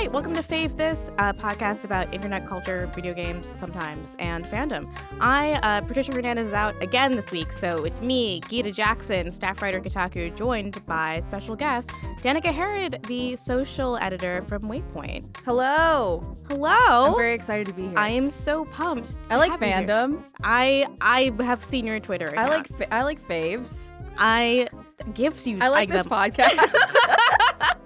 Hi, 0.00 0.08
welcome 0.08 0.32
to 0.32 0.42
Fave 0.42 0.78
This, 0.78 1.10
a 1.18 1.34
podcast 1.34 1.84
about 1.84 2.14
internet 2.14 2.46
culture, 2.46 2.90
video 2.94 3.12
games 3.12 3.52
sometimes, 3.54 4.16
and 4.18 4.46
fandom. 4.46 4.90
I, 5.20 5.60
uh, 5.62 5.82
Patricia 5.82 6.14
Hernandez, 6.14 6.46
is 6.46 6.52
out 6.54 6.74
again 6.82 7.16
this 7.16 7.30
week, 7.30 7.52
so 7.52 7.84
it's 7.84 8.00
me, 8.00 8.40
Gita 8.48 8.72
Jackson, 8.72 9.30
staff 9.30 9.60
writer 9.60 9.78
Kotaku, 9.78 10.34
joined 10.34 10.82
by 10.86 11.22
special 11.26 11.54
guest 11.54 11.90
Danica 12.22 12.50
Herod, 12.50 13.04
the 13.08 13.36
social 13.36 13.98
editor 13.98 14.42
from 14.48 14.62
Waypoint. 14.62 15.36
Hello. 15.44 16.34
Hello. 16.48 16.70
I'm 17.08 17.14
very 17.14 17.34
excited 17.34 17.66
to 17.66 17.74
be 17.74 17.82
here. 17.82 17.98
I 17.98 18.08
am 18.08 18.30
so 18.30 18.64
pumped. 18.64 19.10
I 19.28 19.36
like 19.36 19.50
have 19.50 19.60
you 19.60 19.66
here. 19.66 19.82
fandom. 19.86 20.24
I 20.42 20.86
I 21.02 21.30
have 21.44 21.62
seen 21.62 21.86
your 21.86 22.00
Twitter. 22.00 22.32
I 22.38 22.48
like 22.48 22.68
fa- 22.68 22.94
I 22.94 23.02
like 23.02 23.20
faves. 23.28 23.88
I 24.16 24.66
gives 25.12 25.46
you. 25.46 25.58
I 25.60 25.68
like 25.68 25.90
this 25.90 26.04
them. 26.04 26.10
podcast. 26.10 26.74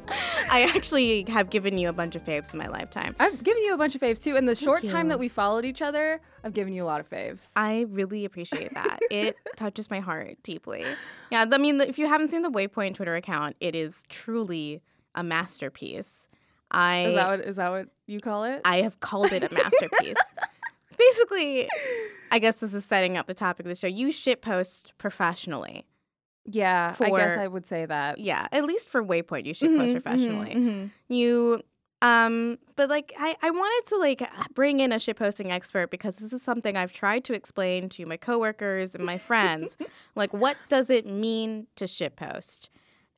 I 0.09 0.71
actually 0.75 1.25
have 1.29 1.51
given 1.51 1.79
you 1.79 1.89
a 1.89 1.93
bunch 1.93 2.15
of 2.15 2.25
faves 2.25 2.53
in 2.53 2.59
my 2.59 2.69
lifetime. 2.69 3.15
I've 3.19 3.43
given 3.43 3.63
you 3.63 3.75
a 3.75 3.79
bunch 3.79 3.95
of 3.95 4.01
faves 4.01 4.23
too. 4.23 4.37
In 4.37 4.47
the 4.47 4.55
short 4.55 4.85
time 4.85 5.09
that 5.09 5.19
we 5.19 5.29
followed 5.29 5.65
each 5.65 5.83
other, 5.83 6.21
I've 6.45 6.53
given 6.53 6.73
you 6.73 6.85
a 6.85 6.87
lot 6.87 7.01
of 7.01 7.09
faves. 7.09 7.49
I 7.57 7.87
really 7.89 8.25
appreciate 8.25 8.73
that. 8.75 9.01
it 9.11 9.37
touches 9.57 9.91
my 9.91 10.01
heart 10.01 10.37
deeply. 10.43 10.85
Yeah, 11.31 11.47
I 11.51 11.59
mean, 11.59 11.81
if 11.81 11.99
you 11.99 12.07
haven't 12.07 12.29
seen 12.31 12.43
the 12.43 12.51
Waypoint 12.51 12.95
Twitter 12.95 13.17
account, 13.17 13.57
it 13.61 13.75
is 13.75 14.03
truly 14.09 14.83
a 15.15 15.25
masterpiece. 15.25 16.29
I 16.71 17.07
Is 17.07 17.15
that 17.15 17.27
what 17.29 17.41
is 17.41 17.57
that 17.57 17.71
what 17.71 17.89
you 18.07 18.21
call 18.21 18.45
it? 18.45 18.61
I 18.65 18.83
have 18.83 19.01
called 19.01 19.33
it 19.33 19.43
a 19.43 19.53
masterpiece. 19.55 20.17
it's 20.89 20.97
basically, 20.97 21.69
I 22.31 22.39
guess 22.39 22.61
this 22.61 22.75
is 22.75 22.85
setting 22.85 23.17
up 23.17 23.27
the 23.27 23.35
topic 23.35 23.67
of 23.67 23.71
the 23.71 23.77
show. 23.77 23.87
You 23.87 24.09
shitpost 24.09 24.87
professionally. 24.99 25.87
Yeah, 26.45 26.95
I 27.01 27.11
guess 27.11 27.39
I 27.39 27.47
would 27.47 27.67
say 27.67 27.87
that. 27.87 28.19
Yeah, 28.19 28.47
at 28.53 28.65
least 28.65 28.89
for 28.89 29.03
Waypoint, 29.03 29.47
you 29.47 29.55
shitpost 29.55 29.89
Mhm, 29.89 29.93
professionally. 29.93 30.55
mhm, 30.55 30.69
mhm. 30.69 30.91
you 31.09 31.63
um 32.03 32.59
but 32.77 32.91
like 32.91 33.15
I, 33.19 33.37
I 33.41 33.51
wanted 33.51 33.89
to 33.91 33.97
like 33.97 34.23
bring 34.53 34.81
in 34.81 34.93
a 34.93 34.99
ship 34.99 35.19
shitposting 35.19 35.51
expert 35.51 35.91
because 35.91 36.17
this 36.17 36.33
is 36.33 36.43
something 36.43 36.77
i've 36.77 36.93
tried 36.93 37.25
to 37.25 37.33
explain 37.35 37.89
to 37.91 38.05
my 38.05 38.17
coworkers 38.17 38.95
and 38.95 39.05
my 39.05 39.17
friends 39.17 39.77
like 40.17 40.33
what 40.33 40.57
does 40.69 40.91
it 40.91 41.07
mean 41.07 41.67
to 41.77 41.85
shitpost 41.85 42.69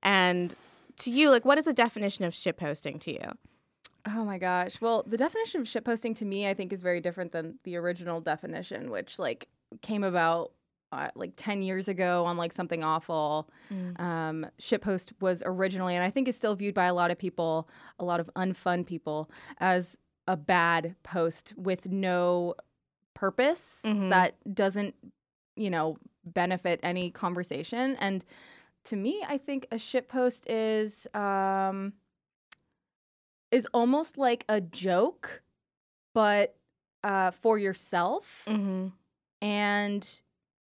and 0.03 0.55
to 0.99 1.11
you 1.11 1.31
like 1.31 1.45
what 1.45 1.59
is 1.59 1.65
the 1.65 1.73
definition 1.73 2.25
of 2.25 2.35
ship 2.35 2.61
shitposting 2.61 3.01
to 3.01 3.13
you 3.13 3.33
Oh 4.09 4.25
my 4.25 4.39
gosh. 4.39 4.81
Well, 4.81 5.03
the 5.05 5.17
definition 5.17 5.63
of 5.63 5.67
shitposting 5.67 6.15
to 6.19 6.25
me, 6.25 6.49
I 6.49 6.55
think, 6.55 6.73
is 6.73 6.81
very 6.81 7.01
different 7.01 7.33
than 7.33 7.59
the 7.65 7.75
original 7.77 8.21
definition, 8.21 8.89
which 8.89 9.19
like 9.19 9.49
came 9.83 10.05
about 10.05 10.53
uh, 10.97 11.11
like 11.15 11.33
10 11.37 11.63
years 11.63 11.89
ago 11.89 12.25
on 12.25 12.37
like 12.37 12.53
something 12.53 12.83
awful. 12.83 13.49
Um, 13.99 14.47
shitpost 14.61 15.13
was 15.21 15.43
originally, 15.45 15.95
and 15.95 16.05
I 16.05 16.11
think 16.11 16.29
is 16.29 16.37
still 16.37 16.55
viewed 16.55 16.75
by 16.75 16.87
a 16.87 16.95
lot 16.95 17.11
of 17.11 17.19
people, 17.19 17.69
a 17.99 18.05
lot 18.05 18.21
of 18.21 18.31
unfun 18.35 18.87
people, 18.87 19.31
as 19.59 19.99
a 20.27 20.37
bad 20.37 20.97
post 21.03 21.53
with 21.57 21.87
no 21.89 22.55
purpose 23.15 23.83
Mhm. 23.87 24.11
that 24.11 24.35
doesn't, 24.55 24.95
you 25.57 25.71
know, 25.71 25.97
benefit 26.25 26.81
any 26.83 27.11
conversation. 27.11 27.97
And 27.97 28.25
to 28.85 28.97
me, 28.97 29.25
I 29.27 29.39
think 29.39 29.67
a 29.71 29.77
shitpost 29.77 30.43
is 30.47 31.07
um, 31.15 31.93
is 33.51 33.67
almost 33.73 34.19
like 34.19 34.45
a 34.49 34.61
joke, 34.61 35.43
but 36.15 36.57
uh, 37.05 37.31
for 37.31 37.59
yourself 37.59 38.43
mm-hmm. 38.47 38.89
and 39.41 40.21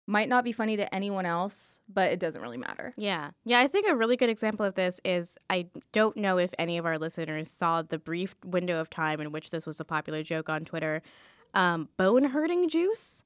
might 0.06 0.28
not 0.28 0.44
be 0.44 0.52
funny 0.52 0.76
to 0.76 0.94
anyone 0.94 1.26
else, 1.26 1.80
but 1.92 2.12
it 2.12 2.20
doesn't 2.20 2.40
really 2.40 2.56
matter. 2.58 2.94
yeah. 2.96 3.30
Yeah 3.44 3.60
i 3.60 3.66
think 3.68 3.88
a 3.88 3.94
really 3.96 4.16
good 4.16 4.28
example 4.28 4.64
of 4.64 4.74
this 4.74 5.00
is 5.04 5.36
i 5.50 5.66
don't 5.92 6.16
know 6.16 6.38
if 6.38 6.52
any 6.58 6.78
of 6.78 6.86
our 6.86 6.98
listeners 6.98 7.50
saw 7.50 7.82
the 7.82 7.98
brief 7.98 8.36
window 8.44 8.80
of 8.80 8.90
time 8.90 9.20
in 9.20 9.32
which 9.32 9.50
this 9.50 9.66
was 9.66 9.80
a 9.80 9.84
popular 9.84 10.22
joke 10.22 10.48
on 10.48 10.64
twitter. 10.64 11.02
Um, 11.54 11.88
bone 11.96 12.24
hurting 12.24 12.68
juice 12.68 13.22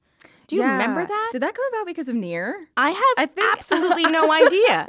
do 0.47 0.55
you 0.57 0.63
remember 0.63 1.05
that 1.05 1.29
Did 1.31 1.41
that 1.43 1.55
come 1.55 1.65
about 1.73 1.85
because 1.85 2.09
of 2.09 2.15
Nier? 2.15 2.67
I 2.75 2.89
have 2.89 3.03
I 3.17 3.25
think 3.25 3.47
absolutely 3.53 4.03
no 4.03 4.31
idea. 4.41 4.85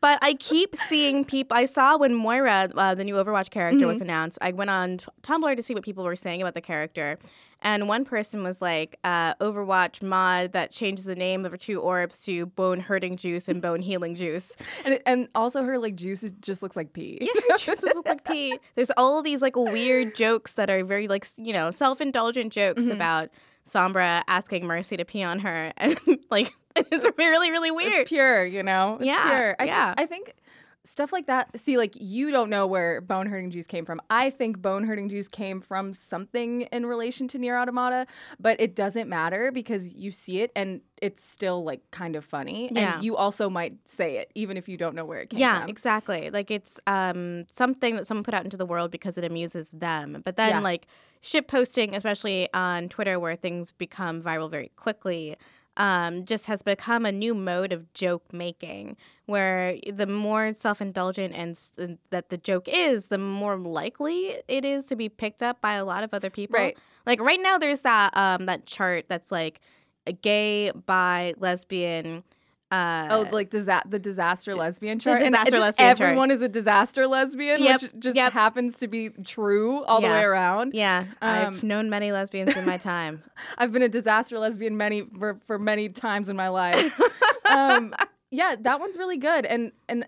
But 0.00 0.18
I 0.22 0.34
keep 0.34 0.74
seeing 0.88 1.22
people. 1.24 1.56
I 1.56 1.66
saw 1.66 1.98
when 1.98 2.14
Moira, 2.14 2.70
uh, 2.74 2.94
the 2.94 3.04
new 3.04 3.14
Overwatch 3.16 3.50
character, 3.50 3.86
was 3.86 3.98
Mhm. 3.98 4.02
announced. 4.02 4.38
I 4.40 4.52
went 4.52 4.70
on 4.70 4.98
t- 4.98 5.06
Tumblr 5.22 5.54
to 5.56 5.62
see 5.62 5.74
what 5.74 5.84
people 5.84 6.04
were 6.04 6.16
saying 6.16 6.40
about 6.40 6.54
the 6.54 6.62
character, 6.62 7.18
and 7.60 7.88
one 7.88 8.04
person 8.06 8.42
was 8.42 8.62
like, 8.62 8.96
uh, 9.04 9.34
"Overwatch 9.34 10.02
mod 10.02 10.52
that 10.52 10.72
changes 10.72 11.04
the 11.04 11.14
name 11.14 11.44
of 11.44 11.52
her 11.52 11.58
two 11.58 11.78
orbs 11.80 12.22
to 12.24 12.46
Bone 12.46 12.80
Hurting 12.80 13.16
Juice 13.18 13.48
and 13.48 13.60
Bone 13.60 13.80
Healing 13.80 14.14
Juice." 14.14 14.56
And, 14.86 14.94
it, 14.94 15.02
and 15.04 15.28
also 15.34 15.62
her 15.62 15.78
like 15.78 15.94
juice 15.94 16.22
just 16.40 16.62
looks 16.62 16.74
like 16.74 16.94
pee. 16.94 17.18
Yeah, 17.20 17.40
her 17.50 17.58
juices 17.58 17.92
look 17.94 18.08
like 18.08 18.24
pee. 18.24 18.58
There's 18.76 18.90
all 18.96 19.20
these 19.22 19.42
like 19.42 19.56
weird 19.56 20.16
jokes 20.16 20.54
that 20.54 20.70
are 20.70 20.82
very 20.84 21.06
like 21.06 21.26
you 21.36 21.52
know 21.52 21.70
self-indulgent 21.70 22.52
jokes 22.52 22.84
Mhm. 22.84 22.92
about 22.92 23.28
Sombra 23.68 24.22
asking 24.28 24.66
Mercy 24.66 24.96
to 24.96 25.04
pee 25.04 25.22
on 25.22 25.38
her, 25.40 25.72
and 25.78 25.98
like 26.30 26.52
it's 26.76 27.06
really 27.18 27.50
really 27.50 27.70
weird. 27.70 27.92
It's 27.92 28.08
pure, 28.08 28.44
you 28.44 28.62
know? 28.62 28.94
It's 28.96 29.04
Yeah, 29.04 29.28
pure. 29.28 29.56
I 29.58 29.64
yeah. 29.64 29.94
Think, 29.94 30.00
I 30.00 30.06
think 30.06 30.34
stuff 30.84 31.12
like 31.12 31.26
that. 31.26 31.58
See, 31.58 31.76
like 31.76 31.94
you 32.00 32.30
don't 32.30 32.50
know 32.50 32.66
where 32.66 33.00
bone 33.00 33.26
hurting 33.26 33.50
juice 33.50 33.66
came 33.66 33.84
from. 33.84 34.00
I 34.10 34.30
think 34.30 34.60
bone 34.60 34.84
hurting 34.84 35.08
juice 35.08 35.28
came 35.28 35.60
from 35.60 35.92
something 35.92 36.62
in 36.62 36.86
relation 36.86 37.28
to 37.28 37.38
Nier 37.38 37.56
Automata, 37.56 38.06
but 38.40 38.60
it 38.60 38.74
doesn't 38.74 39.08
matter 39.08 39.52
because 39.52 39.94
you 39.94 40.10
see 40.10 40.40
it 40.40 40.50
and 40.56 40.80
it's 41.00 41.24
still 41.24 41.64
like 41.64 41.88
kind 41.90 42.16
of 42.16 42.24
funny. 42.24 42.70
Yeah. 42.72 42.96
And 42.96 43.04
you 43.04 43.16
also 43.16 43.48
might 43.48 43.74
say 43.84 44.16
it 44.16 44.30
even 44.34 44.56
if 44.56 44.68
you 44.68 44.76
don't 44.76 44.94
know 44.94 45.04
where 45.04 45.20
it 45.20 45.30
came 45.30 45.40
yeah, 45.40 45.60
from. 45.60 45.68
Yeah, 45.68 45.70
exactly. 45.70 46.30
Like 46.30 46.50
it's 46.50 46.80
um 46.86 47.44
something 47.52 47.96
that 47.96 48.06
someone 48.06 48.24
put 48.24 48.34
out 48.34 48.44
into 48.44 48.56
the 48.56 48.66
world 48.66 48.90
because 48.90 49.16
it 49.18 49.24
amuses 49.24 49.70
them. 49.70 50.22
But 50.24 50.36
then 50.36 50.50
Yeah. 50.50 50.60
like 50.60 50.86
shit 51.20 51.46
posting, 51.46 51.94
especially 51.94 52.52
on 52.52 52.88
Twitter 52.88 53.20
where 53.20 53.36
things 53.36 53.70
become 53.70 54.20
viral 54.20 54.50
very 54.50 54.72
quickly, 54.76 55.36
um, 55.76 56.24
just 56.26 56.46
has 56.46 56.62
become 56.62 57.06
a 57.06 57.12
new 57.12 57.34
mode 57.34 57.72
of 57.72 57.92
joke 57.94 58.32
making 58.32 58.96
where 59.26 59.78
the 59.90 60.06
more 60.06 60.52
self-indulgent 60.52 61.32
and 61.34 61.52
s- 61.52 61.70
that 62.10 62.28
the 62.28 62.36
joke 62.36 62.68
is, 62.68 63.06
the 63.06 63.18
more 63.18 63.56
likely 63.56 64.36
it 64.48 64.64
is 64.64 64.84
to 64.84 64.96
be 64.96 65.08
picked 65.08 65.42
up 65.42 65.60
by 65.60 65.74
a 65.74 65.84
lot 65.84 66.04
of 66.04 66.12
other 66.12 66.28
people. 66.30 66.58
Right. 66.58 66.76
Like 67.06 67.20
right 67.20 67.40
now 67.40 67.56
there's 67.58 67.80
that 67.82 68.16
um 68.16 68.46
that 68.46 68.66
chart 68.66 69.06
that's 69.08 69.32
like 69.32 69.60
a 70.06 70.12
gay, 70.12 70.70
bi, 70.72 71.34
lesbian, 71.38 72.24
uh 72.72 73.08
Oh, 73.10 73.26
like 73.30 73.50
disa- 73.50 73.82
the 73.86 73.98
disaster 73.98 74.54
lesbian 74.54 74.98
chart. 74.98 75.20
And 75.22 75.32
disaster 75.32 75.50
just- 75.50 75.60
lesbian 75.60 75.88
chart. 75.96 76.00
Everyone 76.00 76.30
is 76.30 76.40
a 76.40 76.48
disaster 76.48 77.06
lesbian, 77.06 77.62
Yep, 77.62 77.82
which 77.82 77.92
just 77.98 78.16
yep. 78.16 78.32
happens 78.32 78.78
to 78.78 78.88
be 78.88 79.10
true 79.10 79.84
all 79.84 80.00
the 80.00 80.08
way 80.08 80.22
around. 80.24 80.72
Yeah, 80.74 81.04
I've 81.20 81.62
Um, 81.62 81.68
known 81.68 81.90
many 81.90 82.10
lesbians 82.12 82.56
in 82.56 82.64
my 82.64 82.78
time. 82.78 83.22
I've 83.58 83.70
been 83.72 83.82
a 83.82 83.88
disaster 83.88 84.38
lesbian 84.38 84.76
many 84.76 85.02
for, 85.02 85.38
for 85.46 85.58
many 85.58 85.88
times 85.90 86.28
in 86.28 86.36
my 86.36 86.48
life. 86.48 86.98
um, 87.50 87.94
yeah, 88.30 88.56
that 88.58 88.80
one's 88.80 88.96
really 88.96 89.18
good. 89.18 89.44
And 89.44 89.72
and 89.88 90.06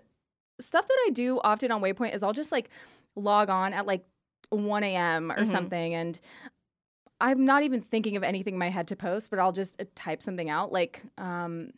stuff 0.59 0.87
that 0.87 0.97
I 1.05 1.11
do 1.11 1.39
often 1.43 1.71
on 1.71 1.81
Waypoint 1.81 2.15
is 2.15 2.23
I'll 2.23 2.33
just 2.33 2.51
like 2.51 2.69
log 3.15 3.49
on 3.49 3.73
at 3.73 3.85
like 3.85 4.03
1 4.49 4.83
a.m. 4.83 5.31
or 5.31 5.39
Mhm. 5.43 5.47
something, 5.47 5.93
and 5.93 6.19
I'm 7.21 7.45
not 7.45 7.63
even 7.63 7.81
thinking 7.81 8.17
of 8.17 8.23
anything 8.23 8.55
in 8.55 8.59
my 8.59 8.69
head 8.69 8.87
to 8.87 8.95
post, 8.95 9.29
but 9.29 9.39
I'll 9.39 9.51
just 9.53 9.79
uh, 9.81 9.85
type 9.95 10.21
something 10.21 10.49
out. 10.49 10.71
Like, 10.71 11.01
um, 11.17 11.71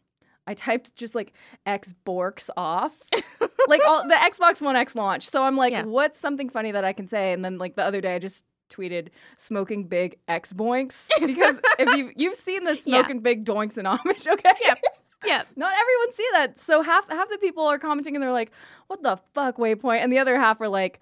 I 0.47 0.53
typed 0.53 0.95
just 0.95 1.13
like 1.13 1.33
X 1.65 1.93
Borks 2.05 2.49
off, 2.57 2.97
like 3.67 3.81
all 3.87 4.07
the 4.07 4.15
Xbox 4.15 4.61
One 4.61 4.75
X 4.75 4.95
launch. 4.95 5.29
So 5.29 5.43
I'm 5.43 5.57
like, 5.57 5.73
Yeah. 5.73 5.83
what's 5.83 6.19
something 6.19 6.49
funny 6.49 6.71
that 6.71 6.83
I 6.85 6.93
can 6.93 7.07
say? 7.07 7.33
And 7.33 7.43
then 7.45 7.57
like 7.57 7.75
the 7.75 7.83
other 7.83 8.01
day, 8.01 8.15
I 8.15 8.19
just 8.19 8.45
tweeted 8.69 9.09
smoking 9.37 9.83
big 9.85 10.17
X 10.27 10.51
boinks 10.53 11.07
because 11.25 11.59
if 11.79 11.95
you 11.97 12.11
you've 12.15 12.35
seen 12.35 12.63
the 12.63 12.71
Yeah. 12.71 12.75
smoking 13.01 13.19
big 13.19 13.45
doinks 13.45 13.77
in 13.77 13.85
Amish, 13.85 14.27
okay? 14.33 14.53
Yep. 14.63 14.79
Yeah. 15.25 15.43
Not 15.55 15.73
everyone 15.79 16.11
see 16.13 16.27
that. 16.33 16.57
So 16.59 16.81
half 16.81 17.09
half 17.09 17.29
the 17.29 17.37
people 17.37 17.63
are 17.65 17.77
commenting 17.79 18.15
and 18.15 18.21
they're 18.23 18.31
like, 18.31 18.51
"What 18.87 19.03
the 19.03 19.17
fuck, 19.33 19.57
Waypoint?" 19.57 19.99
And 20.03 20.11
the 20.13 20.19
other 20.19 20.37
half 20.37 20.61
are 20.61 20.67
like, 20.69 20.99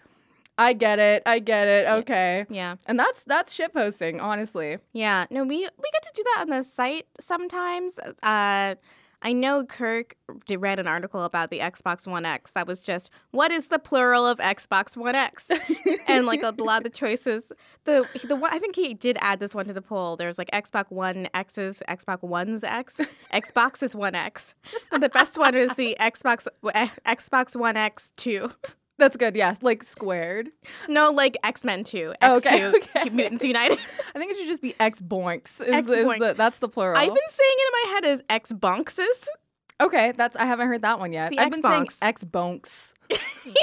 "I 0.58 0.72
get 0.74 1.00
it, 1.00 1.24
I 1.26 1.40
get 1.40 1.68
it, 1.68 1.86
okay." 1.88 2.46
Yeah. 2.50 2.78
And 2.86 2.98
that's 2.98 3.24
that's 3.24 3.52
shit 3.52 3.74
posting, 3.74 4.22
honestly. 4.22 4.78
Yeah. 4.94 5.26
No, 5.30 5.44
we 5.44 5.58
we 5.60 5.90
get 5.92 6.04
to 6.04 6.12
do 6.16 6.24
that 6.36 6.42
on 6.42 6.50
the 6.50 6.64
site 6.64 7.08
sometimes. 7.20 8.00
Uh 8.24 8.76
I 9.26 9.34
know 9.34 9.66
Kirk 9.66 10.16
read 10.48 10.78
an 10.78 10.86
article 10.86 11.24
about 11.24 11.50
the 11.50 11.58
Xbox 11.58 12.06
One 12.06 12.26
X 12.26 12.52
that 12.52 12.68
was 12.68 12.80
just 12.80 13.10
what 13.32 13.52
is 13.52 13.70
the 13.70 13.80
plural 13.80 14.28
of 14.28 14.38
Xbox 14.38 14.96
One 14.96 15.16
X, 15.16 15.50
and 16.08 16.28
like 16.28 16.44
a 16.44 16.54
lot 16.60 16.78
of 16.78 16.84
the 16.84 16.92
choices. 16.92 17.52
The 17.86 18.08
the 18.24 18.36
one 18.36 18.54
I 18.54 18.60
think 18.60 18.76
he 18.76 18.94
did 18.94 19.18
add 19.22 19.40
this 19.40 19.56
one 19.56 19.66
to 19.66 19.74
the 19.74 19.82
poll. 19.82 20.16
There's 20.16 20.38
like 20.38 20.52
Xbox 20.52 20.92
One 20.92 21.28
X's, 21.34 21.82
Xbox 21.90 22.22
One's 22.22 22.64
X, 22.64 23.02
Xbox 23.34 23.82
is 23.82 23.96
One 23.96 24.14
X, 24.14 24.54
and 24.92 25.02
the 25.02 25.10
best 25.10 25.40
one 25.40 25.56
is 25.56 25.74
the 25.74 25.98
Xbox 26.00 26.46
eh, 26.76 26.90
Xbox 27.08 27.56
One 27.56 27.78
X 27.78 28.12
Two. 28.18 28.52
That's 28.98 29.18
good. 29.18 29.36
Yes, 29.36 29.62
like 29.62 29.84
squared. 29.84 30.50
No, 30.88 31.12
like 31.12 31.38
X 31.44 31.64
Men 31.64 31.84
Two, 31.84 32.14
X 32.22 32.38
okay, 32.38 32.60
Two, 32.60 32.82
okay. 32.96 33.10
Mutants 33.10 33.44
United. 33.44 33.78
I 34.16 34.20
think 34.20 34.32
it 34.32 34.38
should 34.38 34.48
just 34.48 34.62
be 34.62 34.74
X 34.80 35.02
boinks. 35.02 35.62
Is, 35.62 35.68
X 35.74 35.88
is 35.88 36.20
the, 36.20 36.34
that's 36.38 36.60
the 36.60 36.70
plural. 36.70 36.98
I've 36.98 37.08
been 37.08 37.18
saying 37.30 37.56
it 37.58 37.74
in 37.74 37.90
my 37.90 37.94
head 37.96 38.06
as 38.06 38.24
X 38.30 38.52
Bonkses. 38.54 39.28
okay, 39.82 40.14
that's 40.16 40.36
I 40.38 40.46
haven't 40.46 40.68
heard 40.68 40.84
that 40.84 41.00
one 41.00 41.12
yet. 41.12 41.32
The 41.32 41.40
I've 41.40 41.52
been 41.52 41.62
saying 41.62 41.84
X-bonks. 41.84 41.98
X 42.02 42.24
bonks. 42.24 42.94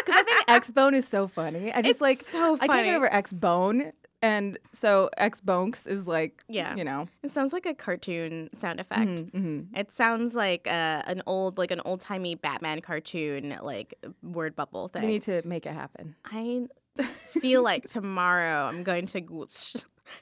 Because 0.00 0.18
I 0.18 0.22
think 0.22 0.44
X 0.48 0.70
bone 0.70 0.94
is 0.94 1.06
so 1.06 1.28
funny. 1.28 1.72
I 1.72 1.82
just 1.82 1.96
It's 1.96 2.00
like 2.00 2.22
so 2.22 2.56
funny. 2.56 2.70
I 2.70 2.74
can't 2.74 2.86
get 2.86 2.96
over 2.96 3.12
X 3.12 3.32
bone, 3.34 3.92
and 4.22 4.58
so 4.72 5.08
X 5.16 5.40
bonks 5.40 5.86
is 5.86 6.06
like 6.06 6.42
Yeah. 6.48 6.74
you 6.76 6.84
know. 6.84 7.08
It 7.22 7.32
sounds 7.32 7.52
like 7.52 7.66
a 7.66 7.74
cartoon 7.74 8.50
sound 8.54 8.80
effect. 8.80 9.08
mhm, 9.08 9.30
mhm. 9.32 9.66
It 9.78 9.90
sounds 9.92 10.34
like 10.34 10.66
uh, 10.66 11.02
an 11.06 11.22
old, 11.26 11.58
like 11.58 11.70
an 11.70 11.80
old 11.84 12.00
timey 12.00 12.34
Batman 12.34 12.80
cartoon, 12.80 13.56
like 13.62 13.94
word 14.22 14.54
bubble 14.56 14.88
thing. 14.88 15.02
We 15.02 15.08
need 15.08 15.22
to 15.22 15.42
make 15.46 15.66
it 15.66 15.72
happen. 15.72 16.14
I 16.24 16.66
feel 17.40 17.62
like 17.62 17.88
tomorrow 17.88 18.66
I'm 18.68 18.82
going 18.82 19.06
to 19.08 19.20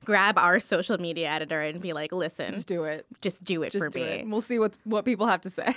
grab 0.05 0.37
our 0.39 0.61
social 0.61 0.99
media 0.99 1.29
editor 1.29 1.61
and 1.63 1.81
be 1.81 1.93
like, 1.93 2.13
"Listen, 2.13 2.53
Just 2.55 2.69
do 2.69 2.85
it. 2.85 3.07
Just 3.23 3.43
do 3.43 3.63
it 3.63 3.73
Just 3.73 3.85
for 3.85 3.91
do 3.91 3.99
me." 4.01 4.05
it. 4.07 4.29
We'll 4.29 4.41
see 4.43 4.59
what 4.59 4.77
what 4.85 5.05
people 5.05 5.27
have 5.27 5.41
to 5.43 5.51
say. 5.51 5.75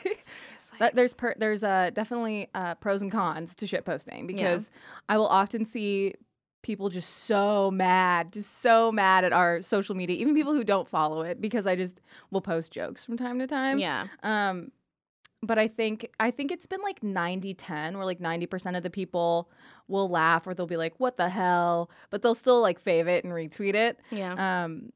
That, 0.80 0.96
there's 0.96 1.14
per, 1.14 1.34
there's 1.38 1.64
uh, 1.64 1.92
definitely 1.94 2.50
uh, 2.54 2.76
pros 2.76 3.02
and 3.02 3.12
cons 3.12 3.56
to 3.56 3.66
shit 3.68 3.86
posting 3.86 4.28
because 4.28 4.70
I 5.10 5.18
will 5.18 5.28
often 5.28 5.66
see 5.66 6.16
people 6.62 6.90
just 6.90 7.10
so 7.26 7.72
mad, 7.72 8.32
just 8.32 8.60
so 8.60 8.92
mad 8.92 9.24
at 9.24 9.34
our 9.34 9.62
social 9.62 9.96
media, 9.96 10.16
even 10.18 10.36
people 10.36 10.54
who 10.54 10.64
don't 10.64 10.88
follow 10.88 11.22
it 11.22 11.42
because 11.42 11.66
I 11.66 11.76
just 11.76 12.02
will 12.30 12.42
post 12.42 12.72
jokes 12.72 13.04
from 13.06 13.18
time 13.18 13.40
to 13.40 13.48
time. 13.48 13.80
yeah, 13.80 14.08
Um, 14.24 14.72
but 15.44 15.58
I 15.58 15.68
think 15.68 16.08
I 16.20 16.30
think 16.30 16.52
it's 16.52 16.68
been 16.68 16.82
like 16.82 17.02
90-10 17.02 17.96
where 17.96 18.06
like 18.06 18.20
90% 18.20 18.78
of 18.78 18.84
the 18.84 18.92
people 18.92 19.50
will 19.88 20.08
laugh 20.08 20.46
or 20.46 20.54
they'll 20.54 20.68
be 20.68 20.78
like, 20.78 20.94
what 21.00 21.18
the 21.18 21.30
hell? 21.30 21.90
But 22.12 22.22
they'll 22.22 22.36
still 22.36 22.62
like 22.62 22.82
fave 22.82 23.08
it 23.08 23.24
and 23.24 23.34
retweet 23.34 23.74
it. 23.74 24.00
yeah. 24.12 24.64
Um, 24.64 24.92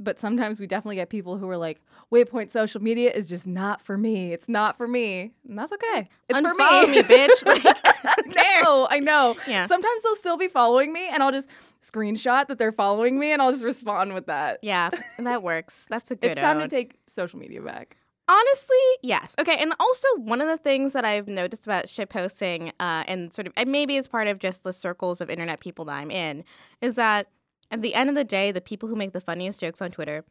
but 0.00 0.18
sometimes 0.18 0.58
we 0.58 0.66
definitely 0.66 0.96
get 0.96 1.10
people 1.10 1.36
who 1.38 1.48
are 1.48 1.56
like, 1.56 1.80
Waypoint 2.12 2.50
social 2.50 2.82
media 2.82 3.12
is 3.12 3.28
just 3.28 3.46
not 3.46 3.80
for 3.80 3.96
me. 3.96 4.32
It's 4.32 4.48
not 4.48 4.76
for 4.76 4.88
me. 4.88 5.32
And 5.48 5.56
that's 5.58 5.72
okay. 5.72 6.08
It's 6.28 6.40
for 6.40 6.54
Unfollow 6.54 6.88
me. 6.88 6.96
me, 6.96 7.02
bitch. 7.02 7.44
Like, 8.02 8.26
no, 8.64 8.88
I 8.90 8.98
know. 8.98 9.36
Yeah. 9.46 9.66
Sometimes 9.66 10.02
they'll 10.02 10.16
still 10.16 10.38
be 10.38 10.48
following 10.48 10.92
me 10.92 11.08
and 11.08 11.22
I'll 11.22 11.30
just 11.32 11.48
screenshot 11.82 12.48
that 12.48 12.58
they're 12.58 12.72
following 12.72 13.18
me 13.18 13.30
and 13.30 13.42
I'll 13.42 13.52
just 13.52 13.62
respond 13.62 14.14
with 14.14 14.26
that. 14.26 14.58
yeah, 14.62 14.90
that 15.18 15.42
works. 15.42 15.86
That's 15.90 16.10
a 16.10 16.16
good. 16.16 16.32
It's 16.32 16.40
time 16.40 16.58
to 16.60 16.68
take 16.68 16.96
social 17.06 17.38
media 17.38 17.60
back. 17.60 17.96
Honestly, 18.28 18.76
yes. 19.02 19.34
Okay, 19.40 19.56
and 19.58 19.74
also 19.80 20.06
one 20.18 20.40
of 20.40 20.46
the 20.46 20.56
things 20.56 20.92
that 20.92 21.04
I've 21.04 21.26
noticed 21.26 21.66
about 21.66 21.88
shit 21.88 22.10
posting, 22.10 22.68
uh, 22.78 23.02
and 23.08 23.34
sort 23.34 23.48
of, 23.48 23.52
and 23.56 23.72
maybe 23.72 23.96
it's 23.96 24.06
part 24.06 24.28
of 24.28 24.38
just 24.38 24.62
the 24.62 24.72
circles 24.72 25.20
of 25.20 25.28
internet 25.30 25.58
people 25.60 25.84
that 25.86 25.94
I'm 25.94 26.10
in, 26.12 26.44
is 26.80 26.94
that 26.94 27.26
at 27.70 27.82
the 27.82 27.94
end 27.94 28.08
of 28.08 28.14
the 28.14 28.24
day, 28.24 28.52
the 28.52 28.60
people 28.60 28.88
who 28.88 28.96
make 28.96 29.12
the 29.12 29.20
funniest 29.20 29.60
jokes 29.60 29.80
on 29.80 29.90
Twitter 29.90 30.24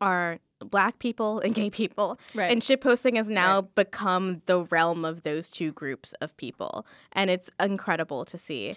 are 0.00 0.38
black 0.60 0.98
people 0.98 1.40
and 1.40 1.54
gay 1.54 1.70
people. 1.70 2.18
Right. 2.34 2.50
And 2.50 2.62
shit 2.62 2.80
posting 2.80 3.16
has 3.16 3.28
now 3.28 3.62
become 3.62 4.42
the 4.46 4.64
realm 4.64 5.04
of 5.04 5.22
those 5.22 5.50
two 5.50 5.72
groups 5.72 6.12
of 6.20 6.36
people, 6.36 6.86
and 7.12 7.30
it's 7.30 7.50
incredible 7.58 8.24
to 8.26 8.38
see. 8.38 8.76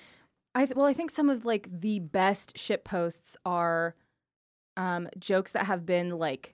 I 0.56 0.66
th- 0.66 0.76
well, 0.76 0.86
I 0.86 0.94
think 0.94 1.12
some 1.12 1.30
of 1.30 1.46
like 1.46 1.68
the 1.72 2.00
best 2.00 2.58
shit 2.58 2.84
posts 2.84 3.36
are 3.46 3.96
um, 4.78 5.10
jokes 5.20 5.52
that 5.52 5.66
have 5.66 5.86
been 5.86 6.12
like 6.18 6.54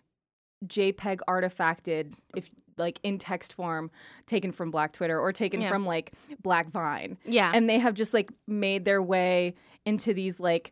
JPEG 0.65 1.19
artifacted, 1.27 2.13
if 2.35 2.49
like 2.77 2.99
in 3.03 3.17
text 3.17 3.53
form, 3.53 3.91
taken 4.25 4.51
from 4.53 4.71
Black 4.71 4.93
Twitter 4.93 5.19
or 5.19 5.31
taken 5.33 5.61
Yeah. 5.61 5.69
from 5.69 5.85
like 5.85 6.13
Black 6.41 6.69
Vine, 6.71 7.17
Yeah. 7.25 7.51
and 7.53 7.69
they 7.69 7.77
have 7.79 7.93
just 7.93 8.13
like 8.13 8.31
made 8.47 8.85
their 8.85 9.01
way 9.01 9.53
into 9.85 10.13
these 10.13 10.39
like 10.39 10.71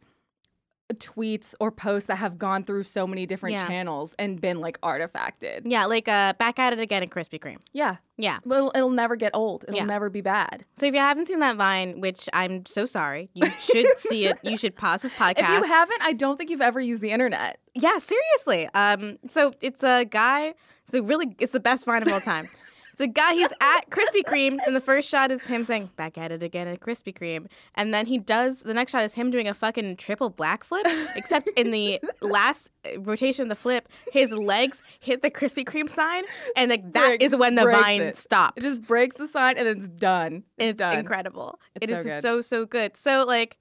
tweets 0.94 1.54
or 1.60 1.70
posts 1.72 2.08
that 2.08 2.16
have 2.16 2.38
gone 2.38 2.64
through 2.64 2.84
so 2.84 3.06
many 3.06 3.26
different 3.26 3.54
Yeah. 3.56 3.68
channels 3.68 4.16
and 4.18 4.40
been 4.40 4.60
like 4.62 4.80
artifacted. 4.82 5.62
yeah, 5.66 5.86
like 5.86 6.08
uh, 6.08 6.34
back 6.40 6.60
at 6.60 6.72
it 6.74 6.80
again 6.80 7.04
at 7.04 7.10
Krispy 7.10 7.40
Kreme. 7.40 7.58
Yeah, 7.74 7.98
Yeah. 8.18 8.40
it'll, 8.46 8.72
it'll 8.74 8.90
never 8.92 9.16
get 9.18 9.32
old. 9.34 9.66
It'll 9.68 9.76
Yeah. 9.76 9.84
never 9.86 10.10
be 10.10 10.22
bad. 10.22 10.64
So 10.78 10.86
if 10.86 10.94
you 10.94 11.00
haven't 11.00 11.28
seen 11.28 11.40
that 11.40 11.58
Vine, 11.58 12.00
which 12.00 12.30
I'm 12.34 12.66
so 12.66 12.86
sorry, 12.86 13.30
you 13.34 13.50
should 13.60 13.98
see 14.00 14.28
it. 14.28 14.38
You 14.44 14.56
should 14.58 14.76
pause 14.76 15.02
this 15.02 15.14
podcast. 15.14 15.40
If 15.40 15.50
you 15.50 15.64
haven't, 15.64 16.02
I 16.02 16.14
don't 16.14 16.38
think 16.38 16.50
you've 16.50 16.62
ever 16.62 16.80
used 16.80 17.02
the 17.02 17.12
internet. 17.12 17.60
Yeah, 17.74 17.98
seriously. 17.98 18.70
Um, 18.74 19.20
so 19.30 19.54
it's 19.62 19.84
a 19.84 20.06
guy. 20.06 20.54
It's 20.88 20.96
a 20.96 21.02
really. 21.04 21.36
It's 21.40 21.52
the 21.52 21.60
best 21.60 21.86
Vine 21.86 22.02
of 22.02 22.08
all 22.14 22.22
time. 22.22 22.48
It's 23.00 23.04
a 23.04 23.08
guy. 23.08 23.36
He's 23.36 23.52
at 23.62 23.92
Krispy 23.92 24.24
Kreme, 24.26 24.58
and 24.66 24.76
the 24.76 24.82
first 24.82 25.08
shot 25.08 25.30
is 25.30 25.46
him 25.46 25.66
saying 25.66 25.92
"back 25.98 26.18
at 26.18 26.32
it 26.32 26.42
again" 26.42 26.68
at 26.68 26.80
Krispy 26.80 27.16
Kreme, 27.16 27.46
and 27.76 27.94
then 27.94 28.08
he 28.08 28.18
does. 28.18 28.64
The 28.64 28.74
next 28.74 28.92
shot 28.92 29.04
is 29.04 29.14
him 29.14 29.30
doing 29.30 29.48
a 29.48 29.54
fucking 29.54 29.98
triple 29.98 30.32
black 30.32 30.64
flip, 30.64 30.88
except 31.16 31.48
in 31.56 31.70
the 31.70 32.00
last 32.22 32.72
uh, 32.86 33.00
rotation 33.00 33.44
of 33.44 33.50
the 33.50 33.56
flip, 33.56 33.88
his 34.12 34.32
legs 34.32 34.82
hit 35.00 35.22
the 35.22 35.30
Krispy 35.30 35.64
Kreme 35.64 35.88
sign, 35.88 36.24
and 36.56 36.72
like 36.72 36.92
that 36.94 37.06
Break- 37.06 37.22
is 37.22 37.36
when 37.36 37.54
the 37.54 37.66
vine 37.66 38.02
it. 38.02 38.18
stops. 38.18 38.54
It 38.58 38.62
just 38.68 38.82
breaks 38.82 39.16
the 39.18 39.28
sign 39.28 39.60
and 39.60 39.68
it's 39.68 39.88
done. 39.88 40.44
It's, 40.58 40.72
it's 40.72 40.78
done. 40.80 40.98
incredible. 40.98 41.60
It's 41.76 41.92
It 41.92 41.96
so 42.04 42.10
is 42.10 42.22
so 42.24 42.42
so 42.42 42.66
good. 42.66 42.98
So 42.98 43.26
like 43.28 43.58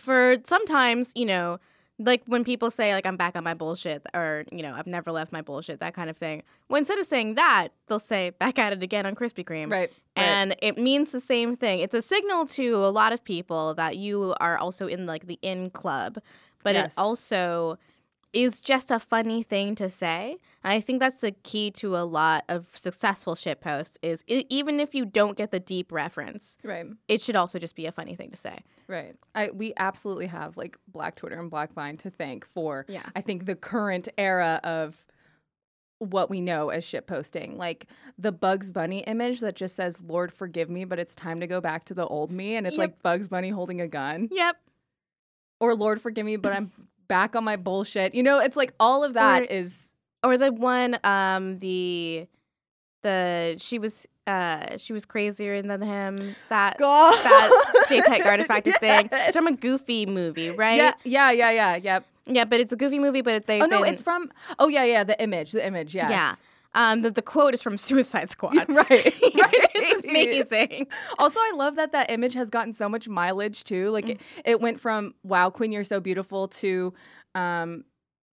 for 0.00 0.38
sometimes, 0.46 1.12
you 1.14 1.26
know, 1.26 1.58
like 2.04 2.22
when 2.26 2.44
people 2.44 2.70
say 2.70 2.92
like 2.94 3.06
I'm 3.06 3.16
back 3.16 3.36
on 3.36 3.44
my 3.44 3.54
bullshit 3.54 4.02
or 4.14 4.44
you 4.50 4.62
know 4.62 4.74
I've 4.74 4.86
never 4.86 5.10
left 5.12 5.32
my 5.32 5.42
bullshit 5.42 5.80
that 5.80 5.94
kind 5.94 6.08
of 6.10 6.16
thing. 6.16 6.42
Well, 6.68 6.78
instead 6.78 6.98
of 6.98 7.06
saying 7.06 7.34
that, 7.34 7.68
they'll 7.86 7.98
say 7.98 8.30
back 8.30 8.58
at 8.58 8.72
it 8.72 8.82
again 8.82 9.06
on 9.06 9.14
Krispy 9.14 9.44
Kreme. 9.44 9.70
Right. 9.70 9.90
right. 9.90 9.90
And 10.16 10.56
it 10.62 10.78
means 10.78 11.12
the 11.12 11.20
same 11.20 11.56
thing. 11.56 11.80
It's 11.80 11.94
a 11.94 12.02
signal 12.02 12.46
to 12.46 12.76
a 12.84 12.88
lot 12.90 13.12
of 13.12 13.22
people 13.24 13.74
that 13.74 13.96
you 13.96 14.34
are 14.40 14.58
also 14.58 14.86
in 14.86 15.06
like 15.06 15.26
the 15.26 15.38
in 15.42 15.70
club, 15.70 16.18
but 16.64 16.74
Yes. 16.74 16.92
it 16.92 16.98
also 16.98 17.78
is 18.32 18.60
just 18.60 18.90
a 18.90 18.98
funny 18.98 19.42
thing 19.42 19.74
to 19.74 19.90
say. 19.90 20.38
And 20.64 20.72
I 20.72 20.80
think 20.80 21.00
that's 21.00 21.16
the 21.16 21.32
key 21.32 21.70
to 21.72 21.96
a 21.96 22.04
lot 22.04 22.44
of 22.48 22.66
successful 22.74 23.34
shit 23.34 23.60
posts 23.60 23.98
is 24.00 24.24
even 24.28 24.80
if 24.80 24.94
you 24.94 25.04
don't 25.04 25.36
get 25.36 25.50
the 25.50 25.60
deep 25.60 25.92
reference, 25.92 26.56
right. 26.62 26.86
it 27.08 27.20
should 27.20 27.36
also 27.36 27.58
just 27.58 27.76
be 27.76 27.86
a 27.86 27.92
funny 27.92 28.14
thing 28.14 28.30
to 28.30 28.36
say. 28.36 28.60
Right. 28.88 29.16
I 29.34 29.50
we 29.50 29.72
absolutely 29.76 30.26
have 30.26 30.56
like 30.56 30.78
Black 30.88 31.16
Twitter 31.16 31.38
and 31.38 31.50
Black 31.50 31.72
Vine 31.74 31.96
to 31.98 32.10
thank 32.10 32.46
for 32.46 32.86
Yeah. 32.88 33.04
I 33.14 33.20
think 33.20 33.44
the 33.44 33.54
current 33.56 34.08
era 34.16 34.60
of 34.64 35.04
what 35.98 36.30
we 36.30 36.40
know 36.40 36.70
as 36.70 36.84
shit 36.84 37.06
posting. 37.06 37.56
Like 37.56 37.86
the 38.18 38.32
Bugs 38.32 38.70
Bunny 38.70 39.00
image 39.00 39.40
that 39.40 39.56
just 39.56 39.76
says 39.76 40.00
Lord 40.00 40.32
forgive 40.32 40.70
me, 40.70 40.84
but 40.84 40.98
it's 40.98 41.14
time 41.14 41.40
to 41.40 41.46
go 41.46 41.60
back 41.60 41.84
to 41.86 41.94
the 41.94 42.06
old 42.06 42.30
me 42.30 42.56
and 42.56 42.66
it's 42.66 42.76
Yep. 42.76 42.78
like 42.78 43.02
Bugs 43.02 43.28
Bunny 43.28 43.50
holding 43.50 43.80
a 43.80 43.88
gun. 43.88 44.28
Yep. 44.30 44.56
Or 45.60 45.74
Lord 45.74 46.00
forgive 46.00 46.26
me, 46.26 46.36
but 46.36 46.52
I'm 46.56 46.72
back 47.08 47.34
on 47.36 47.44
my 47.44 47.56
bullshit. 47.56 48.14
You 48.14 48.22
know, 48.22 48.38
it's 48.40 48.56
like 48.56 48.72
all 48.80 49.04
of 49.04 49.14
that 49.14 49.42
Or- 49.42 49.46
is 49.46 49.92
Or 50.24 50.36
the 50.38 50.52
one 50.52 50.98
um 51.04 51.58
the 51.58 52.26
the 53.02 53.56
she 53.58 53.78
was 53.78 54.06
uh 54.26 54.76
she 54.76 54.92
was 54.92 55.04
crazier 55.04 55.60
than 55.62 55.82
him 55.82 56.36
that 56.48 56.78
God. 56.78 57.12
that 57.24 57.86
JPEG 57.88 58.20
artifacted 58.22 58.78
thing. 58.78 59.08
It's 59.12 59.36
from 59.36 59.46
a 59.48 59.52
goofy 59.56 60.06
movie, 60.06 60.50
right? 60.50 60.76
Yeah, 60.76 60.92
yeah, 61.04 61.30
yeah, 61.32 61.50
yeah, 61.50 61.76
yep. 61.76 62.06
Yeah, 62.26 62.44
but 62.44 62.60
it's 62.60 62.72
a 62.72 62.76
goofy 62.76 63.00
movie, 63.00 63.20
but 63.22 63.46
they 63.48 63.60
Oh 63.60 63.66
no, 63.66 63.82
it's 63.82 64.02
from 64.02 64.30
Oh 64.60 64.68
yeah, 64.68 64.84
yeah, 64.84 65.02
the 65.04 65.20
image, 65.20 65.50
the 65.52 65.66
image, 65.66 65.94
yes. 65.94 66.08
Yeah. 66.10 66.34
Um, 66.74 67.02
the, 67.02 67.10
the 67.10 67.22
quote 67.22 67.52
is 67.54 67.60
from 67.62 67.76
Suicide 67.76 68.30
Squad. 68.34 68.54
right, 68.68 68.88
right. 68.90 69.12
it's 69.74 70.04
amazing. 70.04 70.86
Also, 71.18 71.38
I 71.40 71.52
love 71.54 71.76
that 71.76 71.92
that 71.92 72.10
image 72.10 72.34
has 72.34 72.48
gotten 72.50 72.72
so 72.72 72.88
much 72.88 73.08
mileage 73.08 73.64
too. 73.64 73.90
Like 73.90 74.08
it, 74.08 74.20
it 74.44 74.60
went 74.60 74.80
from 74.80 75.14
"Wow, 75.22 75.50
Queen, 75.50 75.72
you're 75.72 75.84
so 75.84 76.00
beautiful" 76.00 76.48
to 76.48 76.94
um 77.34 77.84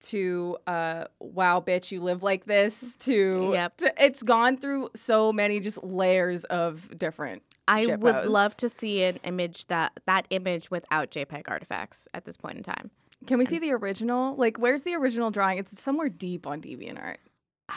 to 0.02 0.58
uh 0.68 1.06
wow 1.20 1.62
bitch 1.66 1.90
you 1.92 2.02
live 2.04 2.22
like 2.22 2.46
this 2.46 2.96
to, 2.98 3.50
Yep. 3.54 3.78
to- 3.78 3.94
it's 4.04 4.22
gone 4.24 4.58
through 4.58 4.90
so 4.96 5.32
many 5.32 5.60
just 5.62 5.82
layers 5.84 6.44
of 6.46 6.96
different 6.98 7.42
I 7.68 7.86
would 7.88 8.14
posts. 8.14 8.30
love 8.30 8.58
to 8.58 8.70
see 8.70 9.04
an 9.04 9.20
image 9.24 9.66
that 9.68 10.00
that 10.06 10.28
image 10.30 10.70
without 10.70 11.10
JPEG 11.12 11.44
artifacts 11.48 12.08
at 12.14 12.26
this 12.26 12.36
point 12.38 12.58
in 12.58 12.64
time. 12.64 12.92
can 13.26 13.40
we 13.40 13.46
see 13.46 13.58
the 13.58 13.72
original 13.72 14.36
like 14.36 14.58
where's 14.58 14.84
the 14.84 14.94
original 14.96 15.32
drawing 15.32 15.58
it's 15.58 15.82
somewhere 15.82 16.10
deep 16.10 16.46
on 16.46 16.62
deviantart 16.62 17.16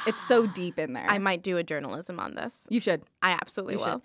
it's 0.07 0.21
so 0.27 0.47
deep 0.47 0.79
in 0.79 0.93
there 0.93 1.07
I 1.09 1.19
might 1.19 1.43
do 1.43 1.57
a 1.57 1.63
journalism 1.63 2.21
on 2.21 2.35
this. 2.35 2.67
you 2.69 2.81
should 2.81 3.03
I 3.23 3.31
absolutely 3.33 3.75
You 3.75 3.81
should. 3.81 3.87
will. 3.87 4.03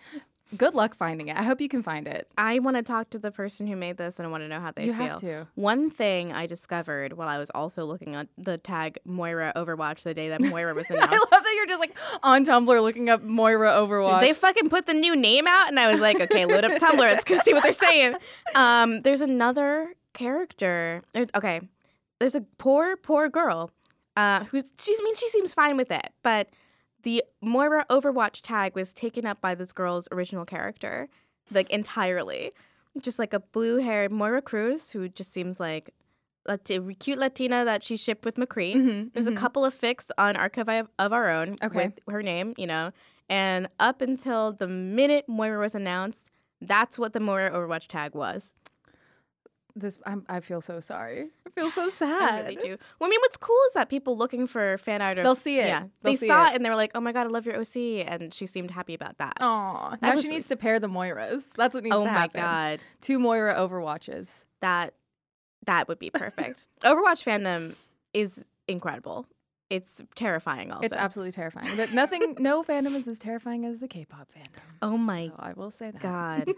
Good 0.55 0.75
luck 0.75 0.95
finding 0.95 1.29
it. 1.29 1.35
I 1.35 1.41
hope 1.41 1.59
you 1.61 1.67
can 1.67 1.81
find 1.81 2.07
it. 2.07 2.27
I 2.37 2.59
want 2.59 2.77
to 2.77 2.83
talk 2.83 3.09
to 3.09 3.17
the 3.17 3.31
person 3.31 3.65
who 3.65 3.75
made 3.75 3.97
this 3.97 4.19
and 4.19 4.27
I 4.27 4.29
want 4.29 4.43
to 4.43 4.47
know 4.47 4.59
how 4.59 4.69
they 4.71 4.85
you 4.85 4.93
feel. 4.93 5.03
have 5.07 5.19
to. 5.21 5.47
One 5.55 5.89
thing 5.89 6.31
I 6.31 6.45
discovered 6.45 7.13
while 7.13 7.27
I 7.27 7.39
was 7.39 7.49
also 7.55 7.85
looking 7.85 8.13
at 8.13 8.27
the 8.37 8.59
tag 8.59 8.99
Moira 9.03 9.51
Overwatch 9.55 10.03
the 10.03 10.13
day 10.13 10.29
that 10.29 10.41
Moira 10.41 10.75
was 10.75 10.87
announced. 10.91 11.11
I 11.11 11.17
love 11.17 11.43
that 11.43 11.53
you're 11.55 11.65
just 11.65 11.79
like 11.79 11.97
on 12.21 12.45
Tumblr 12.45 12.81
looking 12.83 13.09
up 13.09 13.23
Moira 13.23 13.71
Overwatch. 13.71 14.21
They 14.21 14.33
fucking 14.33 14.69
put 14.69 14.85
the 14.85 14.93
new 14.93 15.15
name 15.15 15.47
out, 15.47 15.69
and 15.69 15.79
I 15.79 15.91
was 15.91 15.99
like, 15.99 16.19
okay, 16.21 16.45
load 16.45 16.63
up 16.65 16.79
Tumblr. 16.79 16.99
Let's 16.99 17.25
go 17.25 17.35
see 17.43 17.53
what 17.53 17.63
they're 17.63 17.71
saying. 17.71 18.15
Um, 18.55 19.01
there's 19.01 19.21
another 19.21 19.95
character. 20.13 21.01
there's- 21.13 21.29
Okay, 21.33 21.61
there's 22.19 22.35
a 22.35 22.41
poor, 22.59 22.95
poor 22.97 23.27
girl. 23.27 23.71
Uh, 24.15 24.43
who 24.45 24.61
she 24.79 24.93
I 24.99 25.03
mean 25.03 25.15
she 25.15 25.27
seems 25.29 25.53
fine 25.53 25.75
with 25.77 25.91
it, 25.91 26.11
but 26.21 26.49
the 27.03 27.23
Moira 27.41 27.85
Overwatch 27.89 28.41
tag 28.41 28.75
was 28.75 28.93
taken 28.93 29.25
up 29.25 29.41
by 29.41 29.55
this 29.55 29.71
girl's 29.73 30.07
original 30.11 30.45
character, 30.45 31.09
like 31.51 31.69
entirely. 31.69 32.51
Just 33.01 33.17
like 33.17 33.33
a 33.33 33.39
blue-haired 33.39 34.11
Moira 34.11 34.41
Cruz, 34.41 34.91
who 34.91 35.09
just 35.09 35.33
seems 35.33 35.59
like 35.59 35.89
a 36.45 36.57
cute 36.59 37.17
Latina 37.17 37.65
that 37.65 37.81
she 37.81 37.97
shipped 37.97 38.23
with 38.23 38.35
McCree. 38.35 38.75
Mhm, 38.75 39.13
There's 39.13 39.25
mhm. 39.27 39.33
a 39.33 39.35
couple 39.35 39.65
of 39.65 39.73
fics 39.79 40.11
on 40.17 40.35
Archive 40.35 40.69
of- 40.69 40.89
of 40.99 41.11
Our 41.11 41.27
Own 41.29 41.55
Okay. 41.63 41.85
with 41.87 41.99
her 42.13 42.21
name, 42.21 42.53
you 42.57 42.67
know. 42.67 42.91
And 43.29 43.67
up 43.79 44.01
until 44.01 44.51
the 44.53 44.67
minute 44.67 45.27
Moira 45.27 45.59
was 45.59 45.73
announced, 45.73 46.29
that's 46.61 46.99
what 46.99 47.13
the 47.13 47.19
Moira 47.19 47.49
Overwatch 47.51 47.87
tag 47.87 48.13
was. 48.13 48.53
This 49.75 49.97
I'm, 50.05 50.23
I 50.29 50.39
feel 50.39 50.61
so 50.61 50.79
sorry. 50.79 51.29
I 51.47 51.49
feel 51.49 51.71
so 51.71 51.89
sad. 51.89 52.33
I 52.33 52.39
really 52.41 52.55
do. 52.57 52.77
Well, 52.99 53.07
I 53.07 53.09
mean, 53.09 53.19
what's 53.21 53.37
cool 53.37 53.57
is 53.69 53.73
that 53.73 53.89
people 53.89 54.15
looking 54.15 54.45
for 54.45 54.77
fan 54.77 55.01
art 55.01 55.17
of 55.17 55.23
They'll 55.23 55.33
see 55.33 55.59
it. 55.59 55.65
Yeah, 55.67 55.85
They'll 56.03 56.13
they 56.15 56.27
saw 56.27 56.47
it. 56.49 56.55
and 56.55 56.63
they 56.63 56.69
were 56.69 56.75
like, 56.75 56.91
"Oh 56.93 56.99
my 57.01 57.11
god, 57.11 57.25
I 57.25 57.29
love 57.29 57.47
your 57.47 57.59
OC," 57.59 58.05
and 58.07 58.31
she 58.33 58.45
seemed 58.45 58.69
happy 58.69 58.93
about 58.93 59.17
that. 59.17 59.33
That 59.39 59.97
Now 60.01 60.15
she 60.21 60.27
needs 60.27 60.47
to 60.49 60.55
pair 60.55 60.79
the 60.79 60.87
Moiras. 60.89 61.45
That's 61.57 61.73
what 61.73 61.83
needs 61.83 61.95
oh 61.95 62.01
to 62.05 62.11
my 62.11 62.11
happen. 62.11 62.41
god, 62.41 62.79
Two 63.01 63.17
Moira 63.17 63.55
Overwatches. 63.55 64.45
that 64.61 64.93
that 65.65 65.87
would 65.87 65.97
be 65.97 66.11
perfect. 66.11 66.67
Overwatch 66.83 67.23
fandom 67.23 67.73
is 68.13 68.45
incredible. 68.67 69.25
It's 69.71 70.03
terrifying. 70.15 70.71
Also, 70.71 70.85
It's 70.85 70.93
absolutely 70.93 71.31
terrifying. 71.31 71.75
But 71.77 71.93
nothing, 71.93 72.35
no 72.39 72.61
fandom 72.63 72.93
is 72.95 73.07
as 73.07 73.17
terrifying 73.17 73.65
as 73.65 73.79
the 73.79 73.87
K-pop 73.87 74.27
fandom. 74.37 74.61
oh 74.83 74.97
my 74.99 75.27
So 75.29 75.35
I 75.39 75.53
will 75.53 75.71
say 75.71 75.89
that. 75.89 75.99
god. 76.01 76.49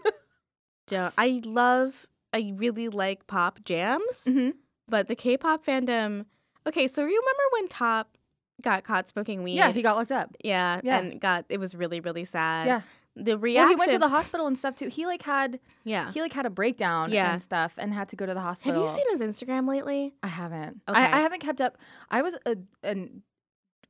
I 1.16 1.40
love. 1.44 2.06
I 2.32 2.52
really 2.56 2.88
like 2.88 3.26
pop 3.26 3.60
jams. 3.64 4.24
hmm 4.24 4.50
But 4.88 5.08
the 5.08 5.14
K-pop 5.16 5.64
fandom. 5.64 6.26
Okay, 6.66 6.88
so 6.88 7.00
you 7.02 7.06
remember 7.06 7.42
when 7.52 7.68
Top 7.68 8.16
got 8.62 8.84
caught 8.84 9.08
smoking 9.08 9.42
weed? 9.42 9.54
Yeah, 9.54 9.72
he 9.72 9.82
got 9.82 9.96
locked 9.96 10.12
up. 10.12 10.34
yeah, 10.44 10.80
Yeah. 10.82 10.98
and 10.98 11.20
got 11.20 11.44
it 11.48 11.58
was 11.60 11.74
really 11.74 12.00
really 12.00 12.24
sad. 12.24 12.66
Yeah. 12.66 12.80
the 13.14 13.38
reaction. 13.38 13.70
he 13.70 13.76
went 13.76 13.90
to 13.92 13.98
the 13.98 14.08
hospital 14.08 14.46
and 14.46 14.58
stuff 14.58 14.74
too. 14.76 14.88
He 14.88 15.06
like 15.06 15.22
had 15.22 15.60
yeah. 15.84 16.12
he 16.12 16.20
like 16.20 16.32
had 16.32 16.44
a 16.46 16.50
breakdown 16.50 17.10
Yeah. 17.12 17.32
and 17.34 17.42
stuff 17.42 17.74
and 17.78 17.94
had 17.94 18.08
to 18.10 18.16
go 18.16 18.26
to 18.26 18.34
the 18.34 18.40
hospital. 18.40 18.74
Have 18.86 18.90
you 18.90 18.96
seen 18.96 19.10
his 19.10 19.20
Instagram 19.22 19.68
lately? 19.68 20.14
I 20.22 20.26
haven't. 20.28 20.82
Okay. 20.88 21.00
I, 21.00 21.18
I 21.18 21.20
haven't 21.20 21.40
kept 21.40 21.60
up. 21.60 21.78
I 22.10 22.22
was 22.22 22.36
a, 22.44 22.56
a 22.84 22.96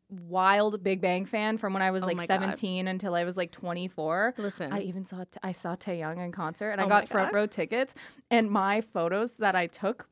wild 0.08 0.82
Big 0.82 1.00
Bang 1.00 1.24
fan 1.24 1.58
from 1.58 1.72
when 1.72 1.82
I 1.82 1.90
was 1.90 2.02
Oh 2.02 2.06
like 2.06 2.16
my 2.16 2.26
God. 2.26 2.40
17 2.42 2.86
until 2.88 3.14
I 3.14 3.24
was 3.24 3.36
like 3.36 3.50
24. 3.52 4.34
Listen, 4.38 4.72
I 4.72 4.80
even 4.82 5.04
saw 5.04 5.24
I 5.42 5.52
saw 5.52 5.74
Taeyang 5.74 6.24
in 6.24 6.32
concert 6.32 6.70
and 6.70 6.80
I 6.80 6.84
Oh 6.84 6.88
my 6.88 7.00
got 7.00 7.08
front 7.08 7.32
row 7.34 7.46
tickets. 7.46 7.94
And 8.30 8.50
my 8.50 8.80
photos 8.80 9.32
that 9.34 9.56
I 9.56 9.66
took 9.66 10.08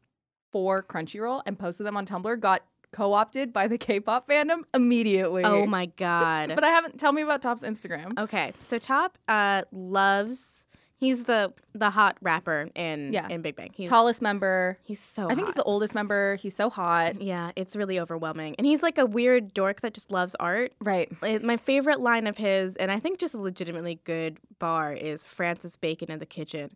for 0.53 0.83
Crunchyroll 0.83 1.43
and 1.47 1.59
posted 1.59 1.87
them 1.87 1.97
on 1.97 2.07
Tumblr 2.07 2.39
got 2.41 2.63
co-opted 2.93 3.53
by 3.53 3.67
the 3.67 3.77
K-pop 3.77 4.29
fandom 4.29 4.63
immediately. 4.73 5.43
oh 5.45 5.67
my 5.67 5.87
god. 5.87 6.51
But 6.55 6.63
I 6.65 6.69
haven't. 6.71 6.99
Tell 6.99 7.13
me 7.13 7.23
about 7.23 7.43
Top's 7.43 7.63
Instagram. 7.65 8.19
okay, 8.19 8.53
so 8.61 8.79
Top 8.79 9.19
uh 9.29 9.63
loves. 9.73 10.64
He's 11.05 11.25
the 11.25 11.53
the 11.75 11.91
hot 11.91 12.17
rapper 12.23 12.69
in 12.75 13.13
Yeah. 13.13 13.29
in 13.29 13.43
Big 13.43 13.57
Bang. 13.57 13.71
He's 13.75 13.89
Tallest 13.89 14.23
member. 14.23 14.77
He's 14.83 15.01
so. 15.01 15.29
I 15.31 15.35
think 15.35 15.47
he's 15.49 15.55
the 15.57 15.63
oldest 15.65 15.95
member. 15.95 16.37
He's 16.37 16.57
so 16.57 16.71
hot. 16.71 17.21
Yeah, 17.21 17.51
it's 17.57 17.77
really 17.77 18.01
overwhelming, 18.01 18.55
and 18.57 18.67
he's 18.67 18.83
like 18.83 18.97
a 18.97 19.05
weird 19.07 19.53
dork 19.53 19.81
that 19.83 19.93
just 19.93 20.11
loves 20.11 20.35
art. 20.41 20.73
Right. 20.81 21.11
My 21.43 21.57
favorite 21.57 22.01
line 22.01 22.27
of 22.27 22.37
his, 22.39 22.77
and 22.77 22.91
I 22.91 22.99
think 23.01 23.19
just 23.19 23.35
a 23.35 23.39
legitimately 23.39 24.01
good 24.05 24.39
bar, 24.59 24.93
is 24.95 25.25
Francis 25.25 25.77
Bacon 25.77 26.11
in 26.11 26.19
the 26.21 26.27
kitchen. 26.27 26.71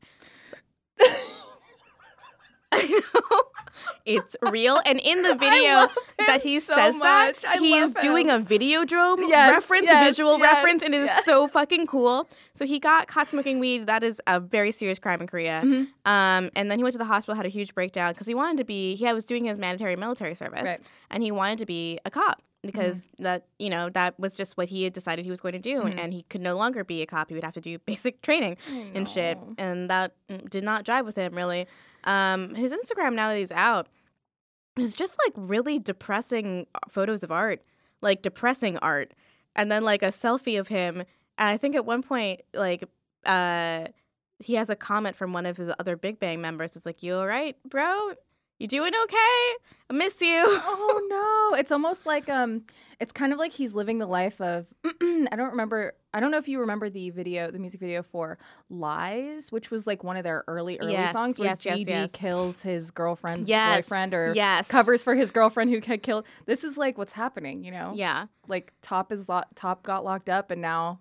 I 2.73 2.87
know. 2.87 3.42
It's 4.04 4.37
real. 4.50 4.80
And 4.87 5.00
in 5.00 5.23
the 5.23 5.35
video 5.47 5.88
that 6.26 6.37
him 6.37 6.40
he 6.42 6.61
so 6.61 6.75
says 6.75 6.97
much. 6.97 7.42
that, 7.42 7.58
he 7.58 7.76
is 7.76 7.94
love 7.94 8.02
doing 8.02 8.28
him. 8.28 8.42
a 8.42 8.44
Videodrome 8.44 9.28
Yes, 9.28 9.52
reference, 9.52 9.85
yes, 9.87 10.08
visual 10.08 10.38
yes, 10.38 10.52
reference, 10.54 10.82
and 10.82 10.94
it 10.94 11.02
is 11.02 11.25
so 11.25 11.49
fucking 11.49 11.87
cool. 11.87 12.28
So 12.54 12.64
he 12.66 12.78
got 12.78 13.06
caught 13.08 13.28
smoking 13.28 13.58
weed. 13.61 13.87
That 13.87 14.02
is 14.02 14.20
a 14.26 14.40
very 14.40 14.73
serious 14.73 14.99
crime 14.99 15.20
in 15.20 15.26
Korea. 15.26 15.62
Mhm. 15.64 15.88
Um, 16.06 16.50
and 16.56 16.70
then 16.70 16.78
he 16.78 16.82
went 16.82 16.92
to 16.92 16.99
the 16.99 17.04
hospital, 17.04 17.37
had 17.37 17.47
a 17.47 17.50
huge 17.50 17.75
breakdown 17.75 18.12
because 18.12 18.26
he 18.26 18.35
wanted 18.35 18.58
to 18.58 18.64
be, 18.64 18.97
he 18.97 19.12
was 19.12 19.25
doing 19.25 19.44
his 19.44 19.58
mandatory 19.58 19.97
military 19.97 20.35
service, 20.35 20.62
Right. 20.62 20.80
and 21.11 21.23
he 21.23 21.30
wanted 21.30 21.58
to 21.58 21.66
be 21.66 21.99
a 22.04 22.11
cop 22.11 22.42
because 22.62 23.06
that, 23.20 23.47
you 23.61 23.70
know, 23.70 23.88
that 23.90 24.18
was 24.18 24.35
just 24.35 24.56
what 24.56 24.68
he 24.68 24.82
had 24.82 24.92
decided 24.92 25.25
he 25.25 25.30
was 25.30 25.40
going 25.40 25.52
to 25.52 25.61
do. 25.61 25.82
Mhm. 25.82 25.99
And 25.99 26.12
he 26.12 26.23
could 26.25 26.40
no 26.40 26.56
longer 26.56 26.82
be 26.82 27.00
a 27.02 27.06
cop. 27.06 27.28
He 27.28 27.35
would 27.35 27.44
have 27.44 27.54
to 27.54 27.61
do 27.61 27.78
basic 27.87 28.20
training 28.23 28.56
and 28.94 29.08
shit. 29.08 29.38
And 29.56 29.88
that 29.90 30.12
mm, 30.28 30.50
did 30.50 30.64
not 30.64 30.85
jive 30.85 31.04
with 31.04 31.14
him 31.14 31.35
really. 31.35 31.68
Um, 32.05 32.55
his 32.55 32.73
Instagram 32.73 33.14
now 33.14 33.28
that 33.28 33.38
he's 33.38 33.52
out 33.52 33.88
is 34.78 34.95
just 34.95 35.17
like 35.26 35.33
really 35.37 35.78
depressing 35.78 36.67
photos 36.88 37.23
of 37.23 37.31
art, 37.33 37.62
like 38.00 38.23
depressing 38.23 38.78
art, 38.78 39.12
and 39.57 39.71
then 39.71 39.83
like 39.83 40.02
a 40.02 40.09
selfie 40.09 40.59
of 40.59 40.69
him. 40.69 40.99
And 41.37 41.49
I 41.49 41.57
think 41.57 41.75
at 41.75 41.85
one 41.85 42.02
point, 42.02 42.43
like, 42.55 42.85
uh, 43.26 43.87
he 44.40 44.55
has 44.55 44.71
a 44.71 44.76
comment 44.76 45.17
from 45.17 45.33
one 45.33 45.47
of 45.47 45.57
his 45.57 45.73
other 45.81 45.97
Big 45.97 46.21
Bang 46.21 46.40
members. 46.40 46.76
It's 46.76 46.87
like, 46.87 47.02
"You 47.02 47.17
all 47.17 47.26
right, 47.26 47.57
bro? 47.69 48.12
You 48.59 48.67
doing 48.69 48.93
okay? 49.05 49.15
I 49.91 49.93
miss 49.93 50.21
you." 50.21 50.45
oh 50.47 51.07
no 51.53 51.59
it's 51.59 51.71
almost 51.73 52.05
like 52.07 52.29
um 52.29 52.62
it's 53.00 53.12
kind 53.12 53.33
of 53.33 53.38
like 53.38 53.53
he's 53.53 53.75
living 53.75 53.99
the 53.99 54.07
life 54.07 54.38
of 54.41 54.67
i 54.85 54.91
don't 55.37 55.50
remember 55.50 55.95
i 56.12 56.21
don't 56.21 56.31
know 56.31 56.37
if 56.37 56.47
you 56.49 56.61
remember 56.61 56.91
the 56.91 57.09
video 57.11 57.50
the 57.50 57.59
music 57.59 57.81
video 57.81 58.03
for 58.03 58.37
lies 58.69 59.50
which 59.50 59.71
was 59.71 59.87
like 59.87 60.05
one 60.05 60.17
of 60.19 60.25
their 60.25 60.45
early 60.47 60.79
early 60.81 60.93
Yes, 60.93 61.12
songs 61.12 61.38
where 61.38 61.49
yes, 61.49 61.61
gd 61.61 61.87
yes. 61.88 62.11
kills 62.12 62.61
his 62.62 62.91
girlfriend's 62.91 63.49
boyfriend 63.50 64.12
or 64.12 64.33
yes. 64.37 64.69
covers 64.69 65.03
for 65.05 65.15
his 65.15 65.31
girlfriend 65.31 65.71
who 65.71 65.81
had 65.85 66.03
killed 66.03 66.27
this 66.47 66.65
is 66.65 66.77
like 66.77 66.99
what's 66.99 67.12
happening 67.12 67.65
you 67.65 67.71
know 67.71 67.93
Yeah. 67.95 68.27
like 68.47 68.75
top 68.83 69.11
is 69.12 69.29
lo- 69.29 69.43
top 69.55 69.83
got 69.85 70.05
locked 70.05 70.29
up 70.29 70.50
and 70.50 70.61
now 70.61 71.00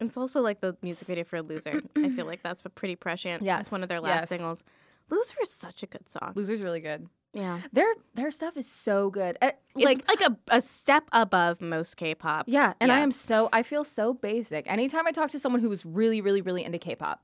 It's 0.00 0.16
also 0.16 0.40
like 0.40 0.60
the 0.62 0.74
music 0.82 1.06
video 1.06 1.24
for 1.24 1.42
Loser. 1.42 1.82
I 1.96 2.08
feel 2.08 2.24
like 2.32 2.42
that's 2.42 2.62
pretty 2.74 2.96
prescient. 2.96 3.42
Yes, 3.42 3.62
It's 3.62 3.70
one 3.70 3.82
of 3.82 3.90
their 3.90 4.00
last 4.00 4.28
singles. 4.30 4.64
Loser 5.10 5.36
is 5.42 5.50
such 5.50 5.82
a 5.82 5.86
good 5.86 6.08
song. 6.08 6.32
loser's 6.34 6.62
really 6.62 6.80
good 6.80 7.08
Yeah. 7.32 7.60
their 7.72 7.86
their 8.14 8.30
stuff 8.30 8.56
is 8.56 8.66
so 8.70 9.10
good 9.10 9.36
Eh, 9.42 9.52
It's 9.76 9.84
like 9.84 10.08
like 10.08 10.20
a, 10.20 10.36
a 10.48 10.60
step 10.60 11.04
above 11.12 11.60
most 11.60 11.96
K-pop. 11.96 12.44
Yeah, 12.46 12.74
and 12.80 12.90
I 12.92 13.00
am 13.00 13.12
so 13.12 13.48
I 13.52 13.62
feel 13.62 13.84
so 13.84 14.14
basic. 14.14 14.70
Anytime 14.70 15.06
I 15.06 15.12
talk 15.12 15.30
to 15.30 15.38
someone 15.38 15.60
who's 15.62 15.84
really, 15.84 16.20
really, 16.20 16.40
really 16.42 16.64
into 16.64 16.78
K-pop, 16.78 17.20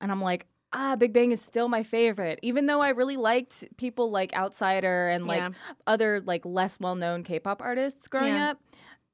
and 0.00 0.10
I'm 0.12 0.20
like, 0.20 0.46
ah, 0.72 0.96
Big 0.96 1.12
Bang 1.12 1.32
is 1.32 1.40
still 1.42 1.68
my 1.68 1.82
favorite, 1.82 2.38
even 2.42 2.66
though 2.66 2.80
I 2.80 2.90
really 2.90 3.16
liked 3.16 3.64
people 3.76 4.10
like 4.10 4.32
Outsider 4.34 5.08
and 5.08 5.26
like 5.26 5.38
Yeah. 5.40 5.48
other 5.86 6.20
like 6.20 6.44
less 6.44 6.78
well-known 6.78 7.24
K-pop 7.24 7.62
artists 7.62 8.06
growing 8.08 8.34
Yeah. 8.34 8.50
up. 8.50 8.60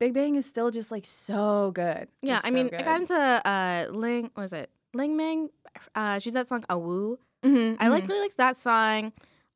Big 0.00 0.12
Bang 0.12 0.34
is 0.34 0.44
still 0.44 0.70
just 0.70 0.90
like 0.90 1.06
so 1.06 1.70
good. 1.72 2.08
Yeah, 2.20 2.34
Just 2.36 2.46
I 2.46 2.50
so 2.50 2.54
mean, 2.56 2.70
I 2.74 2.82
got 2.82 3.00
into 3.00 3.14
uh 3.14 3.86
Ling 3.90 4.24
what 4.34 4.42
was 4.42 4.52
it? 4.52 4.68
Ling 4.92 5.16
Ming. 5.16 5.48
Uh 5.94 6.18
she 6.18 6.30
did 6.30 6.36
that 6.36 6.48
song 6.48 6.64
Awu. 6.68 7.16
Mhm, 7.44 7.76
I 7.78 7.88
like 7.88 8.04
mhm. 8.04 8.08
really 8.08 8.20
like 8.22 8.36
that 8.36 8.56
song. 8.56 9.12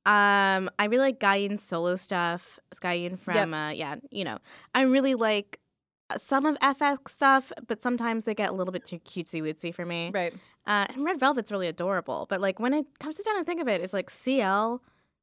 Um 0.07 0.71
I 0.79 0.85
really 0.87 0.99
like 0.99 1.21
Guyin's 1.21 1.63
solo 1.63 1.97
stuff. 1.97 2.59
Guyin 2.77 3.19
from 3.19 3.55
uh 3.55 3.71
yeah, 3.71 3.97
you 4.11 4.25
know. 4.25 4.39
I 4.75 4.83
really 4.83 5.15
like 5.15 5.59
uh, 6.11 6.17
some 6.19 6.47
of 6.47 6.57
f(x) 6.63 7.11
stuff, 7.11 7.53
but 7.67 7.83
sometimes 7.83 8.25
they 8.25 8.35
get 8.35 8.51
a 8.51 8.53
little 8.53 8.73
bit 8.73 8.87
too 8.87 8.99
cutesy 9.01 9.43
wootsy 9.43 9.75
for 9.75 9.85
me. 9.85 10.11
right. 10.15 10.33
Uh, 10.67 10.87
and 10.91 11.03
Red 11.05 11.19
Velvet's 11.19 11.51
really 11.51 11.67
adorable, 11.67 12.27
but 12.29 12.41
like 12.43 12.61
when 12.61 12.75
it 12.75 12.87
comes 13.01 13.17
to 13.17 13.23
down 13.23 13.37
to 13.39 13.45
think 13.45 13.61
of 13.61 13.69
it, 13.69 13.81
it's 13.81 13.95
like 13.95 14.11
CL 14.11 14.83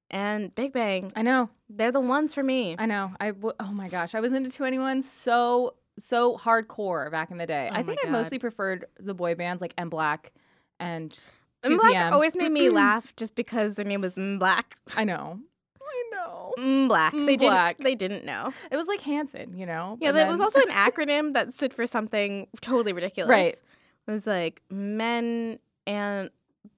and 0.10 0.54
Big 0.56 0.74
Bang. 0.74 1.12
I 1.16 1.22
know. 1.22 1.50
They're 1.70 1.92
the 1.92 2.00
ones 2.00 2.34
for 2.34 2.42
me. 2.44 2.76
I 2.80 2.86
know. 2.88 3.12
I 3.20 3.28
w- 3.32 3.54
oh 3.60 3.72
my 3.72 3.88
gosh, 3.90 4.16
I 4.16 4.20
was 4.22 4.34
into 4.34 4.50
2NE1 4.50 5.04
so 5.04 5.76
so 5.98 6.36
hardcore 6.38 7.10
back 7.12 7.32
in 7.32 7.38
the 7.38 7.46
day. 7.48 7.70
Oh 7.72 7.76
I 7.76 7.84
think 7.84 8.00
I 8.06 8.10
mostly 8.10 8.38
preferred 8.40 8.86
the 9.00 9.14
boy 9.14 9.34
bands 9.36 9.62
like 9.62 9.76
MBLAQ 9.78 10.26
and 10.80 11.18
2 11.66 11.72
And 11.72 11.80
Black 11.80 11.92
PM. 11.94 12.14
always 12.14 12.36
made 12.36 12.52
me 12.52 12.70
laugh 12.84 13.14
just 13.18 13.36
because 13.36 13.76
their 13.76 13.86
name 13.86 14.02
was 14.02 14.16
MBLAQ. 14.16 14.64
I 14.96 15.04
know. 15.04 15.40
I 15.82 16.04
know. 16.14 16.54
MBLAQ. 16.58 17.26
They 17.26 17.38
Black. 17.38 17.78
didn't. 17.78 17.84
They 17.86 17.96
didn't 17.96 18.26
know. 18.26 18.54
It 18.72 18.76
was 18.78 18.88
like 18.88 19.02
Hanson, 19.02 19.56
you 19.58 19.66
know. 19.66 19.98
Yeah, 20.02 20.10
And 20.10 20.18
that 20.18 20.30
was 20.30 20.40
also 20.40 20.60
an 20.62 20.70
acronym 20.70 21.34
that 21.34 21.54
stood 21.54 21.74
for 21.74 21.86
something 21.88 22.48
totally 22.62 22.94
ridiculous. 22.94 23.30
Right. 23.30 23.56
It 24.08 24.12
was 24.12 24.28
like 24.28 24.62
men 24.70 25.60
and 25.88 26.30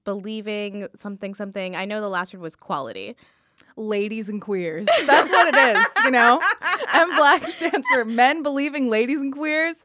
believing 0.04 0.86
something 0.96 1.34
something. 1.34 1.76
I 1.76 1.84
know 1.84 2.00
the 2.00 2.08
last 2.08 2.32
word 2.34 2.42
was 2.42 2.56
quality. 2.56 3.16
Ladies 3.78 4.28
and 4.28 4.42
queers. 4.42 4.86
That's 5.06 5.30
what 5.30 5.54
it 5.54 5.76
is, 5.76 5.86
you 6.04 6.10
know? 6.10 6.40
MBLAQ 6.88 7.46
stands 7.46 7.86
for 7.94 8.04
men 8.04 8.42
believing 8.42 8.90
ladies 8.90 9.20
and 9.20 9.32
queers. 9.32 9.76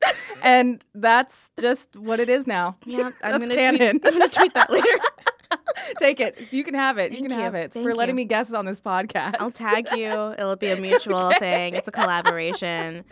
And 0.44 0.84
that's 0.96 1.52
just 1.60 1.96
what 1.96 2.20
it 2.20 2.28
is 2.28 2.48
now. 2.48 2.76
Yeah, 2.86 3.12
I'm 3.22 3.40
gonna 3.40 3.54
canon. 3.54 4.00
tweet. 4.00 4.08
I'm 4.14 4.20
gonna 4.20 4.30
tweet 4.32 4.54
that 4.56 4.72
later. 4.72 5.00
Take 6.00 6.20
it. 6.20 6.52
You 6.52 6.64
can 6.64 6.74
have 6.74 6.98
it. 6.98 7.12
you 7.12 7.18
Thank 7.18 7.30
can 7.30 7.38
you. 7.38 7.44
have 7.44 7.54
it. 7.54 7.66
It's 7.66 7.76
Thank 7.76 7.88
for 7.88 7.94
letting 7.94 8.14
you. 8.16 8.24
me 8.24 8.26
guest 8.26 8.54
on 8.56 8.66
this 8.66 8.82
podcast. 8.82 9.36
I'll 9.40 9.52
tag 9.52 9.88
you. 9.96 10.34
It'll 10.40 10.56
be 10.56 10.72
a 10.72 10.82
mutual 10.82 11.32
thing. 11.38 11.76
It's 11.76 11.88
a 11.88 11.92
collaboration. 11.92 13.06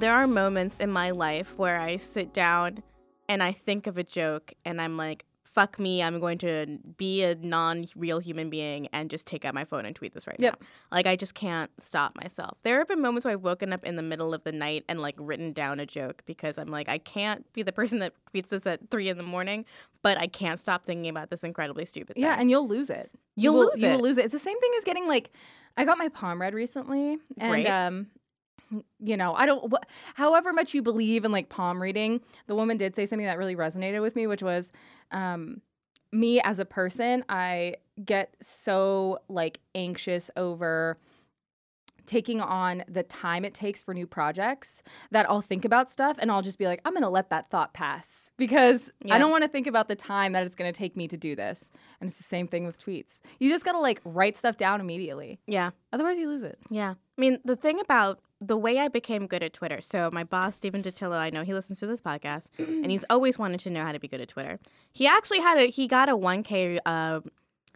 There 0.00 0.14
are 0.14 0.26
moments 0.26 0.78
in 0.78 0.90
my 0.90 1.10
life 1.10 1.52
where 1.58 1.78
I 1.78 1.98
sit 1.98 2.32
down 2.32 2.82
and 3.28 3.42
I 3.42 3.52
think 3.52 3.86
of 3.86 3.98
a 3.98 4.02
joke 4.02 4.54
and 4.64 4.80
I'm 4.80 4.96
like, 4.96 5.26
fuck 5.42 5.78
me, 5.78 6.02
I'm 6.02 6.20
going 6.20 6.38
to 6.38 6.78
be 6.96 7.22
a 7.22 7.34
non 7.34 7.84
real 7.94 8.18
human 8.18 8.48
being 8.48 8.86
and 8.94 9.10
just 9.10 9.26
take 9.26 9.44
out 9.44 9.52
my 9.52 9.66
phone 9.66 9.84
and 9.84 9.94
tweet 9.94 10.14
this 10.14 10.26
right 10.26 10.36
Yep. 10.38 10.58
now. 10.58 10.66
Like, 10.90 11.06
I 11.06 11.16
just 11.16 11.34
can't 11.34 11.70
stop 11.78 12.16
myself. 12.16 12.56
There 12.62 12.78
have 12.78 12.88
been 12.88 13.02
moments 13.02 13.26
where 13.26 13.34
I've 13.34 13.42
woken 13.42 13.74
up 13.74 13.84
in 13.84 13.96
the 13.96 14.02
middle 14.02 14.32
of 14.32 14.42
the 14.42 14.52
night 14.52 14.84
and 14.88 15.02
like 15.02 15.16
written 15.18 15.52
down 15.52 15.80
a 15.80 15.84
joke 15.86 16.22
because 16.24 16.56
I'm 16.56 16.68
like, 16.68 16.88
I 16.88 16.96
can't 16.96 17.44
be 17.52 17.62
the 17.62 17.72
person 17.72 17.98
that 17.98 18.14
tweets 18.32 18.48
this 18.48 18.66
at 18.66 18.90
three 18.90 19.10
in 19.10 19.18
the 19.18 19.22
morning, 19.22 19.66
but 20.02 20.18
I 20.18 20.28
can't 20.28 20.58
stop 20.58 20.86
thinking 20.86 21.10
about 21.10 21.28
this 21.28 21.44
incredibly 21.44 21.84
stupid 21.84 22.16
Yeah, 22.16 22.32
thing. 22.32 22.40
and 22.40 22.50
you'll 22.50 22.66
lose 22.66 22.88
it. 22.88 23.10
You'll 23.36 23.52
you 23.52 23.58
will, 23.60 23.66
lose 23.74 23.82
you 23.82 23.88
it. 23.88 23.92
will 23.96 24.02
lose 24.02 24.16
it. 24.16 24.24
It's 24.24 24.32
the 24.32 24.38
same 24.38 24.58
thing 24.60 24.70
as 24.78 24.84
getting 24.84 25.06
like 25.06 25.30
I 25.76 25.84
got 25.84 25.98
my 25.98 26.08
palm 26.08 26.40
read 26.40 26.54
recently, 26.54 27.18
and 27.38 27.66
um, 27.68 28.06
you 29.00 29.16
know, 29.16 29.34
I 29.34 29.46
don't. 29.46 29.72
Wh- 29.72 29.86
however 30.14 30.52
much 30.52 30.74
you 30.74 30.82
believe 30.82 31.24
in 31.24 31.32
like 31.32 31.48
palm 31.48 31.80
reading, 31.82 32.20
the 32.46 32.54
woman 32.54 32.76
did 32.76 32.94
say 32.96 33.06
something 33.06 33.26
that 33.26 33.38
really 33.38 33.56
resonated 33.56 34.00
with 34.00 34.16
me, 34.16 34.26
which 34.26 34.42
was, 34.42 34.70
um, 35.10 35.60
me 36.12 36.40
as 36.40 36.58
a 36.58 36.64
person, 36.64 37.24
I 37.28 37.76
get 38.04 38.34
so 38.40 39.18
like 39.28 39.60
anxious 39.74 40.30
over 40.36 40.98
taking 42.06 42.40
on 42.40 42.82
the 42.88 43.04
time 43.04 43.44
it 43.44 43.54
takes 43.54 43.84
for 43.84 43.94
new 43.94 44.06
projects 44.06 44.82
that 45.12 45.30
I'll 45.30 45.42
think 45.42 45.64
about 45.64 45.88
stuff 45.88 46.16
and 46.18 46.28
I'll 46.32 46.42
just 46.42 46.58
be 46.58 46.66
like, 46.66 46.80
I'm 46.84 46.92
going 46.92 47.04
to 47.04 47.08
let 47.08 47.30
that 47.30 47.50
thought 47.50 47.72
pass 47.72 48.32
because 48.36 48.90
Yeah. 49.04 49.14
I 49.14 49.18
don't 49.18 49.30
want 49.30 49.42
to 49.44 49.48
think 49.48 49.68
about 49.68 49.86
the 49.86 49.94
time 49.94 50.32
that 50.32 50.44
it's 50.44 50.56
going 50.56 50.72
to 50.72 50.76
take 50.76 50.96
me 50.96 51.06
to 51.06 51.16
do 51.16 51.36
this. 51.36 51.70
And 52.00 52.08
it's 52.08 52.16
the 52.16 52.24
same 52.24 52.48
thing 52.48 52.66
with 52.66 52.84
tweets. 52.84 53.20
You 53.38 53.48
just 53.48 53.64
got 53.64 53.72
to 53.72 53.78
like 53.78 54.00
write 54.04 54.36
stuff 54.36 54.56
down 54.56 54.80
immediately. 54.80 55.38
yeah. 55.46 55.70
Otherwise, 55.92 56.18
you 56.18 56.26
lose 56.28 56.42
it. 56.42 56.58
Yeah. 56.68 56.90
I 56.94 57.20
mean, 57.20 57.38
the 57.44 57.54
thing 57.54 57.78
about 57.78 58.18
the 58.40 58.56
way 58.56 58.78
I 58.78 58.88
became 58.88 59.26
good 59.26 59.42
at 59.42 59.52
Twitter. 59.52 59.80
So 59.80 60.10
my 60.12 60.24
boss, 60.24 60.54
Stephen 60.54 60.82
Totilo, 60.82 61.16
I 61.16 61.30
know 61.30 61.44
he 61.44 61.52
listens 61.52 61.78
to 61.80 61.86
this 61.86 62.00
podcast, 62.00 62.46
and 62.58 62.90
he's 62.90 63.04
always 63.10 63.38
wanted 63.38 63.60
to 63.60 63.70
know 63.70 63.84
how 63.84 63.92
to 63.92 63.98
be 63.98 64.08
good 64.08 64.20
at 64.20 64.28
Twitter. 64.28 64.58
He 64.92 65.06
actually 65.06 65.40
had 65.40 65.58
a 65.58 65.66
he 65.66 65.86
got 65.86 66.08
a 66.08 66.16
one 66.16 66.42
k, 66.42 66.78
uh, 66.86 67.20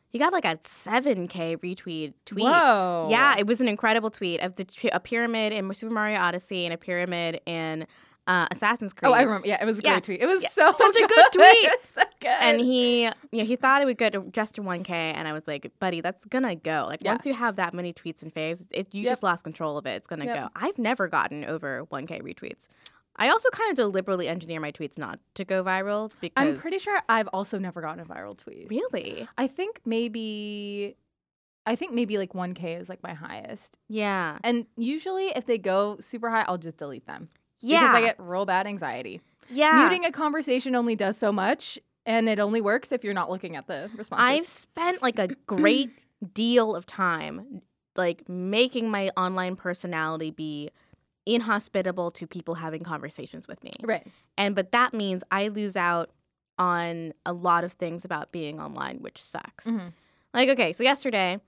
he 0.08 0.18
got 0.18 0.32
like 0.32 0.44
a 0.44 0.58
seven 0.64 1.28
k 1.28 1.56
retweet 1.56 2.14
tweet. 2.24 2.44
Whoa. 2.44 3.08
Yeah, 3.10 3.34
it 3.38 3.46
was 3.46 3.60
an 3.60 3.68
incredible 3.68 4.10
tweet 4.10 4.40
of 4.40 4.56
the 4.56 4.64
t- 4.64 4.88
a 4.88 5.00
pyramid 5.00 5.52
in 5.52 5.72
Super 5.74 5.92
Mario 5.92 6.18
Odyssey 6.18 6.64
and 6.64 6.72
a 6.72 6.78
pyramid 6.78 7.40
in 7.46 7.86
uh, 8.26 8.46
Assassin's 8.50 8.92
Creed. 8.92 9.10
Oh, 9.10 9.12
I 9.12 9.22
remember. 9.22 9.46
Yeah, 9.46 9.62
it 9.62 9.64
was 9.66 9.78
a 9.78 9.82
Yeah. 9.82 9.90
great 9.92 10.04
tweet. 10.04 10.20
It 10.22 10.26
was 10.26 10.42
Yeah. 10.42 10.48
so 10.48 10.72
Such 10.72 10.96
a 10.96 11.00
good 11.00 11.08
good. 11.10 11.32
tweet. 11.32 11.44
It 11.64 11.78
was 11.80 11.88
so 11.90 12.02
good. 12.20 12.28
and 12.40 12.60
he 12.60 13.04
you 13.04 13.10
know 13.32 13.44
he 13.44 13.56
thought 13.56 13.82
it 13.82 13.84
would 13.84 13.98
go 13.98 14.08
to 14.08 14.22
just 14.30 14.54
to 14.54 14.62
1k 14.62 14.88
and 14.90 15.28
i 15.28 15.32
was 15.34 15.46
like 15.46 15.70
buddy 15.78 16.00
that's 16.00 16.24
gonna 16.24 16.54
go 16.56 16.86
like 16.88 17.00
Yeah. 17.04 17.12
once 17.12 17.26
you 17.26 17.34
have 17.34 17.56
that 17.56 17.74
many 17.74 17.92
tweets 17.92 18.22
and 18.22 18.32
faves 18.34 18.62
it, 18.70 18.94
you 18.94 19.02
Yep. 19.02 19.10
just 19.12 19.22
lost 19.22 19.44
control 19.44 19.76
of 19.76 19.84
it 19.86 19.90
it's 19.96 20.06
gonna 20.08 20.24
Yep. 20.24 20.36
go 20.36 20.48
i've 20.56 20.78
never 20.78 21.06
gotten 21.08 21.44
over 21.44 21.84
1k 21.90 22.22
retweets 22.22 22.68
i 23.16 23.28
also 23.28 23.50
kind 23.50 23.70
of 23.70 23.76
deliberately 23.76 24.26
engineer 24.26 24.58
my 24.58 24.72
tweets 24.72 24.96
not 24.96 25.18
to 25.34 25.44
go 25.44 25.62
viral 25.62 26.10
because 26.20 26.32
I'm 26.36 26.56
pretty 26.58 26.78
sure 26.78 26.98
I've 27.10 27.28
also 27.28 27.58
never 27.58 27.80
gotten 27.82 28.00
a 28.00 28.06
viral 28.06 28.36
tweet. 28.36 28.68
really 28.70 29.28
I 29.36 29.46
think 29.48 29.80
maybe. 29.84 30.96
I 31.66 31.76
think 31.76 31.92
maybe 31.94 32.18
like 32.18 32.32
1K 32.34 32.78
is 32.80 32.88
like 32.88 33.02
my 33.02 33.14
highest. 33.14 33.78
yeah 33.88 34.38
And 34.44 34.66
usually 34.76 35.26
if 35.36 35.44
they 35.46 35.58
go 35.58 35.96
super 36.00 36.28
high, 36.30 36.44
I'll 36.48 36.58
just 36.58 36.76
delete 36.78 37.06
them. 37.06 37.28
Yeah 37.64 37.80
Because 37.80 37.94
I 37.96 38.00
get 38.02 38.16
real 38.18 38.46
bad 38.46 38.66
anxiety. 38.66 39.20
yeah 39.50 39.76
Muting 39.88 40.04
a 40.04 40.10
conversation 40.12 40.74
only 40.74 40.94
does 40.96 41.16
so 41.16 41.32
much, 41.32 41.78
and 42.06 42.28
it 42.28 42.38
only 42.38 42.60
works 42.60 42.92
if 42.92 43.02
you're 43.04 43.14
not 43.14 43.30
looking 43.30 43.56
at 43.56 43.66
the 43.66 43.90
responses. 43.96 44.26
I've 44.40 44.46
spent 44.46 45.02
like 45.02 45.18
a 45.18 45.28
great 45.46 45.90
deal 46.32 46.74
of 46.74 46.86
time 46.86 47.62
like 47.96 48.28
making 48.28 48.90
my 48.90 49.08
online 49.16 49.54
personality 49.56 50.30
be 50.30 50.70
inhospitable 51.26 52.10
to 52.12 52.26
people 52.26 52.54
having 52.54 52.82
conversations 52.82 53.46
with 53.48 53.62
me. 53.64 53.72
right. 53.82 54.06
And 54.36 54.54
but 54.54 54.72
that 54.72 54.92
means 54.94 55.22
I 55.30 55.48
lose 55.48 55.76
out 55.76 56.10
on 56.58 57.12
a 57.24 57.32
lot 57.32 57.64
of 57.64 57.72
things 57.72 58.04
about 58.04 58.30
being 58.32 58.60
online, 58.60 58.98
which 58.98 59.22
sucks. 59.22 59.66
Mhm. 59.66 59.92
Like, 60.32 60.48
okay, 60.50 60.72
so 60.72 60.82
yesterday 60.82 61.40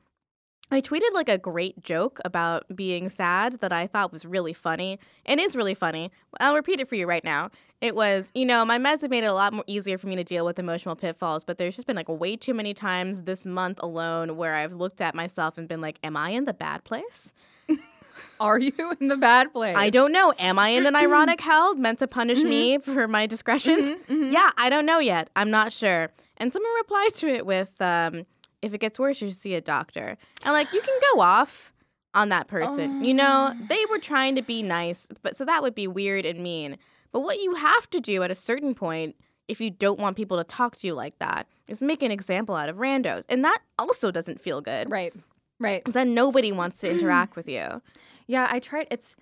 I 0.70 0.80
tweeted 0.80 1.12
like 1.14 1.28
a 1.28 1.38
great 1.38 1.80
joke 1.82 2.18
about 2.24 2.64
being 2.74 3.08
sad 3.08 3.60
that 3.60 3.72
I 3.72 3.86
thought 3.86 4.12
was 4.12 4.24
really 4.24 4.52
funny 4.52 4.98
and 5.24 5.38
is 5.40 5.54
really 5.54 5.74
funny. 5.74 6.10
I'll 6.40 6.54
repeat 6.56 6.80
it 6.80 6.88
for 6.88 6.96
you 6.96 7.06
right 7.06 7.22
now. 7.22 7.50
It 7.80 7.94
was, 7.94 8.32
you 8.34 8.44
know, 8.44 8.64
my 8.64 8.78
meds 8.78 9.02
have 9.02 9.10
made 9.10 9.22
it 9.22 9.28
a 9.28 9.32
lot 9.32 9.52
more 9.52 9.62
easier 9.68 9.96
for 9.96 10.08
me 10.08 10.16
to 10.16 10.24
deal 10.24 10.44
with 10.44 10.58
emotional 10.58 10.96
pitfalls, 10.96 11.44
but 11.44 11.58
there's 11.58 11.76
just 11.76 11.86
been 11.86 11.94
like 11.94 12.08
way 12.08 12.36
too 12.36 12.52
many 12.54 12.74
times 12.74 13.22
this 13.22 13.46
month 13.46 13.78
alone 13.80 14.36
where 14.36 14.54
I've 14.54 14.72
looked 14.72 15.00
at 15.00 15.14
myself 15.14 15.56
and 15.56 15.68
been 15.68 15.80
like, 15.80 15.98
am 16.02 16.16
I 16.16 16.30
in 16.30 16.46
the 16.46 16.54
bad 16.54 16.82
place? 16.84 17.32
Are 18.40 18.58
you 18.58 18.72
in 19.00 19.08
the 19.08 19.16
bad 19.16 19.52
place? 19.52 19.76
I 19.76 19.90
don't 19.90 20.10
know. 20.10 20.32
Am 20.38 20.58
I 20.58 20.70
in 20.70 20.86
an 20.86 20.96
ironic 20.96 21.40
hell 21.40 21.74
meant 21.74 21.98
to 22.00 22.06
punish 22.08 22.42
me 22.42 22.78
for 22.78 23.06
my 23.06 23.26
discretions? 23.26 23.94
Mhm, 23.94 24.06
mhm. 24.08 24.32
Yeah, 24.32 24.50
I 24.58 24.68
don't 24.68 24.84
know 24.86 24.98
yet. 24.98 25.30
I'm 25.36 25.50
not 25.50 25.72
sure. 25.72 26.10
And 26.38 26.52
someone 26.52 26.72
replied 26.76 27.14
to 27.14 27.28
it 27.28 27.46
with, 27.46 27.80
um, 27.80 28.26
if 28.62 28.72
it 28.74 28.78
gets 28.78 28.98
worse, 28.98 29.20
you 29.20 29.28
should 29.28 29.38
see 29.40 29.54
a 29.54 29.60
doctor. 29.60 30.16
And 30.44 30.52
like, 30.52 30.72
you 30.72 30.80
can 30.80 30.98
go 31.14 31.20
off 31.20 31.72
on 32.14 32.30
that 32.30 32.48
person. 32.48 33.04
You 33.04 33.14
know, 33.14 33.52
Oh. 33.52 33.66
they 33.68 33.84
were 33.90 33.98
trying 33.98 34.34
to 34.36 34.42
be 34.42 34.62
nice, 34.62 35.06
but 35.22 35.36
so 35.36 35.44
that 35.44 35.62
would 35.62 35.74
be 35.74 35.86
weird 35.86 36.24
and 36.24 36.40
mean. 36.42 36.78
But 37.12 37.20
what 37.20 37.40
you 37.40 37.54
have 37.54 37.88
to 37.90 38.00
do 38.00 38.22
at 38.22 38.30
a 38.30 38.34
certain 38.34 38.74
point, 38.74 39.16
if 39.48 39.60
you 39.60 39.70
don't 39.70 40.00
want 40.00 40.16
people 40.16 40.36
to 40.38 40.44
talk 40.44 40.76
to 40.78 40.86
you 40.86 40.94
like 40.94 41.18
that, 41.18 41.46
is 41.68 41.80
make 41.80 42.02
an 42.02 42.10
example 42.10 42.54
out 42.54 42.68
of 42.68 42.76
randos. 42.76 43.24
And 43.28 43.44
that 43.44 43.58
also 43.78 44.10
doesn't 44.10 44.40
feel 44.40 44.60
good. 44.60 44.90
Right. 44.90 45.12
Right. 45.58 45.82
then 45.86 46.12
nobody 46.14 46.52
wants 46.52 46.80
to 46.80 46.90
interact 46.94 47.36
with 47.36 47.48
you. 47.48 47.80
Yeah, 48.26 48.46
I 48.50 48.58
tried. 48.58 48.88
It's 48.90 49.16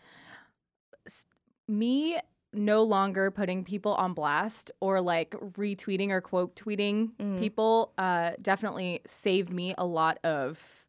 me 1.68 2.18
no 2.55 2.83
longer 2.83 3.31
putting 3.31 3.64
people 3.64 3.95
on 3.95 4.14
blast 4.14 4.71
or 4.81 5.01
like 5.01 5.31
retweeting 5.57 6.11
or 6.11 6.21
quote 6.21 6.55
tweeting 6.57 7.11
Mhm. 7.19 7.38
people 7.38 7.93
uh, 7.99 8.33
definitely 8.40 9.01
saved 9.07 9.53
me 9.53 9.75
a 9.79 9.85
lot 9.85 10.19
of 10.25 10.87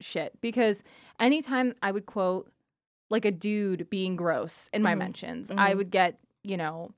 shit 0.00 0.32
because 0.40 0.84
anytime 1.18 1.74
I 1.82 1.90
would 1.90 2.06
quote 2.06 2.52
like 3.10 3.24
a 3.24 3.30
dude 3.32 3.88
being 3.90 4.16
gross 4.16 4.68
in 4.72 4.82
my 4.82 4.94
Mhm. 4.94 4.98
mentions, 4.98 5.50
I 5.50 5.72
Mhm. 5.72 5.76
would 5.76 5.90
get, 5.90 6.18
you 6.44 6.56
know, 6.56 6.92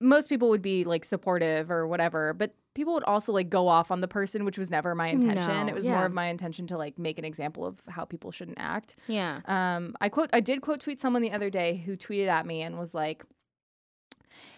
most 0.00 0.28
people 0.28 0.48
would 0.50 0.62
be 0.62 0.84
like 0.84 1.04
supportive 1.04 1.70
or 1.70 1.86
whatever, 1.86 2.34
but 2.34 2.54
people 2.74 2.94
would 2.94 3.04
also 3.04 3.32
like 3.32 3.48
go 3.48 3.68
off 3.68 3.90
on 3.90 4.00
the 4.00 4.08
person, 4.08 4.44
which 4.44 4.58
was 4.58 4.70
never 4.70 4.94
my 4.94 5.08
intention. 5.08 5.66
No, 5.66 5.68
it 5.68 5.74
was 5.74 5.86
yeah. 5.86 5.94
more 5.94 6.06
of 6.06 6.12
my 6.12 6.26
intention 6.26 6.66
to 6.68 6.76
like 6.76 6.98
make 6.98 7.18
an 7.18 7.24
example 7.24 7.64
of 7.64 7.80
how 7.88 8.04
people 8.04 8.30
shouldn't 8.30 8.58
act. 8.60 8.96
Yeah. 9.06 9.40
Um, 9.46 9.96
I 10.00 10.08
quote, 10.08 10.30
I 10.32 10.40
did 10.40 10.60
quote 10.60 10.80
tweet 10.80 11.00
someone 11.00 11.22
the 11.22 11.32
other 11.32 11.50
day 11.50 11.82
who 11.86 11.96
tweeted 11.96 12.28
at 12.28 12.46
me 12.46 12.62
and 12.62 12.78
was 12.78 12.92
like, 12.94 13.24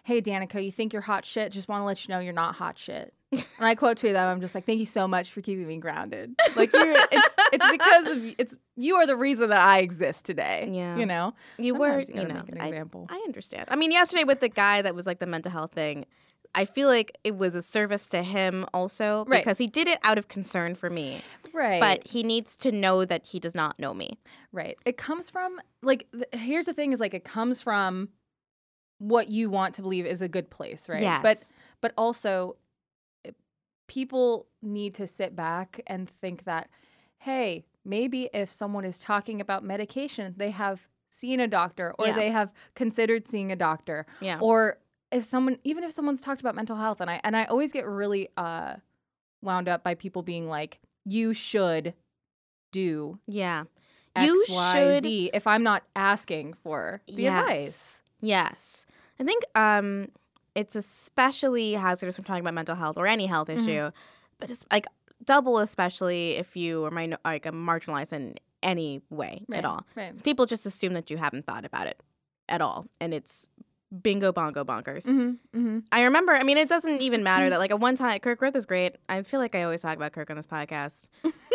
"Hey 0.05 0.20
Danica, 0.20 0.62
you 0.64 0.70
think 0.72 0.92
you're 0.92 1.03
hot 1.03 1.25
shit? 1.25 1.53
Just 1.53 1.68
want 1.68 1.81
to 1.81 1.85
let 1.85 2.07
you 2.07 2.14
know 2.14 2.20
you're 2.20 2.33
not 2.33 2.55
hot 2.57 2.79
shit." 2.79 3.12
and 3.33 3.44
I 3.59 3.75
quote 3.75 3.99
tweet 3.99 4.12
them. 4.14 4.29
I'm 4.29 4.40
just 4.40 4.55
like, 4.55 4.64
"Thank 4.66 4.79
you 4.79 4.87
so 4.87 5.09
much 5.09 5.31
for 5.33 5.40
keeping 5.40 5.66
me 5.66 5.79
grounded. 5.79 6.35
Like 6.55 6.72
you're, 6.72 6.92
it's 7.11 7.37
it's 7.53 7.70
because 7.70 8.07
of 8.07 8.35
it's 8.38 8.55
you 8.77 8.94
are 8.96 9.07
the 9.07 9.16
reason 9.16 9.51
that 9.51 9.61
I 9.61 9.79
exist 9.81 10.25
today. 10.25 10.70
Yeah. 10.72 10.96
you 10.96 11.07
know. 11.07 11.35
You 11.59 11.75
were, 11.75 12.05
Sometimes 12.05 12.09
you 12.11 12.35
know, 12.35 12.42
an 12.49 12.61
I, 12.61 12.66
example. 12.68 13.07
I 13.11 13.16
understand. 13.27 13.64
I 13.68 13.77
mean, 13.77 13.90
yesterday 13.90 14.25
with 14.25 14.40
the 14.40 14.49
guy 14.49 14.83
that 14.83 14.94
was 14.94 15.07
like 15.07 15.18
the 15.18 15.27
mental 15.27 15.51
health 15.51 15.72
thing, 15.72 16.07
I 16.55 16.64
feel 16.64 16.88
like 16.88 17.18
it 17.25 17.37
was 17.37 17.55
a 17.55 17.62
service 17.62 18.07
to 18.09 18.22
him 18.22 18.64
also 18.72 19.25
Right. 19.27 19.42
because 19.44 19.59
he 19.59 19.66
did 19.66 19.88
it 19.88 19.99
out 20.03 20.16
of 20.18 20.29
concern 20.29 20.75
for 20.75 20.88
me. 20.88 21.20
right, 21.53 21.81
But 21.81 22.07
he 22.07 22.22
needs 22.22 22.57
to 22.59 22.72
know 22.72 23.05
that 23.05 23.27
he 23.27 23.40
does 23.40 23.55
not 23.55 23.79
know 23.79 23.92
me. 23.92 24.18
Right. 24.53 24.79
It 24.87 24.96
comes 24.96 25.29
from 25.31 25.61
like 25.83 26.07
th- 26.12 26.25
here's 26.33 26.66
the 26.66 26.72
thing 26.72 26.92
is 26.92 27.01
like 27.01 27.12
it 27.12 27.25
comes 27.25 27.61
from 27.61 28.09
what 28.98 29.28
you 29.28 29.50
want 29.50 29.74
to 29.74 29.82
believe 29.82 30.06
is 30.06 30.22
a 30.22 30.28
good 30.28 30.48
place, 30.50 30.88
right? 30.88 31.02
Yes. 31.02 31.22
But 31.22 31.38
but 31.80 31.92
also 31.98 32.56
eh, 33.24 33.30
people 33.88 34.46
need 34.62 34.94
to 34.94 35.06
sit 35.06 35.37
back 35.37 35.80
and 35.87 36.09
think 36.09 36.44
that 36.44 36.68
hey, 37.18 37.64
maybe 37.85 38.28
if 38.32 38.50
someone 38.52 38.85
is 38.85 39.00
talking 39.00 39.40
about 39.40 39.64
medication, 39.64 40.35
they 40.37 40.50
have 40.50 40.80
seen 41.11 41.40
a 41.40 41.48
doctor 41.48 41.94
or 41.98 42.09
Yeah. 42.09 42.14
they 42.14 42.30
have 42.30 42.52
considered 42.74 43.26
seeing 43.26 43.50
a 43.52 43.56
doctor 43.56 44.06
yeah. 44.20 44.38
or 44.40 44.78
if 45.11 45.24
someone 45.24 45.59
even 45.64 45.82
if 45.85 45.92
someone's 45.92 46.20
talked 46.20 46.40
about 46.40 46.54
mental 46.54 46.76
health 46.76 47.00
and 47.00 47.09
I 47.11 47.20
and 47.24 47.37
I 47.37 47.44
always 47.44 47.72
get 47.72 47.87
really 47.87 48.28
uh 48.37 48.74
wound 49.42 49.68
up 49.68 49.82
by 49.85 49.94
people 49.94 50.22
being 50.22 50.48
like 50.48 50.78
you 51.04 51.32
should 51.32 51.94
do 52.72 53.18
Yeah. 53.26 53.64
X, 54.16 54.26
You 54.26 54.44
Y, 54.50 54.74
should- 54.74 55.02
Z 55.04 55.30
if 55.32 55.46
I'm 55.46 55.62
not 55.62 55.85
asking 55.94 56.54
for 56.54 57.00
the 57.06 57.22
Yes. 57.22 57.40
advice. 57.42 57.95
Yes. 58.20 58.87
I 59.20 59.24
think 59.24 59.42
um 59.55 60.09
it's 60.55 60.74
especially 60.74 61.72
hazardous 61.74 62.16
when 62.16 62.24
talking 62.24 62.40
about 62.40 62.55
mental 62.55 62.74
health 62.74 62.96
or 62.96 63.07
any 63.07 63.26
health 63.26 63.48
Mhm. 63.48 63.59
issue, 63.59 63.90
but 64.38 64.50
it's 64.50 64.64
like 64.72 64.87
double 65.24 65.59
especially 65.59 66.33
if 66.33 66.57
you 66.57 66.85
are 66.85 66.90
like 67.24 67.46
a 67.46 67.52
marginalized 67.52 68.12
in 68.12 68.35
any 68.62 69.02
way 69.11 69.42
Right. 69.48 69.59
at 69.59 69.64
all. 69.64 69.87
Right. 69.94 70.20
People 70.22 70.46
just 70.46 70.66
assume 70.66 70.94
that 70.94 71.11
you 71.11 71.16
haven't 71.18 71.46
thought 71.46 71.64
about 71.64 71.87
it 71.87 72.02
at 72.48 72.61
all, 72.61 72.87
and 73.00 73.12
it's 73.14 73.48
bingo 74.03 74.33
bongo 74.33 74.64
bonkers. 74.64 75.05
Mm-hmm, 75.05 75.59
mm-hmm. 75.59 75.79
I 75.92 76.03
remember. 76.03 76.33
I 76.33 76.42
mean, 76.42 76.59
it 76.59 76.68
doesn't 76.68 77.01
even 77.01 77.22
matter 77.22 77.51
that 77.51 77.59
like 77.59 77.70
at 77.70 77.81
one 77.81 77.96
time 77.96 78.18
Kirk 78.20 78.40
Worth 78.40 78.57
is 78.57 78.66
great. 78.66 78.96
I 79.09 79.22
feel 79.22 79.40
like 79.40 79.55
I 79.55 79.62
always 79.62 79.81
talk 79.81 79.96
about 79.96 80.12
Kirk 80.12 80.31
on 80.31 80.37
this 80.37 80.46
podcast. 80.46 81.09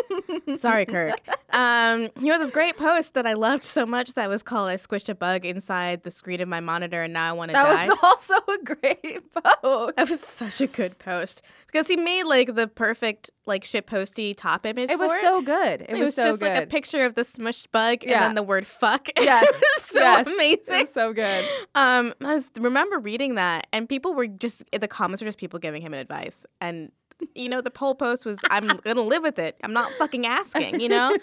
Sorry, 0.58 0.86
Kirk. 0.86 1.20
Um, 1.50 2.08
he 2.20 2.28
had 2.28 2.40
this 2.40 2.50
great 2.50 2.76
post 2.76 3.14
that 3.14 3.26
I 3.26 3.34
loved 3.34 3.64
so 3.64 3.84
much 3.84 4.14
that 4.14 4.28
was 4.28 4.42
called 4.42 4.70
"I 4.70 4.76
squished 4.76 5.08
a 5.08 5.14
bug 5.14 5.44
inside 5.44 6.02
the 6.02 6.10
screen 6.10 6.40
of 6.40 6.48
my 6.48 6.60
monitor 6.60 7.02
and 7.02 7.12
now 7.12 7.28
I 7.28 7.32
want 7.32 7.50
to 7.50 7.52
That 7.52 7.64
die." 7.64 7.88
was 7.88 7.98
also 8.02 8.34
a 8.34 8.58
great 8.64 9.32
post. 9.34 9.96
that 9.96 10.08
was 10.08 10.20
such 10.20 10.60
a 10.60 10.66
good 10.66 10.98
post 10.98 11.42
because 11.66 11.88
he 11.88 11.96
made 11.96 12.24
like 12.24 12.54
the 12.54 12.66
perfect 12.68 13.30
like 13.46 13.64
shit 13.64 13.86
posty 13.86 14.34
top 14.34 14.64
image. 14.66 14.90
It 14.90 14.98
was 14.98 15.10
for 15.12 15.20
so 15.20 15.42
good. 15.42 15.82
It, 15.82 15.90
It, 15.90 15.92
was, 15.92 16.00
was, 16.00 16.14
so 16.14 16.24
just 16.24 16.40
good. 16.40 16.52
like 16.54 16.62
a 16.64 16.66
picture 16.66 17.04
of 17.04 17.14
the 17.14 17.22
smushed 17.22 17.70
bug 17.72 17.98
Yeah. 18.02 18.14
and 18.14 18.22
then 18.24 18.34
the 18.34 18.42
word 18.42 18.66
"fuck." 18.66 19.08
Yes. 19.16 19.46
it 19.48 19.82
so 19.82 19.98
yes. 20.00 20.26
amazing. 20.26 20.60
It 20.68 20.88
so 20.92 21.12
good. 21.12 21.44
Um, 21.74 22.14
I 22.22 22.34
was 22.34 22.50
remember 22.58 22.98
reading 22.98 23.34
that, 23.36 23.66
and 23.72 23.88
people 23.88 24.14
were 24.14 24.26
just 24.26 24.62
the 24.78 24.88
comments 24.88 25.22
were 25.22 25.28
just 25.28 25.38
people 25.38 25.58
giving 25.58 25.82
him 25.82 25.92
advice, 25.94 26.46
and 26.60 26.92
you 27.34 27.48
know 27.48 27.60
the 27.60 27.70
poll 27.70 27.94
post 27.94 28.24
was, 28.24 28.38
"I'm 28.50 28.66
gonna 28.84 29.02
live 29.02 29.22
with 29.22 29.38
it. 29.38 29.56
I'm 29.64 29.72
not 29.72 29.90
fucking 29.92 30.26
asking," 30.26 30.80
you 30.80 30.88
know. 30.88 31.16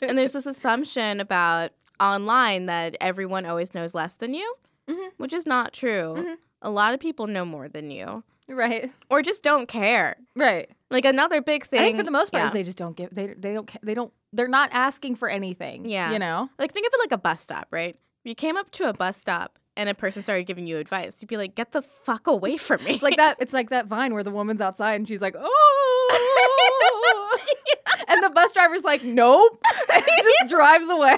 and 0.00 0.18
there's 0.18 0.32
this 0.32 0.46
assumption 0.46 1.20
about 1.20 1.70
online 2.00 2.66
that 2.66 2.96
everyone 3.00 3.46
always 3.46 3.74
knows 3.74 3.94
less 3.94 4.14
than 4.14 4.32
you, 4.34 4.54
Mhm. 4.88 5.10
which 5.18 5.32
is 5.32 5.46
not 5.46 5.72
true. 5.72 6.14
Mhm. 6.18 6.36
A 6.62 6.70
lot 6.70 6.94
of 6.94 7.00
people 7.00 7.26
know 7.26 7.44
more 7.44 7.68
than 7.68 7.90
you, 7.90 8.22
right. 8.50 8.90
or 9.08 9.22
just 9.22 9.42
don't 9.42 9.68
care. 9.68 10.16
Right. 10.36 10.70
Like 10.90 11.04
another 11.04 11.40
big 11.40 11.66
thing. 11.66 11.80
I 11.80 11.84
think 11.84 11.96
for 11.96 12.02
the 12.02 12.10
most 12.10 12.32
part, 12.32 12.42
yeah. 12.42 12.46
is 12.48 12.52
they 12.52 12.64
just 12.64 12.78
don't 12.78 12.96
give. 12.96 13.14
They 13.14 13.28
they 13.28 13.54
don't. 13.54 13.70
They 13.82 13.94
don't. 13.94 14.12
They're 14.32 14.48
not 14.48 14.70
asking 14.72 15.16
for 15.16 15.28
anything. 15.28 15.88
Yeah. 15.88 16.12
You 16.12 16.18
know. 16.18 16.48
like 16.58 16.72
think 16.72 16.86
of 16.86 16.92
it 16.94 17.00
like 17.00 17.12
a 17.12 17.18
bus 17.18 17.42
stop, 17.42 17.68
right? 17.70 17.96
You 18.24 18.34
came 18.34 18.56
up 18.56 18.70
to 18.72 18.88
a 18.88 18.92
bus 18.92 19.16
stop 19.16 19.58
and 19.76 19.88
a 19.88 19.94
person 19.94 20.22
started 20.22 20.44
giving 20.44 20.66
you 20.66 20.78
advice. 20.78 21.16
You'd 21.20 21.28
be 21.28 21.36
like, 21.36 21.54
"Get 21.54 21.72
the 21.72 21.82
fuck 21.82 22.26
away 22.26 22.56
from 22.56 22.84
me!" 22.84 22.92
It's 22.92 23.02
like 23.02 23.16
that. 23.16 23.36
It's 23.40 23.52
like 23.52 23.70
that 23.70 23.86
vine 23.86 24.12
where 24.12 24.24
the 24.24 24.30
woman's 24.30 24.60
outside 24.60 24.94
and 24.94 25.08
she's 25.08 25.22
like, 25.22 25.34
"Oh," 25.38 27.38
and 28.08 28.22
the 28.22 28.30
bus 28.30 28.52
driver's 28.52 28.84
like, 28.84 29.02
"Nope," 29.02 29.60
and 29.92 30.04
he 30.04 30.22
just 30.22 30.50
drives 30.50 30.88
away. 30.88 31.16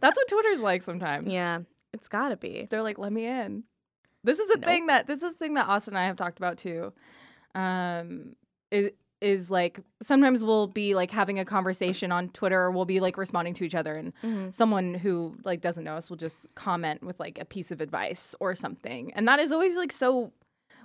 That's 0.00 0.16
what 0.16 0.28
Twitter's 0.28 0.60
like 0.60 0.82
sometimes. 0.82 1.32
yeah, 1.32 1.60
it's 1.92 2.08
gotta 2.08 2.36
be. 2.36 2.66
they're 2.70 2.82
like, 2.82 2.98
"Let 2.98 3.12
me 3.12 3.26
in." 3.26 3.64
This 4.24 4.38
is 4.38 4.50
a 4.50 4.56
Nope. 4.58 4.64
thing 4.64 4.86
that 4.86 5.06
this 5.06 5.22
is 5.22 5.34
a 5.34 5.36
thing 5.36 5.54
that 5.54 5.68
Austin 5.68 5.94
and 5.94 5.98
I 6.02 6.06
have 6.06 6.16
talked 6.16 6.38
about 6.38 6.58
too. 6.58 6.92
Um, 7.54 8.36
is 8.70 8.90
is 9.20 9.50
like 9.52 9.78
sometimes 10.02 10.42
we'll 10.42 10.66
be 10.66 10.94
like 10.94 11.10
having 11.12 11.38
a 11.38 11.44
conversation 11.44 12.10
on 12.10 12.28
Twitter, 12.30 12.60
or 12.60 12.70
we'll 12.72 12.84
be 12.84 12.98
like 13.00 13.16
responding 13.16 13.54
to 13.54 13.64
each 13.64 13.74
other, 13.74 13.94
and 13.94 14.12
Mhm. 14.22 14.52
someone 14.52 14.94
who 14.94 15.36
like 15.44 15.60
doesn't 15.60 15.84
know 15.84 15.96
us 15.96 16.10
will 16.10 16.16
just 16.16 16.44
comment 16.56 17.02
with 17.02 17.20
like 17.20 17.38
a 17.38 17.44
piece 17.44 17.70
of 17.70 17.80
advice 17.80 18.34
or 18.40 18.54
something, 18.54 19.12
and 19.14 19.26
that 19.28 19.38
is 19.38 19.52
always 19.52 19.76
like 19.76 19.92
so 19.92 20.32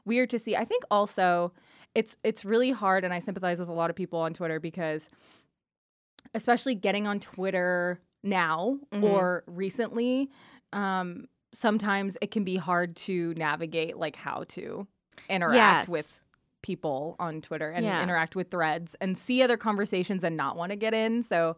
weird 0.05 0.29
to 0.31 0.39
see. 0.39 0.55
I 0.55 0.65
think 0.65 0.83
also 0.91 1.51
it's 1.95 2.17
it's 2.23 2.45
really 2.45 2.71
hard, 2.71 3.03
and 3.03 3.13
I 3.13 3.19
sympathize 3.19 3.59
with 3.59 3.69
a 3.69 3.73
lot 3.73 3.89
of 3.89 3.95
people 3.95 4.19
on 4.19 4.33
Twitter 4.33 4.59
because, 4.59 5.09
especially 6.35 6.75
getting 6.75 7.07
on 7.07 7.19
Twitter 7.19 7.99
now 8.23 8.79
Mhm. 8.91 9.03
or 9.03 9.43
recently, 9.47 10.29
um, 10.73 11.27
sometimes 11.53 12.17
it 12.21 12.31
can 12.31 12.43
be 12.43 12.55
hard 12.57 12.95
to 12.95 13.33
navigate 13.35 13.97
like 13.97 14.15
how 14.15 14.43
to 14.49 14.87
interact 15.29 15.55
Yes. 15.55 15.87
with 15.87 16.19
people 16.61 17.15
on 17.19 17.41
Twitter 17.41 17.69
and 17.69 17.85
Yeah. 17.85 18.01
interact 18.03 18.35
with 18.35 18.51
threads 18.51 18.95
and 18.99 19.17
see 19.17 19.41
other 19.41 19.57
conversations 19.57 20.23
and 20.23 20.35
not 20.35 20.55
want 20.57 20.71
to 20.71 20.75
get 20.75 20.93
in. 20.93 21.23
So 21.23 21.55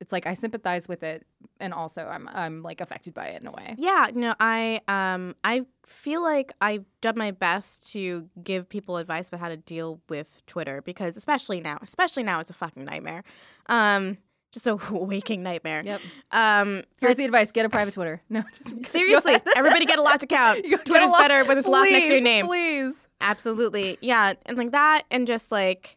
it's 0.00 0.10
like 0.10 0.26
I 0.26 0.34
sympathize 0.34 0.88
with 0.88 1.04
it 1.04 1.24
and 1.60 1.72
also 1.72 2.04
I'm 2.06 2.26
I'm 2.28 2.62
like 2.64 2.80
affected 2.80 3.14
by 3.14 3.26
it 3.28 3.40
in 3.40 3.46
a 3.46 3.52
way. 3.52 3.76
Yeah, 3.78 4.08
no, 4.12 4.34
I 4.40 4.80
um 4.88 5.36
I 5.44 5.64
feel 5.86 6.22
like 6.22 6.50
I've 6.60 6.84
done 7.00 7.16
my 7.16 7.30
best 7.30 7.88
to 7.92 8.28
give 8.42 8.68
people 8.68 8.96
advice 8.96 9.28
about 9.28 9.38
how 9.40 9.48
to 9.48 9.56
deal 9.56 10.00
with 10.08 10.42
Twitter 10.46 10.82
because 10.82 11.16
especially 11.16 11.60
now, 11.60 11.78
especially 11.82 12.24
now 12.24 12.40
it's 12.40 12.50
a 12.50 12.54
fucking 12.54 12.84
nightmare. 12.84 13.22
Um 13.68 14.18
just 14.52 14.66
a 14.66 14.76
waking 14.90 15.42
nightmare. 15.42 15.82
Yep. 15.84 16.00
Um 16.30 16.84
Here's 17.00 17.16
the 17.16 17.24
advice: 17.24 17.50
get 17.50 17.66
a 17.66 17.68
private 17.68 17.94
Twitter. 17.94 18.22
No, 18.30 18.44
just 18.62 18.86
seriously, 18.92 19.36
everybody 19.56 19.84
get 19.86 19.98
a 19.98 20.02
locked 20.02 20.22
account. 20.22 20.64
Twitter's 20.84 21.10
lock- 21.10 21.18
better 21.20 21.44
with 21.44 21.58
its 21.58 21.66
lock 21.66 21.88
next 21.90 22.06
to 22.06 22.12
your 22.14 22.22
name. 22.22 22.46
Please. 22.46 23.08
Absolutely. 23.20 23.98
Yeah. 24.00 24.34
And 24.46 24.56
like 24.58 24.70
that, 24.72 25.02
and 25.10 25.26
just 25.26 25.50
like, 25.52 25.96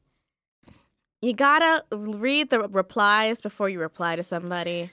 you 1.21 1.33
gotta 1.33 1.83
read 1.91 2.49
the 2.49 2.59
replies 2.69 3.41
before 3.41 3.69
you 3.69 3.79
reply 3.79 4.15
to 4.15 4.23
somebody. 4.23 4.91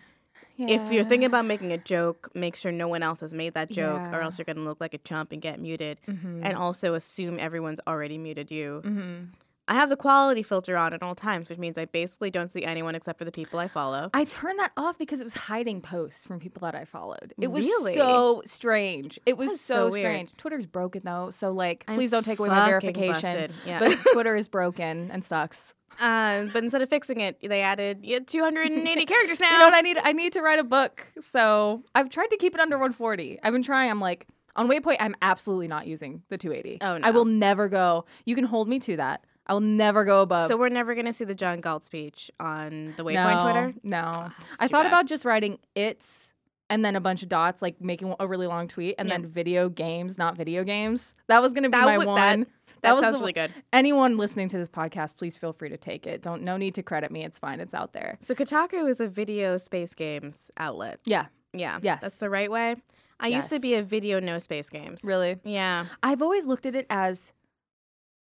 If 0.59 0.93
you're 0.93 1.03
thinking 1.03 1.25
about 1.25 1.45
making 1.45 1.73
a 1.73 1.79
joke, 1.79 2.31
make 2.35 2.55
sure 2.55 2.71
no 2.71 2.87
one 2.87 3.03
else 3.03 3.21
has 3.21 3.33
made 3.35 3.55
that 3.55 3.69
joke, 3.71 4.01
or 4.13 4.21
else 4.21 4.39
you're 4.39 4.45
gonna 4.45 4.61
look 4.61 4.81
like 4.81 4.95
a 4.95 4.99
chump 4.99 5.33
and 5.33 5.43
get 5.43 5.59
muted. 5.59 5.99
hmm 6.07 6.41
And 6.45 6.57
also 6.57 6.95
assume 6.95 7.39
everyone's 7.41 7.81
already 7.87 8.17
muted 8.17 8.51
you. 8.51 8.81
hmm 8.85 9.23
I 9.69 9.75
have 9.75 9.89
the 9.91 9.97
quality 9.97 10.43
filter 10.43 10.77
on 10.77 10.93
at 10.93 11.03
all 11.03 11.15
times, 11.15 11.49
which 11.49 11.59
means 11.59 11.79
I 11.79 11.85
basically 11.85 12.31
don't 12.31 12.51
see 12.51 12.65
anyone 12.65 12.95
except 12.97 13.19
for 13.19 13.25
the 13.25 13.31
people 13.31 13.59
I 13.61 13.69
follow. 13.69 14.11
I 14.13 14.25
turned 14.25 14.59
that 14.59 14.73
off 14.77 14.99
because 14.99 15.21
it 15.21 15.25
was 15.25 15.35
hiding 15.35 15.81
posts 15.81 16.27
from 16.27 16.41
people 16.41 16.61
that 16.63 16.75
I 16.75 16.85
followed. 16.85 17.33
It 17.41 17.47
was 17.49 17.65
Really? 17.65 17.95
so 17.95 18.43
strange. 18.45 19.21
It 19.25 19.37
was 19.37 19.51
That's 19.51 19.61
so, 19.63 19.89
so 19.91 19.97
strange. 19.97 20.37
Twitter's 20.37 20.67
broken 20.67 21.03
though, 21.05 21.31
so 21.31 21.53
like, 21.53 21.85
I'm 21.87 21.95
please 21.97 22.11
don't 22.11 22.25
take 22.25 22.39
away 22.41 22.49
my 22.49 22.67
verification. 22.67 23.53
Yeah. 23.65 23.79
But 23.79 23.99
Twitter 24.13 24.35
is 24.35 24.49
broken 24.49 25.11
and 25.13 25.25
sucks. 25.25 25.75
uh, 26.01 26.45
but 26.53 26.65
instead 26.65 26.83
of 26.83 26.89
fixing 26.89 27.21
it, 27.21 27.39
they 27.41 27.61
added 27.63 28.01
you 28.03 28.15
had 28.15 28.27
280 28.27 29.07
characters 29.07 29.39
now. 29.39 29.51
You 29.53 29.59
know 29.59 29.67
what 29.67 29.75
I 29.75 29.81
need? 29.83 29.99
I 30.03 30.13
need 30.13 30.33
to 30.33 30.43
write 30.43 30.59
a 30.59 30.65
book. 30.65 31.07
So 31.21 31.85
I've 31.95 32.11
tried 32.11 32.29
to 32.31 32.37
keep 32.37 32.55
it 32.55 32.61
under 32.61 32.77
140. 32.77 33.39
I've 33.43 33.53
been 33.53 33.63
trying. 33.63 33.91
I'm 33.91 34.01
like 34.01 34.27
on 34.57 34.69
Waypoint. 34.69 34.97
I'm 35.01 35.15
absolutely 35.23 35.69
not 35.69 35.87
using 35.87 36.23
the 36.31 36.37
280. 36.37 36.79
Oh, 36.81 36.99
no. 36.99 37.07
I 37.07 37.11
will 37.13 37.25
never 37.27 37.69
go. 37.69 38.07
You 38.27 38.35
can 38.35 38.45
hold 38.45 38.69
me 38.69 38.79
to 38.81 38.97
that. 38.97 39.25
I 39.47 39.53
will 39.55 39.61
never 39.61 40.05
go 40.05 40.23
above. 40.23 40.49
so 40.49 40.57
we're 40.57 40.69
never 40.69 40.95
gonna 40.95 41.13
see 41.13 41.25
the 41.25 41.35
John 41.35 41.61
Galt 41.61 41.85
speech 41.85 42.31
on 42.39 42.95
the 42.97 43.05
Waypoint 43.05 43.35
no, 43.37 43.43
Twitter. 43.43 43.75
No, 43.83 44.11
oh, 44.15 44.21
that's 44.51 44.61
I 44.61 44.69
thought 44.69 44.85
bad. 44.85 44.87
about 44.87 45.07
just 45.07 45.25
writing 45.25 45.59
it's 45.75 46.33
and 46.71 46.83
then 46.85 46.97
a 46.97 47.01
bunch 47.01 47.23
of 47.23 47.29
dots, 47.29 47.61
like 47.61 47.81
making 47.83 48.15
a 48.19 48.27
really 48.27 48.47
long 48.47 48.67
tweet, 48.67 48.95
and 48.99 49.07
Yeah. 49.09 49.19
then 49.19 49.27
video 49.27 49.69
games, 49.69 50.17
not 50.17 50.37
video 50.39 50.65
games. 50.65 51.15
That 51.27 51.43
was 51.43 51.53
gonna 51.53 51.69
be 51.69 51.77
That 51.77 51.85
my 51.85 51.99
would- 51.99 52.07
one. 52.07 52.17
that- 52.41 52.49
That, 52.83 52.89
That, 52.89 52.95
was 52.95 53.03
sounds 53.05 53.15
the, 53.17 53.21
really 53.21 53.33
good. 53.35 53.53
anyone 53.73 54.17
listening 54.17 54.49
to 54.49 54.59
this 54.59 54.69
podcast, 54.69 55.17
please 55.17 55.37
feel 55.37 55.53
free 55.53 55.69
to 55.69 55.77
take 55.77 56.05
it. 56.05 56.21
Don't 56.21 56.43
no 56.43 56.57
need 56.57 56.75
to 56.75 56.83
credit 56.83 57.13
me. 57.13 57.25
It's 57.25 57.39
fine. 57.39 57.61
It's 57.61 57.75
out 57.75 57.93
there. 57.93 58.19
So 58.23 58.35
Kotaku 58.35 58.89
is 58.91 58.99
a 59.01 59.07
video 59.07 59.57
space 59.57 59.95
games 59.95 60.51
outlet. 60.57 60.99
Yeah, 61.05 61.27
Yeah. 61.53 61.79
Yes. 61.81 62.01
That's 62.03 62.17
the 62.17 62.29
right 62.29 62.51
way. 62.51 62.75
I 63.21 63.29
used 63.29 63.51
to 63.51 63.61
be 63.61 63.75
a 63.75 63.85
video 63.85 64.19
no 64.19 64.41
space 64.41 64.69
games. 64.69 65.05
really. 65.05 65.37
Yeah. 65.45 65.87
I've 66.03 66.23
always 66.23 66.47
looked 66.49 66.67
at 66.67 66.75
it 66.75 66.87
as 66.91 67.33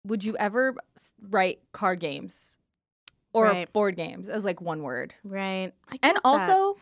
would 0.07 0.25
you 0.25 0.37
ever 0.39 0.75
write 1.21 1.61
card 1.73 2.01
games 2.01 2.59
or 3.33 3.45
Right. 3.47 3.73
board 3.73 3.97
games 3.97 4.29
as 4.29 4.45
like 4.45 4.61
one 4.61 4.83
word? 4.83 5.15
Right. 5.25 5.73
And 6.03 6.19
also 6.25 6.77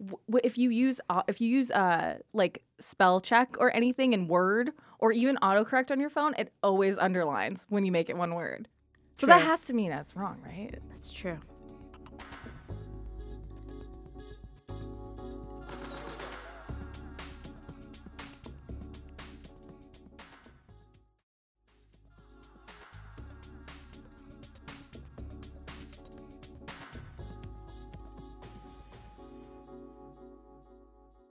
w- 0.00 0.18
if 0.44 0.56
you 0.56 0.70
use 0.70 1.00
au- 1.10 1.24
if 1.28 1.40
you 1.40 1.48
use 1.48 1.70
uh 1.70 2.18
like 2.32 2.62
spell 2.80 3.20
check 3.20 3.56
or 3.58 3.74
anything 3.74 4.12
in 4.12 4.28
Word 4.28 4.70
or 5.00 5.12
even 5.12 5.36
autocorrect 5.42 5.90
on 5.90 5.98
your 6.00 6.10
phone, 6.10 6.34
it 6.38 6.52
always 6.62 6.98
underlines 6.98 7.66
when 7.68 7.84
you 7.84 7.92
make 7.92 8.08
it 8.08 8.16
one 8.16 8.34
word. 8.34 8.68
So 9.14 9.26
that 9.26 9.40
has 9.42 9.62
to 9.66 9.72
mean 9.72 9.90
that's 9.90 10.14
wrong, 10.16 10.40
right? 10.44 10.74
that's 10.90 11.12
true. 11.12 11.38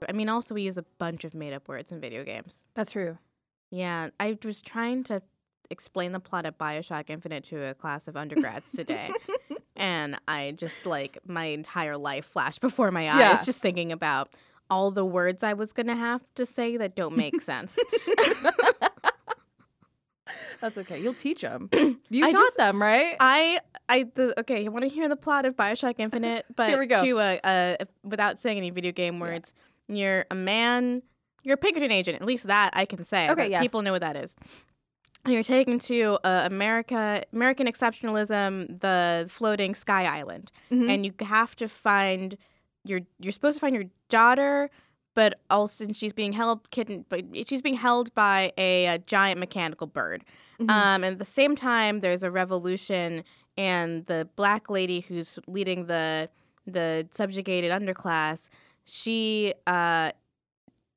I 0.08 0.12
mean, 0.12 0.28
also 0.28 0.54
we 0.54 0.62
use 0.62 0.78
a 0.78 0.84
bunch 0.98 1.24
of 1.24 1.34
made-up 1.34 1.68
words 1.68 1.92
in 1.92 2.00
video 2.00 2.24
games. 2.24 2.66
That's 2.74 2.92
true. 2.92 3.18
Yeah, 3.70 4.08
I 4.18 4.38
was 4.42 4.62
trying 4.62 5.04
to 5.04 5.20
explain 5.70 6.12
the 6.12 6.20
plot 6.20 6.46
of 6.46 6.56
Bioshock 6.56 7.10
Infinite 7.10 7.44
to 7.46 7.62
a 7.62 7.74
class 7.74 8.08
of 8.08 8.16
undergrads 8.16 8.72
today. 8.72 9.10
and 9.76 10.18
I 10.26 10.52
just 10.56 10.86
like 10.86 11.18
my 11.26 11.44
entire 11.46 11.98
life 11.98 12.24
flashed 12.24 12.62
before 12.62 12.90
my 12.90 13.10
eyes 13.10 13.18
Yeah. 13.20 13.42
just 13.44 13.60
thinking 13.60 13.92
about 13.92 14.30
all 14.70 14.90
the 14.90 15.04
words 15.04 15.42
I 15.42 15.52
was 15.52 15.72
gonna 15.74 15.94
have 15.96 16.22
to 16.36 16.46
say 16.46 16.76
that 16.78 16.96
don't 16.96 17.16
make 17.16 17.40
sense. 17.42 17.76
That's 20.60 20.76
okay. 20.76 21.00
You'll 21.00 21.14
teach 21.14 21.42
them. 21.42 21.68
You 22.10 22.26
I 22.26 22.30
taught 22.30 22.40
just- 22.40 22.56
them, 22.56 22.80
right? 22.82 23.16
I 23.20 23.60
I 23.88 24.06
the 24.14 24.38
okay. 24.40 24.62
You 24.62 24.70
want 24.70 24.82
to 24.84 24.88
hear 24.88 25.08
the 25.08 25.16
plot 25.16 25.44
of 25.44 25.54
Bioshock 25.56 25.94
Infinite, 25.98 26.46
but 26.56 26.68
Here 26.70 26.78
we 26.78 26.86
go. 26.86 27.02
to 27.04 27.18
uh, 27.18 27.36
uh 27.44 27.84
without 28.02 28.40
saying 28.40 28.56
any 28.56 28.70
video 28.70 28.92
game 28.92 29.20
words. 29.20 29.52
You're 29.88 30.26
a 30.30 30.34
man. 30.34 31.02
You're 31.42 31.54
a 31.54 31.58
Pinkerton 31.58 31.90
agent. 31.92 32.20
At 32.20 32.26
least 32.26 32.46
that 32.46 32.70
I 32.74 32.84
can 32.84 33.04
say. 33.04 33.28
Okay, 33.30 33.50
yes. 33.50 33.62
People 33.62 33.82
know 33.82 33.92
what 33.92 34.00
that 34.02 34.16
is. 34.16 34.34
And 35.24 35.34
you're 35.34 35.42
taken 35.42 35.78
to 35.80 36.18
uh, 36.24 36.42
America, 36.46 37.22
American 37.32 37.66
exceptionalism, 37.66 38.80
the 38.80 39.26
floating 39.30 39.74
sky 39.74 40.04
island, 40.04 40.50
Mhm. 40.70 40.90
and 40.90 41.04
you 41.06 41.12
have 41.20 41.56
to 41.56 41.68
find 41.68 42.36
your. 42.84 43.00
You're 43.18 43.32
supposed 43.32 43.56
to 43.56 43.60
find 43.60 43.74
your 43.74 43.84
daughter, 44.08 44.70
but 45.14 45.40
also 45.50 45.86
she's 45.92 46.12
being 46.12 46.32
held 46.32 46.70
kitten, 46.70 47.04
but 47.08 47.24
she's 47.46 47.60
being 47.62 47.74
held 47.74 48.14
by 48.14 48.52
a, 48.56 48.86
a 48.86 48.98
giant 48.98 49.40
mechanical 49.40 49.86
bird. 49.86 50.24
Mhm. 50.60 50.70
Um, 50.70 51.04
and 51.04 51.12
at 51.14 51.18
the 51.18 51.24
same 51.24 51.56
time, 51.56 52.00
there's 52.00 52.22
a 52.22 52.30
revolution, 52.30 53.24
and 53.56 54.06
the 54.06 54.28
black 54.36 54.70
lady 54.70 55.00
who's 55.00 55.38
leading 55.46 55.86
the 55.86 56.28
the 56.66 57.06
subjugated 57.10 57.70
underclass, 57.72 58.50
she 58.88 59.54
uh, 59.66 60.12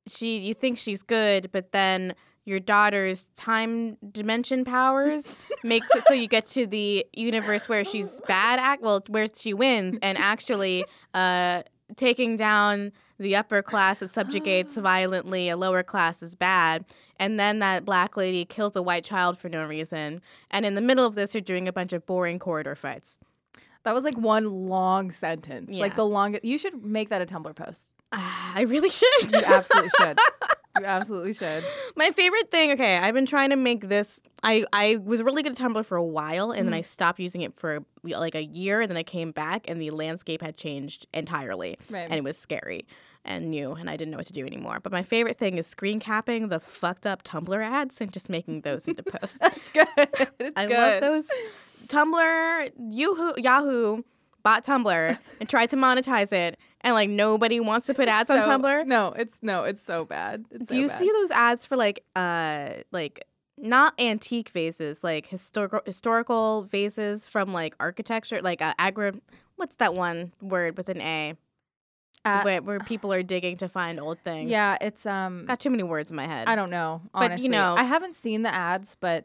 she 0.08 0.38
you 0.38 0.54
think 0.54 0.78
she's 0.78 1.02
good, 1.02 1.50
but 1.52 1.72
then 1.72 2.14
your 2.44 2.60
daughter's 2.60 3.26
time 3.36 3.96
dimension 4.10 4.64
powers 4.64 5.34
makes 5.62 5.86
it 5.94 6.02
so 6.08 6.14
you 6.14 6.26
get 6.26 6.46
to 6.46 6.66
the 6.66 7.06
universe 7.12 7.68
where 7.68 7.84
she's 7.84 8.20
bad 8.26 8.58
act 8.58 8.82
well 8.82 9.02
where 9.08 9.28
she 9.38 9.54
wins 9.54 9.96
and 10.02 10.18
actually 10.18 10.84
uh 11.14 11.62
taking 11.96 12.36
down 12.36 12.90
the 13.18 13.36
upper 13.36 13.62
class 13.62 14.00
that 14.00 14.10
subjugates 14.10 14.76
violently 14.76 15.48
a 15.48 15.56
lower 15.56 15.84
class 15.84 16.20
is 16.20 16.34
bad 16.34 16.84
and 17.16 17.38
then 17.38 17.60
that 17.60 17.84
black 17.84 18.16
lady 18.16 18.44
kills 18.44 18.74
a 18.74 18.82
white 18.82 19.04
child 19.04 19.38
for 19.38 19.48
no 19.48 19.64
reason 19.64 20.20
and 20.50 20.66
in 20.66 20.74
the 20.74 20.80
middle 20.80 21.06
of 21.06 21.14
this 21.14 21.34
you're 21.34 21.40
doing 21.40 21.68
a 21.68 21.72
bunch 21.72 21.92
of 21.92 22.04
boring 22.06 22.40
corridor 22.40 22.74
fights 22.74 23.18
that 23.84 23.94
was 23.94 24.04
like 24.04 24.16
one 24.18 24.68
long 24.68 25.10
sentence. 25.10 25.70
Yeah. 25.72 25.80
Like 25.82 25.96
the 25.96 26.06
longest. 26.06 26.44
You 26.44 26.58
should 26.58 26.84
make 26.84 27.08
that 27.10 27.22
a 27.22 27.26
Tumblr 27.26 27.54
post. 27.56 27.88
Ah, 28.12 28.52
i 28.56 28.62
really 28.62 28.90
should 28.90 29.32
You 29.32 29.38
absolutely 29.44 29.90
should. 29.98 30.18
You 30.80 30.86
absolutely 30.86 31.34
should. 31.34 31.62
My 31.96 32.12
favorite 32.12 32.50
thing, 32.50 32.70
okay, 32.70 32.96
I've 32.96 33.12
been 33.12 33.26
trying 33.26 33.50
to 33.50 33.56
make 33.56 33.90
this. 33.90 34.22
I 34.42 34.64
I 34.72 34.96
was 35.04 35.22
really 35.22 35.42
good 35.42 35.52
at 35.52 35.58
Tumblr 35.58 35.84
for 35.84 35.96
a 35.98 36.02
while, 36.02 36.50
and 36.50 36.66
then 36.66 36.72
I 36.72 36.80
stopped 36.80 37.20
using 37.20 37.42
it 37.42 37.52
for 37.60 37.84
like 38.02 38.34
a 38.34 38.42
year, 38.42 38.80
and 38.80 38.88
then 38.90 38.96
I 38.96 39.02
came 39.02 39.32
back, 39.32 39.66
and 39.68 39.78
the 39.82 39.90
landscape 39.90 40.40
had 40.40 40.56
changed 40.56 41.06
entirely, 41.12 41.76
Right. 41.90 42.04
and 42.08 42.14
it 42.14 42.24
was 42.24 42.38
scary 42.38 42.86
and 43.22 43.50
new, 43.50 43.72
and 43.72 43.90
I 43.90 43.98
didn't 43.98 44.12
know 44.12 44.16
what 44.16 44.28
to 44.28 44.32
do 44.32 44.46
anymore. 44.46 44.80
But 44.82 44.92
my 44.92 45.02
favorite 45.02 45.36
thing 45.38 45.58
is 45.58 45.66
screen 45.66 46.00
capping 46.00 46.48
the 46.48 46.58
fucked 46.58 47.06
up 47.06 47.22
Tumblr 47.22 47.62
ads 47.62 48.00
and 48.00 48.10
just 48.10 48.30
making 48.30 48.62
those 48.62 48.88
into 48.88 49.02
posts. 49.12 49.36
That's 49.38 49.68
good. 49.68 49.86
It's 50.40 50.58
I 50.58 50.64
good. 50.66 50.74
love 50.78 51.00
those. 51.02 51.30
Tumblr, 51.92 52.72
Yahoo, 52.90 53.32
Yahoo 53.36 54.02
bought 54.42 54.64
Tumblr 54.64 55.18
and 55.40 55.48
tried 55.48 55.70
to 55.70 55.76
monetize 55.76 56.32
it, 56.32 56.58
and 56.80 56.94
like 56.94 57.08
nobody 57.10 57.60
wants 57.60 57.86
to 57.86 57.94
put 57.94 58.08
ads 58.08 58.30
on 58.30 58.38
Tumblr. 58.38 58.86
No, 58.86 59.08
it's 59.16 59.38
no, 59.42 59.64
it's 59.64 59.82
so 59.82 60.04
bad. 60.04 60.44
It's 60.50 60.66
Do 60.68 60.74
so 60.74 60.80
you 60.80 60.88
bad. 60.88 60.98
see 60.98 61.10
those 61.12 61.30
ads 61.30 61.66
for 61.66 61.76
like 61.76 62.04
uh 62.16 62.70
like 62.90 63.24
not 63.58 63.94
antique 64.00 64.48
vases, 64.50 65.04
like 65.04 65.26
historical 65.26 65.80
historical 65.86 66.62
vases 66.62 67.28
from 67.28 67.52
like 67.52 67.74
architecture, 67.78 68.40
like 68.42 68.62
uh, 68.62 68.74
agri 68.78 69.12
what's 69.56 69.76
that 69.76 69.94
one 69.94 70.32
word 70.40 70.76
with 70.76 70.88
an 70.88 71.00
A? 71.00 71.34
Uh, 72.24 72.42
where, 72.42 72.62
where 72.62 72.78
people 72.78 73.12
are 73.12 73.22
digging 73.24 73.56
to 73.56 73.68
find 73.68 73.98
old 73.98 74.16
things. 74.20 74.48
yeah, 74.48 74.76
it's 74.80 75.04
um. 75.06 75.44
Got 75.44 75.58
too 75.58 75.70
many 75.70 75.82
words 75.82 76.08
in 76.10 76.16
my 76.16 76.26
head. 76.26 76.46
I 76.46 76.54
don't 76.54 76.70
know. 76.70 77.00
But, 77.12 77.18
you 77.22 77.24
Honestly, 77.26 77.48
know- 77.48 77.74
I 77.76 77.82
haven't 77.82 78.14
seen 78.14 78.42
the 78.42 78.54
ads, 78.54 78.96
but 79.00 79.24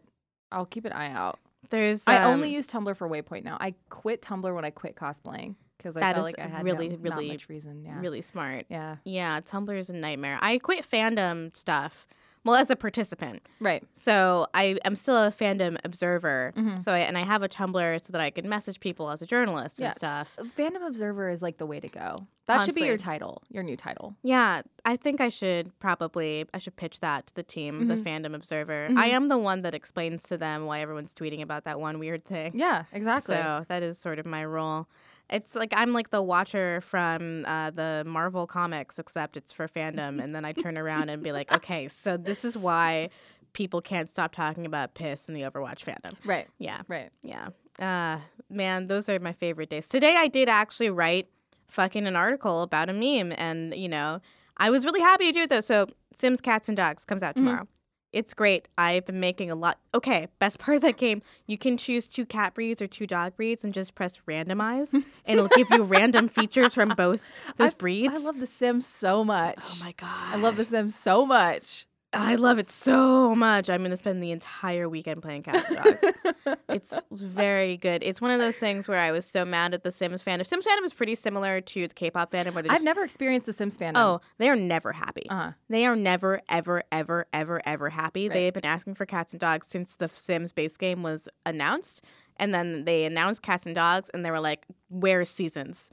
I'll 0.52 0.66
keep 0.66 0.84
an 0.86 0.94
eye 0.94 1.12
out. 1.12 1.38
There's 1.70 2.08
I 2.08 2.18
um, 2.18 2.34
only 2.34 2.52
use 2.52 2.68
Tumblr 2.68 2.96
for 2.96 3.10
Waypoint 3.10 3.44
now. 3.44 3.58
I 3.60 3.74
quit 3.90 4.22
Tumblr 4.22 4.54
when 4.54 4.66
I 4.66 4.70
quit 4.70 4.96
cosplaying 4.96 5.56
because 5.78 5.98
I 5.98 6.14
felt 6.14 6.24
like 6.24 6.40
I 6.40 6.48
had 6.48 6.64
really, 6.64 6.90
no, 6.90 6.96
not 6.96 7.18
really, 7.18 7.28
much 7.30 7.50
reason. 7.50 7.84
Yeah. 7.86 8.00
really 8.00 8.22
smart. 8.22 8.66
Yeah. 8.70 8.98
Yeah, 9.04 9.42
Tumblr 9.42 9.78
is 9.78 9.90
a 9.90 9.94
nightmare. 9.94 10.40
I 10.42 10.58
quit 10.58 10.90
fandom 10.90 11.56
stuff. 11.56 12.08
Well, 12.48 12.56
as 12.56 12.70
a 12.70 12.76
participant. 12.76 13.42
Right. 13.60 13.84
So 13.94 14.48
I 14.54 14.78
am 14.86 14.96
still 14.96 15.18
a 15.18 15.30
fandom 15.32 15.78
observer. 15.84 16.54
Mhm. 16.58 16.84
So 16.84 16.92
I, 16.94 17.00
and 17.00 17.18
I 17.18 17.24
have 17.26 17.44
a 17.44 17.50
Tumblr 17.50 18.06
so 18.06 18.12
that 18.12 18.22
I 18.22 18.30
can 18.30 18.48
message 18.50 18.80
people 18.80 19.10
as 19.12 19.22
a 19.22 19.26
journalist 19.26 19.80
Yeah. 19.80 19.88
and 19.88 19.96
stuff. 19.98 20.36
Fandom 20.58 20.88
Observer 20.88 21.30
is 21.30 21.42
like 21.42 21.58
the 21.58 21.66
way 21.66 21.80
to 21.80 21.88
go. 21.90 22.26
That 22.48 22.64
should 22.66 22.76
be 22.76 22.82
your 22.86 22.98
title, 22.98 23.44
your 23.50 23.62
new 23.62 23.76
title. 23.76 24.16
Yeah, 24.24 24.62
I 24.86 24.96
think 24.96 25.20
I 25.20 25.28
should 25.28 25.78
probably 25.80 26.46
I 26.54 26.60
should 26.60 26.78
pitch 26.78 27.02
that 27.02 27.28
to 27.28 27.36
the 27.36 27.44
team, 27.44 27.82
Mhm. 27.82 27.88
the 27.90 28.10
fandom 28.10 28.34
observer. 28.34 28.88
Mhm. 28.90 28.98
I 28.98 29.08
am 29.08 29.28
the 29.28 29.38
one 29.38 29.64
that 29.64 29.76
explains 29.76 30.24
to 30.30 30.38
them 30.38 30.66
why 30.66 30.80
everyone's 30.80 31.14
tweeting 31.14 31.42
about 31.42 31.66
that 31.66 31.78
one 31.82 32.00
weird 32.00 32.24
thing. 32.24 32.54
Yeah, 32.56 32.86
exactly. 32.94 33.36
So 33.36 33.66
that 33.68 33.84
is 33.84 34.00
sort 34.00 34.18
of 34.18 34.26
my 34.26 34.46
role. 34.46 34.88
It's 35.30 35.56
like 35.56 35.74
I'm 35.76 35.92
like 35.94 36.10
the 36.10 36.22
watcher 36.22 36.82
from 36.82 37.44
uh, 37.46 37.72
the 37.72 38.04
Marvel 38.06 38.48
comics, 38.48 38.98
except 38.98 39.36
it's 39.36 39.52
for 39.52 39.68
fandom, 39.68 40.24
and 40.24 40.34
then 40.34 40.46
I 40.46 40.54
turn 40.54 40.78
around 40.78 41.10
and 41.10 41.22
be 41.22 41.32
like, 41.32 41.52
okay, 41.52 41.88
so 41.90 42.16
this 42.18 42.46
is 42.46 42.58
why 42.58 43.10
people 43.54 43.82
can't 43.82 44.10
stop 44.10 44.34
talking 44.34 44.66
about 44.66 44.94
piss 44.94 45.28
in 45.28 45.34
the 45.36 45.42
Overwatch 45.42 45.84
fandom. 45.84 46.14
right, 46.26 46.48
Yeah, 46.60 46.82
right. 46.88 47.10
yeah. 47.24 47.50
Uh, 47.80 48.20
man, 48.50 48.88
those 48.88 49.10
are 49.10 49.20
my 49.20 49.34
favorite 49.34 49.70
days. 49.70 49.88
Today 49.88 50.16
I 50.16 50.28
did 50.28 50.48
actually 50.50 50.90
write 50.92 51.28
fucking 51.68 52.08
an 52.08 52.16
article 52.16 52.62
about 52.62 52.90
a 52.90 52.94
meme, 52.94 53.34
and 53.38 53.76
you 53.76 53.90
know, 53.90 54.22
I 54.58 54.70
was 54.70 54.86
really 54.86 55.02
happy 55.02 55.26
to 55.26 55.32
do 55.32 55.42
it 55.42 55.50
though. 55.50 55.62
So 55.62 55.88
Sims 56.18 56.40
Cats 56.42 56.70
and 56.70 56.78
Dogs 56.78 57.04
comes 57.06 57.22
out 57.22 57.32
Mhm. 57.36 57.40
tomorrow. 57.40 57.68
It's 58.18 58.34
great. 58.34 58.68
I've 58.80 59.06
been 59.06 59.20
making 59.20 59.52
a 59.52 59.56
lot. 59.56 59.78
Okay, 59.94 60.28
best 60.40 60.58
part 60.60 60.76
of 60.78 60.82
that 60.82 60.98
game, 60.98 61.22
you 61.46 61.58
can 61.58 61.78
choose 61.78 62.08
two 62.08 62.26
cat 62.26 62.56
breeds 62.56 62.82
or 62.82 62.88
two 62.88 63.06
dog 63.06 63.36
breeds 63.36 63.64
and 63.64 63.74
just 63.74 63.94
press 63.96 64.20
randomize, 64.28 64.92
and 64.94 65.06
it'll 65.26 65.48
give 65.50 65.68
you 65.72 65.84
random 65.84 66.28
features 66.38 66.74
from 66.74 66.90
both 66.98 67.30
those 67.58 67.74
breeds. 67.74 68.16
I 68.16 68.18
love 68.18 68.40
The 68.40 68.48
Sims 68.48 68.88
so 68.88 69.24
much. 69.24 69.60
Oh 69.62 69.78
my 69.80 69.92
god, 69.94 70.34
I 70.34 70.38
love 70.38 70.58
The 70.58 70.66
Sims 70.66 70.96
so 70.96 71.26
much. 71.26 71.87
I 72.14 72.36
love 72.36 72.58
it 72.58 72.70
so 72.70 73.36
much. 73.36 73.70
I'm 73.70 73.84
gonna 73.84 73.98
spend 73.98 74.24
the 74.24 74.32
entire 74.32 74.88
weekend 74.88 75.22
playing 75.22 75.44
Cats 75.44 75.70
and 75.70 75.78
Dogs. 75.84 76.58
It's 76.70 77.02
very 77.12 77.76
good. 77.78 78.04
It's 78.04 78.22
one 78.22 78.32
of 78.32 78.40
those 78.40 78.56
things 78.58 78.88
where 78.88 79.00
I 79.00 79.12
was 79.12 79.26
so 79.26 79.44
mad 79.44 79.74
at 79.74 79.84
the 79.84 79.92
Sims 79.92 80.24
fandom. 80.24 80.46
Sims 80.46 80.66
fandom 80.66 80.86
is 80.86 80.94
pretty 80.94 81.16
similar 81.16 81.60
to 81.60 81.88
the 81.88 81.94
K-pop 81.94 82.32
fandom, 82.32 82.54
where 82.54 82.64
I've 82.66 82.72
just, 82.72 82.84
never 82.86 83.04
experienced 83.04 83.48
The 83.48 83.54
Sims 83.54 83.78
fandom. 83.78 83.94
oh, 83.96 84.22
they 84.38 84.48
are 84.48 84.56
never 84.56 84.94
happy. 84.94 85.28
uh-huh. 85.30 85.52
They 85.70 85.86
are 85.86 85.96
never, 85.96 86.42
ever, 86.50 86.84
ever, 86.92 87.26
ever, 87.34 87.62
ever 87.66 87.90
happy. 87.90 88.30
Right. 88.30 88.34
They 88.36 88.46
have 88.46 88.54
been 88.54 88.66
asking 88.66 88.96
for 88.96 89.06
Cats 89.06 89.34
and 89.34 89.40
Dogs 89.42 89.68
since 89.70 89.96
the 89.96 90.10
Sims 90.14 90.54
base 90.54 90.78
game 90.78 91.04
was 91.04 91.28
announced, 91.46 92.02
and 92.38 92.54
then 92.54 92.86
they 92.86 93.04
announced 93.06 93.42
Cats 93.42 93.66
and 93.66 93.76
Dogs, 93.76 94.10
and 94.14 94.24
they 94.24 94.32
were 94.32 94.40
like, 94.42 94.66
"Where's 94.90 95.30
seasons?" 95.30 95.90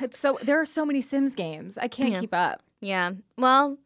It's 0.00 0.18
so 0.18 0.38
there 0.42 0.60
are 0.60 0.66
so 0.66 0.84
many 0.84 1.00
Sims 1.00 1.34
games. 1.34 1.78
I 1.78 1.86
can't 1.88 2.12
Yeah. 2.12 2.20
keep 2.20 2.34
up. 2.34 2.62
Yeah. 2.80 3.12
Well. 3.38 3.78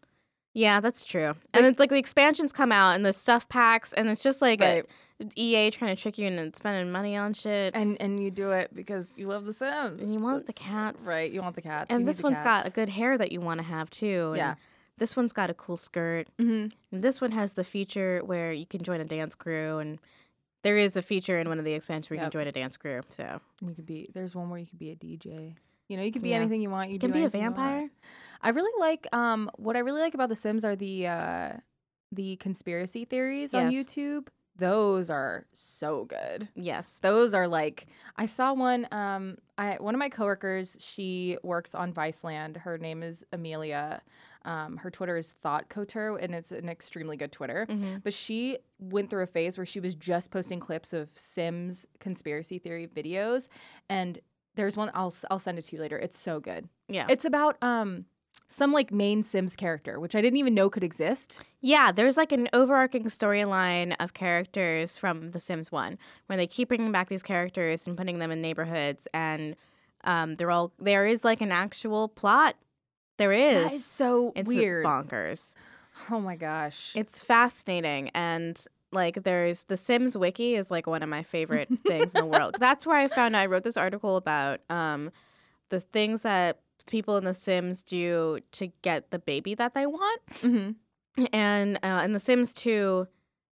Yeah, 0.59 0.81
that's 0.81 1.05
true. 1.05 1.35
And 1.55 1.65
it's 1.67 1.79
like 1.79 1.91
the 1.91 1.97
expansions 1.99 2.53
come 2.53 2.73
out 2.73 2.97
and 2.97 3.07
the 3.07 3.13
stuff 3.13 3.49
packs, 3.49 3.93
and 3.93 4.09
it's 4.09 4.23
just 4.23 4.43
like 4.43 4.61
Right. 4.61 4.85
a, 5.21 5.25
EA 5.37 5.71
trying 5.71 5.95
to 5.95 6.01
trick 6.03 6.19
you 6.19 6.27
into 6.27 6.57
spending 6.57 6.91
money 6.91 7.17
on 7.17 7.33
shit. 7.33 7.75
And 7.77 7.97
and 8.01 8.21
you 8.23 8.31
do 8.33 8.51
it 8.53 8.75
because 8.75 9.15
you 9.17 9.29
love 9.29 9.45
The 9.45 9.53
Sims. 9.53 10.01
And 10.03 10.13
you 10.13 10.21
want 10.21 10.47
the 10.47 10.53
That's- 10.53 10.69
cats. 10.69 11.03
Right, 11.07 11.31
you 11.31 11.43
want 11.43 11.55
the 11.55 11.63
cats. 11.63 11.87
And 11.91 12.01
need 12.01 12.09
this 12.09 12.17
the 12.19 12.23
one's 12.25 12.41
got 12.41 12.67
a 12.67 12.71
good 12.71 12.89
hair 12.89 13.17
that 13.19 13.31
you 13.33 13.41
want 13.41 13.59
to 13.59 13.65
have 13.65 13.89
too. 13.91 14.29
and 14.29 14.37
Yeah. 14.37 14.55
This 14.97 15.15
one's 15.17 15.33
got 15.33 15.49
a 15.49 15.55
cool 15.55 15.77
skirt. 15.77 16.27
Mhm. 16.41 16.73
And 16.91 17.03
this 17.05 17.21
one 17.21 17.31
has 17.31 17.53
the 17.53 17.63
feature 17.63 18.21
where 18.25 18.53
you 18.53 18.67
can 18.67 18.83
join 18.83 19.01
a 19.01 19.05
dance 19.05 19.37
crew, 19.37 19.79
and 19.79 20.01
there 20.65 20.77
is 20.77 20.97
a 20.97 21.03
feature 21.03 21.39
in 21.39 21.49
one 21.49 21.61
of 21.61 21.65
the 21.65 21.73
expansions 21.75 22.11
where 22.11 22.17
you 22.17 22.23
Yep. 22.23 22.33
can 22.33 22.41
join 22.41 22.47
a 22.49 22.53
dance 22.53 22.77
crew. 22.77 23.01
So 23.11 23.41
You 23.65 23.75
could 23.77 23.87
be 23.87 24.09
there's 24.13 24.35
one 24.35 24.51
where 24.51 24.59
you 24.59 24.67
could 24.67 24.79
be 24.81 24.91
a 24.91 24.97
DJ. 24.97 25.55
You 25.89 25.97
know, 25.97 26.03
you 26.03 26.11
could 26.11 26.23
be 26.23 26.31
Yeah. 26.31 26.37
anything 26.37 26.61
you 26.63 26.71
want. 26.71 26.89
You, 26.91 26.95
you 26.95 26.99
can 26.99 27.13
be 27.13 27.21
a 27.21 27.23
you 27.23 27.29
vampire. 27.29 27.89
I 28.41 28.51
really 28.51 28.73
like 28.81 29.07
um 29.13 29.51
what 29.57 29.77
I 29.77 29.81
really 29.81 30.01
like 30.01 30.15
about 30.15 30.29
The 30.29 30.37
Sims 30.37 30.65
are 30.65 30.77
the 30.77 31.07
uh 31.07 31.53
the 32.13 32.37
conspiracy 32.37 33.05
theories 33.05 33.53
on 33.55 33.71
YouTube. 33.71 34.29
Those 34.57 35.09
are 35.09 35.47
so 35.53 36.05
good. 36.07 36.49
Yes. 36.57 36.99
Those 37.01 37.33
are 37.35 37.47
like 37.47 37.87
I 38.17 38.27
saw 38.27 38.53
one 38.55 38.89
um 38.93 39.37
I 39.57 39.77
one 39.79 39.95
of 39.95 39.99
my 39.99 40.09
coworkers, 40.09 40.77
she 40.81 41.39
works 41.43 41.75
on 41.75 41.93
Viceland. 41.93 42.57
Her 42.59 42.79
name 42.79 43.03
is 43.03 43.25
Amelia. 43.33 44.03
Um, 44.45 44.79
her 44.79 44.91
Twitter 44.91 45.17
is 45.17 45.29
Thought 45.31 45.69
Couture, 45.69 46.17
and 46.17 46.35
it's 46.35 46.53
an 46.53 46.69
extremely 46.69 47.17
good 47.17 47.33
Twitter. 47.33 47.67
Mhm. 47.69 48.03
But 48.03 48.15
she 48.15 48.59
went 48.79 49.11
through 49.11 49.25
a 49.25 49.27
phase 49.27 49.59
where 49.59 49.67
she 49.67 49.79
was 49.81 49.95
just 49.95 50.31
posting 50.31 50.59
clips 50.61 50.93
of 50.93 51.11
Sims 51.17 51.87
conspiracy 51.99 52.59
theory 52.59 52.87
videos, 52.87 53.49
and 53.91 54.19
there's 54.55 54.77
one 54.77 54.91
I'll 54.95 55.13
I'll 55.31 55.41
send 55.41 55.59
it 55.59 55.67
to 55.67 55.77
you 55.77 55.83
later. 55.83 55.99
It's 55.99 56.19
so 56.19 56.41
good. 56.41 56.69
Yeah. 56.89 57.07
It's 57.11 57.25
about 57.27 57.63
um 57.63 58.07
some 58.49 58.73
like 58.73 58.91
main 58.91 59.23
Sims 59.23 59.55
character, 59.55 60.01
which 60.01 60.15
I 60.15 60.21
didn't 60.23 60.39
even 60.39 60.55
know 60.55 60.71
could 60.71 60.83
exist. 60.83 61.41
Yeah, 61.61 61.93
there's 61.93 62.17
like 62.17 62.33
an 62.33 62.49
overarching 62.53 63.05
storyline 63.05 63.95
of 64.01 64.15
characters 64.15 64.97
from 64.97 65.33
The 65.33 65.41
Sims 65.41 65.71
1 65.71 65.99
where 66.27 66.37
they 66.39 66.47
keep 66.47 66.69
bringing 66.69 66.91
back 66.91 67.09
these 67.09 67.23
characters 67.23 67.87
and 67.87 67.97
putting 67.97 68.19
them 68.19 68.31
in 68.31 68.41
neighborhoods 68.41 69.07
and 69.13 69.55
um, 70.05 70.37
they're 70.37 70.51
all 70.51 70.73
there 70.79 71.07
is 71.07 71.25
like 71.25 71.41
an 71.41 71.53
actual 71.53 72.09
plot 72.09 72.57
There 73.19 73.33
is. 73.33 73.65
That 73.65 73.73
is 73.75 73.85
so 73.85 74.33
it's 74.35 74.49
weird. 74.49 74.87
bonkers. 74.87 75.55
Oh 76.11 76.21
my 76.21 76.37
gosh. 76.37 76.93
It's 76.95 77.21
fascinating 77.21 78.11
and 78.15 78.65
like 78.93 79.25
there's 79.25 79.65
the 79.65 79.77
Sims 79.77 80.17
wiki 80.17 80.55
is 80.55 80.71
like 80.71 80.87
one 80.87 81.03
of 81.03 81.09
my 81.11 81.23
favorite 81.23 81.69
things 81.87 82.15
in 82.15 82.21
the 82.23 82.27
world. 82.27 82.57
That's 82.61 82.87
where 82.87 82.97
I 82.97 83.09
found 83.09 83.37
I 83.37 83.45
wrote 83.45 83.65
this 83.65 83.77
article 83.77 84.17
about 84.17 84.61
um 84.71 85.11
the 85.69 85.81
things 85.81 86.23
that 86.23 86.61
people 86.89 87.17
in 87.17 87.25
the 87.25 87.35
Sims 87.35 87.83
do 87.83 88.41
to 88.53 88.67
get 88.83 89.11
the 89.11 89.19
baby 89.19 89.55
that 89.55 89.75
they 89.75 89.87
want. 89.87 90.21
hmm 90.41 90.71
And 91.33 91.79
uh, 91.83 92.03
in 92.05 92.13
The 92.13 92.21
Sims 92.21 92.53
2, 92.55 93.07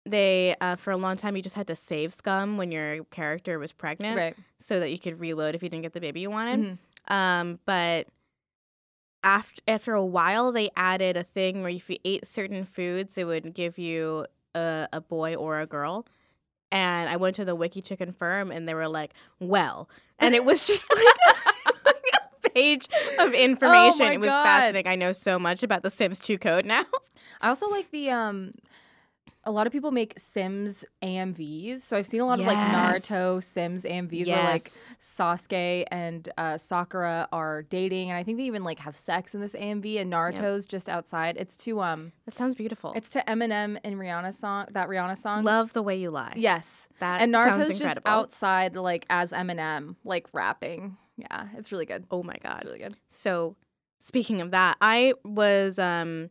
they 0.05 0.55
uh, 0.61 0.75
for 0.75 0.91
a 0.91 0.97
long 0.97 1.17
time 1.17 1.35
you 1.35 1.41
just 1.41 1.55
had 1.55 1.67
to 1.67 1.75
save 1.75 2.13
scum 2.13 2.57
when 2.57 2.71
your 2.71 3.03
character 3.05 3.59
was 3.59 3.71
pregnant, 3.71 4.17
Right. 4.17 4.35
so 4.59 4.79
that 4.79 4.89
you 4.91 4.99
could 4.99 5.19
reload 5.19 5.55
if 5.55 5.63
you 5.63 5.69
didn't 5.69 5.83
get 5.83 5.93
the 5.93 6.01
baby 6.01 6.21
you 6.21 6.29
wanted. 6.31 6.77
Mhm. 7.09 7.13
Um, 7.13 7.59
but 7.65 8.07
after 9.23 9.61
after 9.67 9.93
a 9.93 10.05
while, 10.05 10.51
they 10.51 10.69
added 10.75 11.17
a 11.17 11.23
thing 11.23 11.61
where 11.61 11.71
if 11.71 11.89
you 11.89 11.97
ate 12.05 12.25
certain 12.25 12.63
foods, 12.65 13.17
it 13.17 13.25
would 13.25 13.53
give 13.53 13.77
you 13.77 14.25
a, 14.55 14.87
a 14.93 15.01
boy 15.01 15.35
or 15.35 15.59
a 15.59 15.65
girl. 15.65 16.05
And 16.71 17.09
I 17.09 17.17
went 17.17 17.35
to 17.37 17.45
the 17.45 17.55
wiki 17.55 17.81
to 17.81 17.97
confirm, 17.97 18.51
and 18.51 18.67
they 18.67 18.73
were 18.75 18.87
like, 18.87 19.13
"Well," 19.39 19.89
and 20.19 20.35
it 20.35 20.45
was 20.45 20.65
just 20.67 20.87
like 20.95 21.35
page 22.53 22.88
of 23.19 23.33
information. 23.33 24.07
Oh 24.07 24.12
it 24.12 24.19
was 24.19 24.29
God. 24.29 24.43
fascinating. 24.45 24.91
I 24.91 24.95
know 24.95 25.12
so 25.12 25.39
much 25.39 25.63
about 25.63 25.83
the 25.83 25.89
Sims 25.89 26.19
2 26.19 26.38
code 26.38 26.65
now. 26.65 26.85
I 27.41 27.47
also 27.49 27.67
like 27.69 27.89
the 27.91 28.09
um 28.12 28.53
a 29.45 29.51
lot 29.51 29.65
of 29.65 29.71
people 29.73 29.91
make 29.91 30.13
Sims 30.19 30.83
AMVs. 31.01 31.79
So 31.79 31.95
I've 31.97 32.05
seen 32.05 32.19
a 32.19 32.25
lot 32.25 32.39
of 32.41 32.45
like 32.45 32.57
Naruto 32.57 33.41
Sims 33.41 33.83
AMVs 33.85 34.27
where 34.29 34.43
like 34.43 34.65
Yes. 34.65 34.97
Sasuke 34.99 35.85
and 35.89 36.27
uh, 36.38 36.57
Sakura 36.57 37.27
are 37.31 37.63
dating, 37.63 38.09
and 38.09 38.17
I 38.17 38.23
think 38.23 38.38
they 38.38 38.43
even 38.43 38.65
like 38.65 38.79
have 38.79 38.97
sex 38.97 39.33
in 39.33 39.39
this 39.41 39.53
AMV, 39.53 39.99
and 40.01 40.12
Naruto's 40.12 40.65
just 40.65 40.89
outside. 40.89 41.38
It's 41.38 41.55
to 41.57 41.79
um, 41.81 42.12
That 42.25 42.38
sounds 42.38 42.53
beautiful. 42.53 42.91
it's 42.95 43.09
to 43.12 43.23
Eminem 43.27 43.79
and 43.83 43.95
Rihanna 43.95 44.33
song, 44.33 44.67
that 44.71 44.89
Rihanna 44.89 45.17
song. 45.17 45.45
Love 45.45 45.71
the 45.73 45.81
way 45.83 45.95
you 45.95 46.12
lie. 46.12 46.33
Yes, 46.35 46.89
that 46.99 47.21
and 47.21 47.33
Naruto's 47.33 47.79
just 47.79 47.97
outside 48.05 48.75
like 48.75 49.05
as 49.09 49.31
Eminem, 49.31 49.95
like 50.03 50.27
rapping. 50.33 50.97
Yeah, 51.19 51.47
it's 51.58 51.71
really 51.71 51.86
good. 51.86 52.05
Oh 52.12 52.23
my 52.23 52.36
god. 52.41 52.58
It's 52.58 52.65
really 52.65 52.79
good. 52.79 52.95
So, 53.10 53.55
speaking 53.99 54.41
of 54.41 54.51
that, 54.51 54.77
I 54.82 55.13
was 55.23 55.77
um 55.79 56.29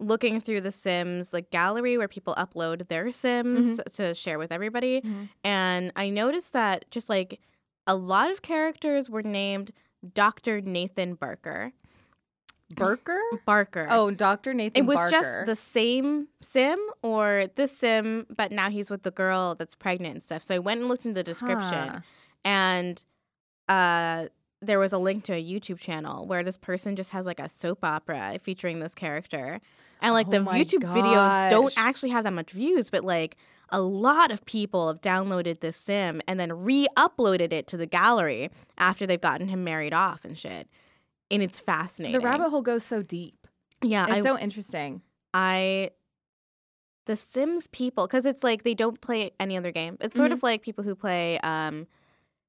looking 0.00 0.40
through 0.40 0.60
the 0.62 0.72
Sims 0.72 1.32
like 1.32 1.50
gallery 1.50 1.96
where 1.96 2.08
people 2.08 2.34
upload 2.34 2.88
their 2.88 3.10
Sims 3.12 3.80
to 3.94 4.14
share 4.14 4.38
with 4.38 4.50
everybody, 4.50 5.00
Mhm. 5.00 5.28
and 5.44 5.92
I 5.96 6.10
noticed 6.10 6.52
that 6.54 6.84
just 6.90 7.08
like 7.08 7.40
a 7.86 7.94
lot 7.94 8.30
of 8.30 8.42
characters 8.42 9.08
were 9.10 9.22
named 9.22 9.72
Dr. 10.14 10.60
Nathan 10.60 11.14
Barker. 11.14 11.72
Barker. 12.74 13.20
Barker. 13.44 13.86
Oh, 13.90 14.10
Dr. 14.10 14.54
Nathan. 14.54 14.82
It 14.84 14.86
was 14.86 14.96
Barker. 14.96 15.10
just 15.10 15.46
the 15.46 15.54
same 15.56 16.28
sim 16.40 16.78
or 17.02 17.48
this 17.54 17.76
sim, 17.76 18.26
but 18.34 18.50
now 18.50 18.70
he's 18.70 18.88
with 18.90 19.02
the 19.02 19.10
girl 19.10 19.54
that's 19.54 19.74
pregnant 19.74 20.14
and 20.14 20.24
stuff. 20.24 20.42
So 20.42 20.54
I 20.54 20.58
went 20.58 20.80
and 20.80 20.88
looked 20.88 21.04
in 21.04 21.12
the 21.12 21.22
description 21.22 21.88
Huh. 21.88 22.00
and 22.44 23.04
uh 23.72 24.28
there 24.60 24.78
was 24.78 24.92
a 24.92 24.98
link 24.98 25.24
to 25.24 25.32
a 25.32 25.42
YouTube 25.42 25.80
channel 25.80 26.24
where 26.26 26.44
this 26.44 26.56
person 26.56 26.94
just 26.94 27.10
has 27.10 27.26
like 27.26 27.40
a 27.40 27.48
soap 27.48 27.80
opera 27.84 28.38
featuring 28.40 28.78
this 28.78 28.94
character. 28.94 29.60
And 30.00 30.14
like 30.14 30.28
Oh 30.28 30.30
the 30.30 30.38
YouTube 30.38 30.84
videos 30.84 31.50
don't 31.50 31.72
actually 31.76 32.10
have 32.10 32.22
that 32.24 32.32
much 32.32 32.50
views, 32.52 32.88
but 32.90 33.02
like 33.04 33.36
a 33.70 33.80
lot 33.80 34.30
of 34.30 34.44
people 34.44 34.86
have 34.88 35.00
downloaded 35.00 35.60
this 35.60 35.76
sim 35.76 36.20
and 36.28 36.38
then 36.38 36.52
re-uploaded 36.52 37.52
it 37.52 37.66
to 37.68 37.76
the 37.76 37.86
gallery 37.86 38.50
after 38.78 39.06
they've 39.06 39.20
gotten 39.20 39.48
him 39.48 39.64
married 39.64 39.94
off 39.94 40.24
and 40.24 40.38
shit. 40.38 40.68
And 41.30 41.42
it's 41.42 41.58
fascinating. 41.58 42.12
The 42.20 42.24
rabbit 42.24 42.50
hole 42.50 42.62
goes 42.62 42.84
so 42.84 43.02
deep. 43.02 43.46
yeah, 43.82 44.04
It's 44.04 44.14
I 44.14 44.20
so 44.20 44.38
interesting. 44.38 45.02
I 45.34 45.90
the 47.06 47.16
Sims 47.16 47.66
people 47.68 48.06
because 48.06 48.26
it's 48.26 48.44
like 48.44 48.62
they 48.62 48.74
don't 48.74 49.00
play 49.00 49.32
any 49.40 49.56
other 49.56 49.72
game. 49.72 49.96
It's 50.00 50.16
sort 50.16 50.30
Mhm. 50.30 50.34
of 50.34 50.42
like 50.44 50.62
people 50.62 50.84
who 50.84 50.94
play 50.94 51.38
um 51.40 51.86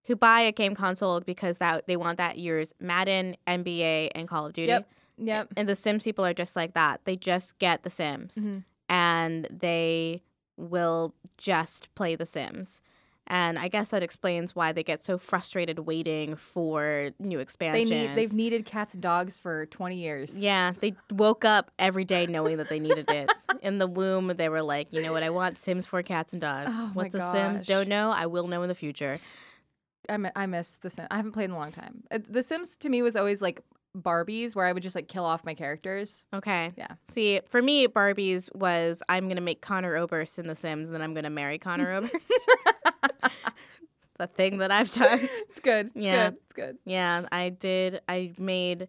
who 0.06 0.16
buy 0.16 0.42
a 0.42 0.52
game 0.52 0.76
console 0.76 1.20
because 1.22 1.58
that 1.60 1.88
they 1.88 1.96
want 1.96 2.18
that 2.18 2.38
year's 2.38 2.74
Madden, 2.80 3.36
NBA, 3.48 4.10
and 4.16 4.28
Call 4.28 4.46
of 4.46 4.54
Duty. 4.54 4.68
Yep. 4.68 4.89
Yep. 5.18 5.48
And 5.58 5.70
the 5.70 5.76
Sims 5.76 6.04
people 6.04 6.26
are 6.26 6.34
just 6.34 6.56
like 6.56 6.74
that. 6.74 7.02
They 7.06 7.16
just 7.16 7.58
get 7.60 7.84
the 7.84 7.89
Sims 7.89 8.36
Mhm. 8.36 8.63
and 8.89 9.48
they 9.52 10.24
will 10.58 11.13
just 11.38 11.94
play 11.96 12.16
the 12.16 12.26
Sims. 12.26 12.82
And 13.28 13.58
I 13.58 13.70
guess 13.70 13.92
that 13.92 14.04
explains 14.04 14.54
why 14.54 14.74
they 14.74 14.84
get 14.84 15.02
so 15.02 15.18
frustrated 15.18 15.80
waiting 15.80 16.36
for 16.36 17.12
new 17.20 17.39
expansions. 17.39 17.89
They 17.89 18.08
need 18.08 18.16
they've 18.16 18.34
needed 18.34 18.66
cats 18.66 18.96
and 18.96 19.02
dogs 19.02 19.38
for 19.38 19.66
20 19.68 19.96
years. 19.96 20.38
Yeah, 20.44 20.74
they 20.82 20.94
woke 21.10 21.46
up 21.46 21.72
every 21.80 22.04
day 22.04 22.26
knowing 22.28 22.58
that 22.58 22.68
they 22.68 22.82
needed 22.82 23.10
it. 23.10 23.32
In 23.62 23.78
the 23.78 23.88
womb, 23.88 24.28
they 24.36 24.50
were 24.50 24.62
like, 24.62 24.89
you 24.92 25.02
know 25.02 25.13
what, 25.13 25.24
I 25.24 25.30
want 25.30 25.58
Sims 25.58 25.86
for 25.86 26.04
cats 26.04 26.34
and 26.34 26.42
dogs. 26.42 26.72
Oh 26.74 26.89
What's 26.94 27.16
a 27.16 27.32
Sim? 27.32 27.62
Don't 27.66 27.88
know. 27.88 28.12
I 28.12 28.26
will 28.26 28.48
know 28.50 28.62
in 28.62 28.68
the 28.68 28.76
future. 28.76 29.20
I, 30.10 30.18
I 30.36 30.46
miss 30.46 30.76
the 30.82 30.89
Sims. 30.89 31.08
I 31.12 31.16
haven't 31.18 31.32
played 31.32 31.46
in 31.46 31.52
a 31.52 31.58
long 31.58 31.72
time. 31.72 32.04
Uh, 32.12 32.20
The 32.30 32.44
Sims 32.44 32.76
to 32.78 32.89
me 32.89 33.02
was 33.02 33.16
always 33.16 33.42
like 33.42 33.62
Barbies 33.98 34.56
where 34.56 34.66
I 34.66 34.74
would 34.74 34.84
just 34.84 34.96
like 34.96 35.08
kill 35.08 35.24
off 35.26 35.46
my 35.46 35.54
characters. 35.54 36.26
Okay. 36.34 36.72
Yeah. 36.78 36.88
See, 37.10 37.39
for 37.48 37.62
me, 37.62 37.88
Barbie's 37.88 38.50
was 38.56 39.04
I'm 39.08 39.28
gonna 39.28 39.39
make 39.42 39.62
Conor 39.62 39.96
Oberst 39.96 40.39
in 40.39 40.48
The 40.48 40.56
Sims, 40.56 40.89
and 40.89 40.96
then 40.96 41.02
I'm 41.02 41.13
gonna 41.13 41.30
marry 41.30 41.58
Conor 41.60 41.92
Oberst. 41.96 42.34
the 44.18 44.28
thing 44.28 44.58
that 44.60 44.72
I've 44.72 44.92
done. 44.94 45.20
It's 45.50 45.60
good. 45.60 45.88
It's 45.88 45.96
Yeah. 45.96 46.30
good. 46.30 46.38
It's 46.44 46.54
good. 46.54 46.78
Yeah, 46.86 47.26
I 47.32 47.50
did. 47.50 48.02
I 48.10 48.34
made. 48.38 48.88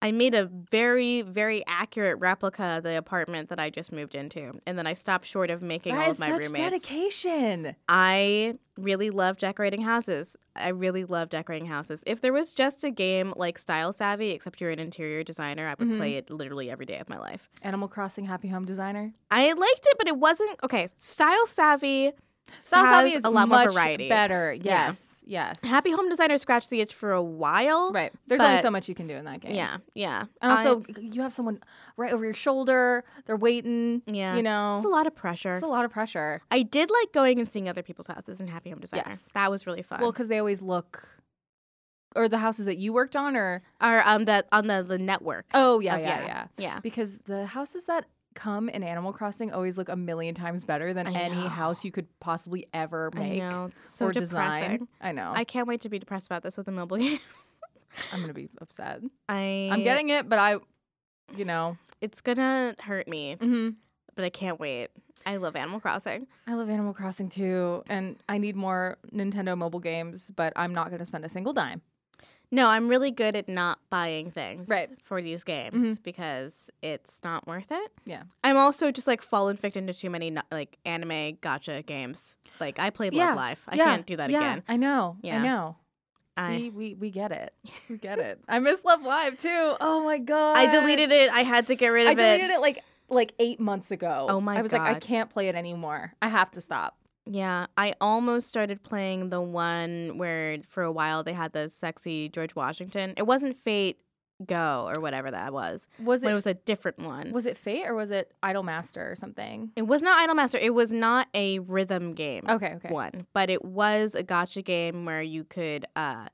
I 0.00 0.12
made 0.12 0.32
a 0.34 0.44
very, 0.46 1.22
very 1.22 1.64
accurate 1.66 2.18
replica 2.20 2.62
of 2.76 2.84
the 2.84 2.96
apartment 2.96 3.48
that 3.48 3.58
I 3.58 3.68
just 3.68 3.90
moved 3.90 4.14
into, 4.14 4.52
and 4.64 4.78
then 4.78 4.86
I 4.86 4.92
stopped 4.94 5.26
short 5.26 5.50
of 5.50 5.60
making 5.60 5.94
That 5.96 6.04
all 6.04 6.10
of 6.12 6.20
my 6.20 6.28
such 6.28 6.38
roommates. 6.42 6.58
dedication. 6.86 7.74
I 7.88 8.54
really 8.76 9.10
love 9.10 9.38
decorating 9.38 9.82
houses. 9.82 10.36
I 10.54 10.68
really 10.68 11.04
love 11.04 11.30
decorating 11.30 11.66
houses. 11.66 12.04
If 12.06 12.20
there 12.20 12.32
was 12.32 12.54
just 12.54 12.84
a 12.84 12.90
game 12.92 13.32
like 13.36 13.58
Style 13.58 13.92
Savvy, 13.92 14.30
except 14.30 14.60
you're 14.60 14.70
an 14.70 14.78
interior 14.78 15.24
designer, 15.24 15.66
I 15.66 15.74
would 15.76 15.88
Mhm. 15.88 15.96
play 15.98 16.14
it 16.14 16.30
literally 16.30 16.70
every 16.70 16.86
day 16.86 16.98
of 16.98 17.08
my 17.08 17.18
life. 17.18 17.50
Animal 17.62 17.88
Crossing 17.88 18.26
Happy 18.26 18.46
Home 18.48 18.64
Designer. 18.64 19.12
I 19.32 19.52
liked 19.52 19.86
it, 19.90 19.98
but 19.98 20.06
it 20.06 20.16
wasn't 20.16 20.60
okay. 20.62 20.86
Style 20.96 21.46
Savvy, 21.48 22.12
Style 22.62 22.84
Savvy 22.84 23.14
is 23.14 23.24
a 23.24 23.30
lot 23.30 23.48
more 23.48 23.68
variety. 23.68 24.08
better. 24.08 24.52
Yeah. 24.52 24.92
Yes. 25.30 25.62
Happy 25.62 25.90
Home 25.92 26.08
Designer 26.08 26.38
scratched 26.38 26.70
the 26.70 26.80
itch 26.80 26.94
for 26.94 27.12
a 27.12 27.22
while. 27.22 27.92
Right. 27.92 28.10
There's 28.26 28.40
only 28.40 28.62
so 28.62 28.70
much 28.70 28.88
you 28.88 28.94
can 28.94 29.06
do 29.06 29.14
in 29.14 29.26
that 29.26 29.40
game. 29.40 29.54
Yeah, 29.54 29.76
yeah, 29.94 30.24
And 30.40 30.52
I- 30.52 30.56
also, 30.66 30.84
you 30.98 31.20
have 31.20 31.34
someone 31.34 31.60
right 31.98 32.12
over 32.14 32.24
your 32.24 32.32
shoulder. 32.32 33.04
They're 33.26 33.36
waiting. 33.36 34.00
yeah. 34.06 34.36
You 34.36 34.42
know, 34.42 34.76
it's 34.78 34.86
a 34.86 34.88
lot 34.88 35.06
of 35.06 35.14
pressure. 35.14 35.52
it's 35.52 35.62
a 35.62 35.66
lot 35.66 35.84
of 35.84 35.90
pressure. 35.90 36.40
I 36.50 36.62
did 36.62 36.90
like 36.90 37.12
going 37.12 37.38
and 37.38 37.46
seeing 37.48 37.68
other 37.68 37.82
people's 37.82 38.06
houses 38.06 38.40
in 38.40 38.48
Happy 38.48 38.70
Home 38.70 38.80
Designer. 38.80 39.02
Yes. 39.06 39.28
That 39.34 39.50
was 39.50 39.66
really 39.66 39.82
fun. 39.82 40.00
Well, 40.00 40.12
because 40.12 40.28
they 40.28 40.38
always 40.38 40.62
look, 40.62 41.06
or 42.16 42.26
the 42.28 42.38
houses 42.38 42.64
that 42.64 42.78
you 42.78 42.94
worked 42.94 43.14
on, 43.14 43.36
or 43.36 43.62
or 43.82 44.00
um, 44.08 44.24
that 44.24 44.48
on 44.50 44.66
the 44.66 44.82
the 44.82 44.96
network. 44.98 45.44
oh 45.52 45.78
yeah, 45.80 45.96
of- 45.96 46.00
yeah, 46.00 46.24
yeah, 46.26 46.46
yeah. 46.56 46.80
Because 46.80 47.18
the 47.26 47.44
houses 47.44 47.84
that 47.84 48.06
come 48.38 48.68
in 48.68 48.84
Animal 48.84 49.12
Crossing 49.12 49.52
always 49.52 49.76
look 49.76 49.88
a 49.88 49.96
million 49.96 50.34
times 50.34 50.64
better 50.64 50.94
than 50.94 51.08
I 51.08 51.12
any 51.12 51.34
know. 51.34 51.48
house 51.48 51.84
you 51.84 51.90
could 51.90 52.06
possibly 52.20 52.66
ever 52.72 53.10
make 53.14 53.42
I 53.42 53.48
know. 53.48 53.70
So 53.88 54.06
or 54.06 54.12
depressing. 54.12 54.70
design. 54.70 54.88
I 55.00 55.12
know. 55.12 55.32
I 55.34 55.42
can't 55.42 55.66
wait 55.66 55.80
to 55.82 55.88
be 55.88 55.98
depressed 55.98 56.26
about 56.26 56.44
this 56.44 56.56
with 56.56 56.68
a 56.68 56.72
mobile 56.72 56.96
game. 57.04 57.18
I'm 58.12 58.20
gonna 58.20 58.32
be 58.32 58.48
upset. 58.60 59.00
I 59.28 59.68
I'm 59.72 59.82
getting 59.82 60.10
it, 60.10 60.28
but 60.28 60.38
I, 60.38 60.56
you 61.36 61.44
know, 61.44 61.76
it's 62.00 62.20
gonna 62.20 62.76
hurt 62.78 63.08
me, 63.08 63.36
mhm. 63.40 63.74
but 64.14 64.24
I 64.24 64.30
can't 64.30 64.60
wait. 64.60 64.90
I 65.26 65.36
love 65.38 65.56
Animal 65.56 65.80
Crossing. 65.80 66.28
I 66.46 66.54
love 66.54 66.70
Animal 66.70 66.94
Crossing 66.94 67.28
too, 67.28 67.82
and 67.88 68.16
I 68.28 68.38
need 68.38 68.54
more 68.54 68.98
Nintendo 69.12 69.58
mobile 69.58 69.80
games, 69.80 70.30
but 70.36 70.52
I'm 70.54 70.72
not 70.72 70.90
gonna 70.92 71.04
spend 71.04 71.24
a 71.24 71.28
single 71.28 71.52
dime. 71.52 71.82
No, 72.50 72.66
I'm 72.68 72.88
really 72.88 73.10
good 73.10 73.36
at 73.36 73.48
not 73.48 73.78
buying 73.90 74.30
things 74.30 74.68
Right. 74.68 74.88
for 75.04 75.20
these 75.20 75.44
games 75.44 75.84
Mhm. 75.84 76.02
because 76.02 76.70
it's 76.80 77.20
not 77.22 77.46
worth 77.46 77.70
it. 77.70 77.92
Yeah. 78.06 78.22
I'm 78.42 78.56
also 78.56 78.90
just 78.90 79.06
like 79.06 79.20
fallen 79.20 79.56
victim 79.56 79.86
to 79.86 79.92
too 79.94 80.08
many 80.10 80.34
like 80.50 80.78
anime 80.86 81.36
gacha 81.42 81.84
games. 81.84 82.36
Like 82.58 82.78
I 82.78 82.90
played 82.90 83.12
Yeah, 83.12 83.28
Love 83.28 83.36
Live. 83.36 83.60
I 83.68 83.76
yeah, 83.76 83.84
can't 83.84 84.06
do 84.06 84.16
that 84.16 84.30
yeah, 84.30 84.38
again. 84.38 84.62
I 84.68 84.76
know. 84.76 85.16
Yeah. 85.22 85.40
I 85.40 85.44
know. 85.44 85.76
See, 86.46 86.70
we 86.70 86.94
we 86.94 87.10
get 87.10 87.32
it. 87.32 87.52
We 87.90 87.98
get 87.98 88.18
it. 88.28 88.40
I 88.48 88.60
miss 88.60 88.84
Love 88.84 89.02
Live 89.02 89.36
too. 89.38 89.76
Oh 89.80 90.04
my 90.04 90.18
god. 90.18 90.56
I 90.56 90.70
deleted 90.70 91.10
it. 91.12 91.30
I 91.32 91.40
had 91.42 91.66
to 91.66 91.74
get 91.74 91.88
rid 91.88 92.06
of 92.06 92.12
it. 92.18 92.20
I 92.22 92.36
deleted 92.36 92.50
it 92.50 92.60
like 92.60 92.82
like 93.10 93.32
eight 93.38 93.58
months 93.58 93.90
ago. 93.90 94.26
Oh 94.28 94.40
my 94.40 94.58
I 94.58 94.62
was 94.62 94.70
like, 94.72 94.82
I 94.82 94.94
can't 95.00 95.30
play 95.30 95.48
it 95.48 95.54
anymore. 95.54 96.12
I 96.22 96.28
have 96.28 96.50
to 96.52 96.60
stop. 96.60 96.97
Yeah, 97.30 97.66
I 97.76 97.94
almost 98.00 98.48
started 98.48 98.82
playing 98.82 99.30
the 99.30 99.40
one 99.40 100.16
where 100.16 100.58
for 100.66 100.82
a 100.82 100.92
while 100.92 101.22
they 101.22 101.34
had 101.34 101.52
the 101.52 101.68
sexy 101.68 102.28
George 102.28 102.54
Washington. 102.54 103.14
It 103.16 103.26
wasn't 103.26 103.56
Fate 103.56 104.00
Go 104.46 104.88
or 104.94 105.00
whatever 105.00 105.32
that 105.32 105.52
was. 105.52 105.88
Was 105.98 106.22
it 106.22 106.30
it 106.30 106.34
was 106.34 106.46
a 106.46 106.54
different 106.54 107.00
one. 107.00 107.32
was 107.32 107.44
it 107.44 107.56
Fate 107.56 107.86
or 107.86 107.94
was 107.94 108.12
it 108.12 108.32
Idol 108.40 108.62
Master 108.62 109.10
or 109.10 109.16
something? 109.16 109.72
it 109.74 109.82
was 109.82 110.00
not 110.00 110.28
Idolmaster. 110.28 110.60
It 110.62 110.74
was 110.74 110.92
not 110.92 111.26
a 111.34 111.58
rhythm 111.58 112.14
game. 112.14 112.44
Okay, 112.48 112.74
okay. 112.76 112.88
one, 112.88 113.26
but 113.32 113.50
it 113.50 113.64
was 113.64 114.14
a 114.14 114.22
gacha 114.22 114.64
game 114.64 115.04
where 115.04 115.22
you 115.22 115.42
could 115.42 115.86
uh, 115.96 116.28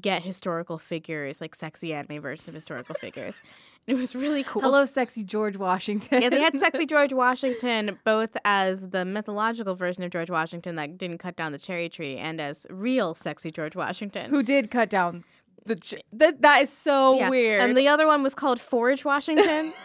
get 0.00 0.22
historical 0.22 0.78
figures, 0.78 1.40
like 1.40 1.56
sexy 1.56 1.92
anime 1.92 2.22
versions 2.22 2.46
of 2.46 2.54
historical 2.54 2.94
figures. 2.94 3.42
It 3.90 3.98
was 3.98 4.14
really 4.14 4.44
cool. 4.44 4.62
Hello, 4.62 4.84
sexy 4.84 5.24
George 5.24 5.56
Washington. 5.56 6.22
Yeah, 6.22 6.28
they 6.28 6.40
had 6.40 6.56
sexy 6.56 6.86
George 6.86 7.12
Washington 7.12 7.98
both 8.04 8.30
as 8.44 8.90
the 8.90 9.04
mythological 9.04 9.74
version 9.74 10.04
of 10.04 10.12
George 10.12 10.30
Washington 10.30 10.76
that 10.76 10.96
didn't 10.96 11.18
cut 11.18 11.34
down 11.34 11.50
the 11.50 11.58
cherry 11.58 11.88
tree 11.88 12.16
and 12.16 12.40
as 12.40 12.68
real 12.70 13.16
sexy 13.16 13.50
George 13.50 13.74
Washington. 13.74 14.30
Who 14.30 14.44
did 14.44 14.70
cut 14.70 14.90
down 14.90 15.24
the. 15.66 15.74
Ch- 15.74 15.96
that, 16.12 16.40
that 16.40 16.62
is 16.62 16.70
so 16.72 17.18
Yeah. 17.18 17.30
weird. 17.30 17.62
And 17.62 17.76
the 17.76 17.88
other 17.88 18.06
one 18.06 18.22
was 18.22 18.32
called 18.32 18.60
Forge 18.60 19.04
Washington. 19.04 19.72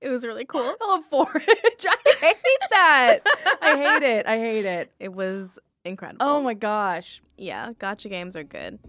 it 0.00 0.08
was 0.10 0.24
really 0.24 0.46
cool. 0.46 0.74
Oh, 0.80 1.00
forage. 1.08 1.32
I 1.46 1.96
hate 2.20 2.70
that. 2.70 3.18
I 3.62 3.76
hate 3.76 4.02
it. 4.02 4.26
I 4.26 4.36
hate 4.36 4.64
it. 4.64 4.90
It 4.98 5.12
was 5.12 5.60
incredible. 5.84 6.26
Oh 6.26 6.42
my 6.42 6.54
gosh. 6.54 7.22
Yeah, 7.36 7.70
gacha 7.78 8.10
games 8.10 8.34
are 8.34 8.42
good. 8.42 8.80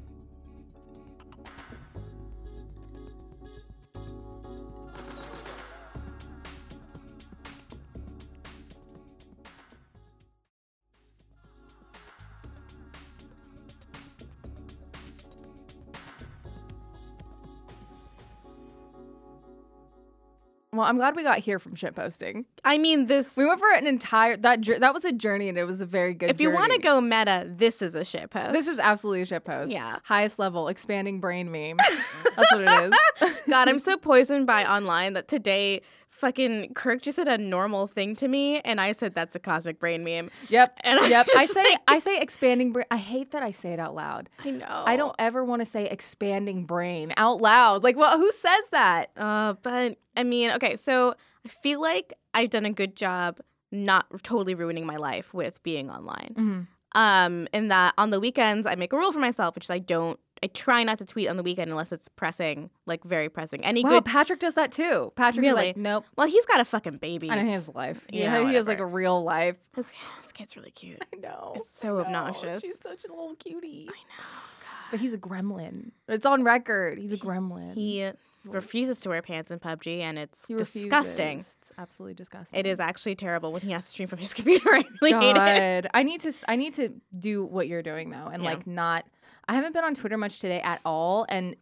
Well, 20.82 20.90
I'm 20.90 20.98
glad 20.98 21.16
we 21.16 21.22
got 21.22 21.38
here 21.38 21.60
from 21.60 21.76
shitposting. 21.76 22.46
I 22.66 22.80
mean, 22.80 23.06
this. 23.06 23.38
We 23.38 23.46
went 23.46 23.60
for 23.60 23.72
an 23.72 23.86
entire 23.86 24.36
that 24.38 24.66
that 24.80 24.96
was 24.96 25.06
a 25.06 25.12
journey 25.12 25.48
and 25.48 25.56
it 25.56 25.66
was 25.66 25.80
a 25.80 25.86
very 25.86 26.16
good. 26.16 26.32
if 26.32 26.42
you 26.42 26.50
want 26.50 26.72
to 26.72 26.80
go 26.80 27.00
meta, 27.00 27.46
this 27.48 27.84
is 27.84 27.94
a 27.94 28.04
shit 28.04 28.32
post. 28.32 28.52
this 28.54 28.68
is 28.68 28.80
absolutely 28.80 29.22
a 29.22 29.26
shit 29.28 29.46
post. 29.46 29.72
Yeah. 29.72 29.98
highest 30.04 30.40
level 30.40 30.70
expanding 30.70 31.20
brain 31.20 31.52
meme. 31.52 31.78
That's 32.36 32.52
what 32.52 32.62
it 32.62 32.94
is. 33.22 33.36
God, 33.48 33.70
I'm 33.70 33.78
so 33.78 33.96
poisoned 33.96 34.48
by 34.48 34.66
online 34.66 35.14
that 35.14 35.28
today 35.28 35.82
fucking 36.22 36.74
Kirk 36.76 37.02
just 37.02 37.18
said 37.18 37.28
a 37.28 37.38
normal 37.38 37.88
thing 37.88 38.16
to 38.18 38.28
me, 38.28 38.62
and 38.62 38.80
I 38.80 38.94
said 38.94 39.14
that's 39.14 39.36
a 39.36 39.40
cosmic 39.40 39.80
brain 39.80 40.04
meme. 40.04 40.30
Yep. 40.50 40.80
And 40.84 41.00
I'm 41.00 41.10
yep. 41.12 41.28
I 41.36 41.46
say 41.46 41.64
like- 41.64 41.80
I 41.88 42.00
say 42.00 42.20
expanding 42.20 42.72
brain. 42.72 42.86
I 42.92 42.98
hate 42.98 43.32
that 43.32 43.44
I 43.44 43.52
say 43.52 43.74
it 43.74 43.80
out 43.80 43.96
loud. 43.96 44.30
I 44.44 44.52
know. 44.52 44.84
I 44.86 44.96
don't 44.96 45.16
ever 45.20 45.44
want 45.44 45.62
to 45.62 45.66
say 45.66 45.88
expanding 45.88 46.66
brain 46.66 47.14
out 47.18 47.42
loud. 47.42 47.84
Like, 47.84 47.98
well, 47.98 48.18
who 48.18 48.32
says 48.32 48.70
that? 48.72 49.12
Uh, 49.18 49.54
but 49.62 49.98
I 50.16 50.24
mean, 50.24 50.52
okay, 50.52 50.76
so 50.76 51.16
I 51.46 51.50
feel 51.50 51.82
like 51.82 52.14
I've 52.34 52.50
done 52.50 52.66
a 52.66 52.72
good 52.72 52.96
job 52.96 53.40
not 53.72 54.06
totally 54.24 54.54
ruining 54.54 54.86
my 54.86 54.98
life 54.98 55.34
with 55.34 55.62
being 55.64 55.90
online. 55.90 56.36
Mm-hmm. 56.38 56.62
Um, 56.94 57.48
in 57.54 57.70
that 57.70 57.94
on 57.98 58.10
the 58.10 58.20
weekends 58.20 58.68
I 58.68 58.76
make 58.76 58.92
a 58.92 58.98
rule 58.98 59.12
for 59.12 59.20
myself, 59.20 59.56
which 59.56 59.66
is 59.66 59.70
I 59.70 59.80
don't. 59.80 60.20
I 60.44 60.48
try 60.48 60.84
not 60.84 60.98
to 60.98 61.06
tweet 61.06 61.30
on 61.30 61.38
the 61.38 61.44
weekend 61.44 61.70
unless 61.70 61.92
it's 61.92 62.10
pressing, 62.10 62.72
like 62.88 63.04
very 63.04 63.30
pressing. 63.30 63.64
Any 63.64 63.84
Wow, 63.84 63.92
good. 63.92 64.06
Patrick 64.06 64.40
does 64.40 64.56
that 64.56 64.72
too. 64.72 65.14
Patrick 65.16 65.44
Really? 65.44 65.68
like, 65.68 65.78
nope. 65.78 66.06
Well, 66.18 66.28
he's 66.28 66.46
got 66.48 66.60
a 66.60 66.66
fucking 66.66 66.98
baby. 66.98 67.30
I 67.30 67.42
know 67.42 67.52
a 67.68 67.72
life. 67.72 68.06
Yeah, 68.10 68.40
Yeah, 68.40 68.50
he 68.50 68.56
has 68.56 68.68
like 68.68 68.80
a 68.80 68.86
real 68.86 69.24
life. 69.24 69.58
His, 69.76 69.90
his 70.22 70.32
kid's 70.32 70.56
really 70.58 70.72
cute. 70.72 71.00
I 71.14 71.18
know. 71.18 71.54
It's 71.58 71.80
so 71.80 71.96
know. 71.96 72.00
obnoxious. 72.00 72.62
She's 72.62 72.80
such 72.82 73.06
a 73.06 73.10
little 73.10 73.36
cutie. 73.36 73.88
I 73.88 73.92
know. 73.92 74.28
But 74.90 75.00
he's 75.00 75.14
a 75.14 75.18
gremlin. 75.18 75.92
It's 76.08 76.26
on 76.26 76.44
record. 76.44 76.98
He's 76.98 77.14
a 77.14 77.18
gremlin. 77.18 77.76
He 77.76 78.10
refuses 78.46 79.00
to 79.02 79.10
wear 79.10 79.22
pants 79.22 79.52
in 79.52 79.60
PUBG, 79.60 80.00
and 80.02 80.18
it's 80.18 80.48
He 80.48 80.56
disgusting. 80.56 81.38
refuses. 81.38 81.58
It's 81.62 81.72
absolutely 81.78 82.14
disgusting. 82.16 82.60
It 82.60 82.66
is 82.66 82.80
actually 82.80 83.16
terrible 83.16 83.52
when 83.52 83.62
he 83.62 83.72
has 83.72 83.86
to 83.86 83.92
stream 83.92 84.08
from 84.08 84.20
his 84.20 84.34
computer. 84.40 84.70
I 84.70 84.84
really 85.02 85.14
hate 85.26 85.38
it. 85.38 85.88
I 85.94 86.04
need 86.04 86.22
to 86.22 86.34
I 86.48 86.56
need 86.56 86.74
to 86.76 86.90
do 87.18 87.44
what 87.46 87.68
you're 87.68 87.84
doing 87.84 88.10
though 88.10 88.28
and 88.28 88.42
Yeah. 88.44 88.50
like 88.50 88.66
not 88.68 89.06
I 89.48 89.54
haven't 89.56 89.74
been 89.74 89.84
on 89.84 89.94
Twitter 89.94 90.18
much 90.18 90.40
today 90.40 90.62
at 90.62 90.82
all 90.86 91.26
and 91.30 91.56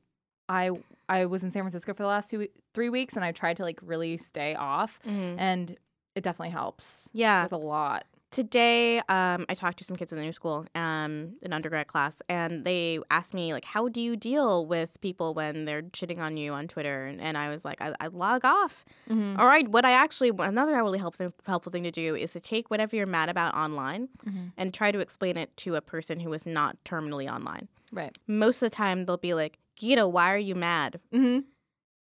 I 0.47 0.71
I 1.07 1.25
was 1.25 1.43
in 1.43 1.51
San 1.51 1.63
Francisco 1.63 1.93
for 1.93 2.03
the 2.03 2.07
last 2.07 2.29
two 2.29 2.47
3 2.73 2.89
weeks 2.89 3.15
and 3.15 3.25
I 3.25 3.31
tried 3.31 3.57
to 3.57 3.63
like 3.63 3.79
really 3.81 4.17
stay 4.17 4.55
off 4.55 4.99
Mhm. 5.07 5.35
and 5.37 5.77
it 6.15 6.21
definitely 6.23 6.51
helps 6.51 7.09
Yeah. 7.13 7.43
with 7.43 7.53
a 7.53 7.57
lot. 7.57 8.05
Today, 8.31 8.99
um, 9.09 9.45
I 9.49 9.55
talked 9.55 9.79
to 9.79 9.83
some 9.83 9.95
kids 9.97 10.11
in 10.11 10.17
the 10.19 10.23
new 10.23 10.31
school, 10.33 10.67
um, 10.75 11.33
an 11.41 11.51
undergrad 11.51 11.87
class, 11.87 12.21
and 12.29 12.63
they 12.63 12.99
asked 13.09 13.33
me 13.33 13.53
like, 13.53 13.65
"How 13.65 13.87
do 13.89 13.99
you 13.99 14.15
deal 14.15 14.67
with 14.67 15.01
people 15.01 15.33
when 15.33 15.65
they're 15.65 15.81
shitting 15.81 16.19
on 16.19 16.37
you 16.37 16.53
on 16.53 16.67
Twitter?" 16.67 17.07
And, 17.07 17.19
and 17.19 17.35
I 17.39 17.49
was 17.49 17.65
like, 17.65 17.81
I, 17.81 17.95
"I 17.99 18.05
log 18.07 18.45
off." 18.45 18.85
Mhm. 19.09 19.39
All 19.39 19.47
right. 19.47 19.67
What 19.67 19.83
I 19.83 19.93
actually 19.93 20.29
another 20.37 20.73
really 20.73 20.99
helpful 20.99 21.33
helpful 21.47 21.71
thing 21.71 21.81
to 21.83 21.91
do 21.91 22.15
is 22.15 22.31
to 22.33 22.39
take 22.39 22.69
whatever 22.69 22.95
you're 22.95 23.07
mad 23.07 23.29
about 23.29 23.55
online 23.55 24.09
Mhm. 24.23 24.51
and 24.57 24.73
try 24.75 24.91
to 24.91 24.99
explain 24.99 25.35
it 25.35 25.55
to 25.57 25.73
a 25.73 25.81
person 25.81 26.19
who 26.19 26.31
is 26.33 26.45
not 26.45 26.77
terminally 26.85 27.27
online. 27.27 27.67
Right. 27.91 28.15
Most 28.27 28.61
of 28.61 28.69
the 28.69 28.75
time, 28.75 29.07
they'll 29.07 29.17
be 29.17 29.33
like, 29.33 29.57
"Gita, 29.75 30.07
why 30.07 30.31
are 30.31 30.37
you 30.37 30.53
mad?" 30.53 30.99
Mhm. 31.11 31.45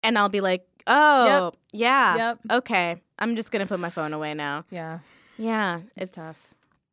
And 0.04 0.16
I'll 0.16 0.28
be 0.28 0.40
like, 0.40 0.64
"Oh, 0.86 1.50
yeah, 1.72 2.16
Yep. 2.16 2.38
okay. 2.52 3.02
I'm 3.18 3.34
just 3.34 3.50
gonna 3.50 3.66
put 3.66 3.80
my 3.80 3.90
phone 3.90 4.12
away 4.12 4.34
now." 4.34 4.64
Yeah. 4.70 5.00
Yeah, 5.42 5.80
It's, 5.96 6.10
tough. 6.12 6.36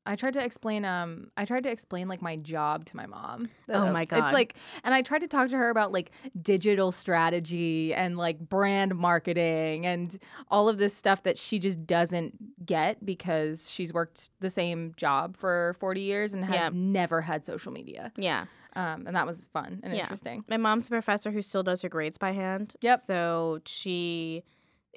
I 0.05 0.15
tried 0.15 0.33
to 0.33 0.43
explain 0.43 0.85
um 0.85 1.29
I 1.37 1.45
tried 1.45 1.63
to 1.63 1.69
explain 1.69 2.07
like 2.07 2.21
my 2.21 2.35
job 2.35 2.85
to 2.85 2.95
my 2.97 3.05
mom. 3.05 3.49
Oh 3.69 3.91
my 3.91 4.05
God. 4.05 4.23
It's 4.23 4.33
like 4.33 4.55
and 4.83 4.93
I 4.95 5.03
tried 5.03 5.19
to 5.19 5.27
talk 5.27 5.49
to 5.49 5.57
her 5.57 5.69
about 5.69 5.91
like 5.91 6.09
digital 6.41 6.91
strategy 6.91 7.93
and 7.93 8.17
like 8.17 8.39
brand 8.39 8.95
marketing 8.95 9.85
and 9.85 10.17
all 10.49 10.67
of 10.67 10.79
this 10.79 10.95
stuff 10.95 11.21
that 11.23 11.37
she 11.37 11.59
just 11.59 11.85
doesn't 11.85 12.65
get 12.65 13.05
because 13.05 13.69
she's 13.69 13.93
worked 13.93 14.31
the 14.39 14.49
same 14.49 14.93
job 14.97 15.37
for 15.37 15.75
40 15.79 16.01
years 16.01 16.33
and 16.33 16.43
has 16.45 16.55
Yeah. 16.55 16.69
never 16.73 17.21
had 17.21 17.45
social 17.45 17.71
media. 17.71 18.11
Yeah. 18.17 18.45
Um 18.75 19.05
and 19.05 19.15
that 19.15 19.27
was 19.27 19.47
fun 19.53 19.79
and 19.83 19.93
Yeah. 19.93 19.99
interesting. 19.99 20.43
My 20.49 20.57
mom's 20.57 20.87
a 20.87 20.89
professor 20.89 21.29
who 21.29 21.43
still 21.43 21.61
does 21.61 21.83
her 21.83 21.89
grades 21.89 22.17
by 22.17 22.31
hand. 22.31 22.73
Yep. 22.81 23.01
So 23.01 23.59
she 23.65 24.43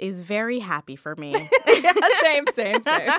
is 0.03 0.21
very 0.23 0.59
happy 0.59 0.97
for 0.97 1.15
me. 1.17 1.33
yeah, 1.67 1.93
same, 2.21 2.45
same, 2.53 2.83
same. 2.87 3.11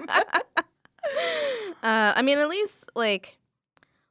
uh, 1.84 2.14
I 2.16 2.22
mean, 2.22 2.38
at 2.40 2.50
least 2.50 2.90
like 2.96 3.38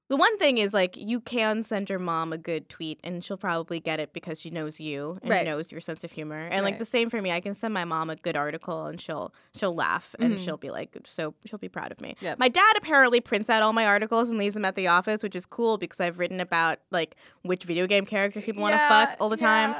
the 0.08 0.16
one 0.16 0.36
thing 0.38 0.58
is 0.58 0.74
like 0.74 0.96
you 0.96 1.20
can 1.20 1.62
send 1.62 1.88
your 1.88 1.98
mom 1.98 2.32
a 2.34 2.38
good 2.38 2.68
tweet 2.68 3.00
and 3.02 3.24
she'll 3.24 3.38
probably 3.38 3.80
get 3.80 3.98
it 3.98 4.12
because 4.12 4.38
she 4.38 4.50
knows 4.50 4.78
you 4.78 5.18
and 5.22 5.30
Right. 5.30 5.44
knows 5.46 5.72
your 5.72 5.80
sense 5.80 6.04
of 6.04 6.12
humor. 6.12 6.48
And 6.50 6.64
like 6.64 6.78
the 6.78 6.84
same 6.84 7.08
for 7.08 7.22
me, 7.22 7.30
I 7.32 7.40
can 7.40 7.54
send 7.54 7.72
my 7.72 7.84
mom 7.84 8.10
a 8.10 8.16
good 8.16 8.36
article 8.36 8.86
and 8.86 9.00
she'll 9.00 9.32
she'll 9.54 9.74
laugh 9.74 10.14
and 10.18 10.34
Mhm. 10.34 10.44
she'll 10.44 10.58
be 10.58 10.70
like 10.70 10.94
so 11.06 11.32
she'll 11.46 11.58
be 11.58 11.68
proud 11.70 11.92
of 11.92 12.00
me. 12.02 12.14
Yep. 12.20 12.38
My 12.38 12.48
dad 12.48 12.72
apparently 12.76 13.20
prints 13.22 13.48
out 13.48 13.62
all 13.62 13.72
my 13.72 13.86
articles 13.86 14.28
and 14.28 14.38
leaves 14.38 14.54
them 14.54 14.66
at 14.66 14.74
the 14.74 14.86
office, 14.88 15.22
which 15.22 15.34
is 15.36 15.46
cool 15.46 15.78
because 15.78 15.98
I've 16.00 16.18
written 16.18 16.40
about 16.40 16.80
like 16.90 17.16
which 17.42 17.64
video 17.64 17.86
game 17.86 18.04
characters 18.04 18.44
people 18.44 18.60
want 18.62 18.74
to 18.74 18.88
fuck 18.88 19.16
all 19.18 19.30
the 19.30 19.36
time. 19.38 19.74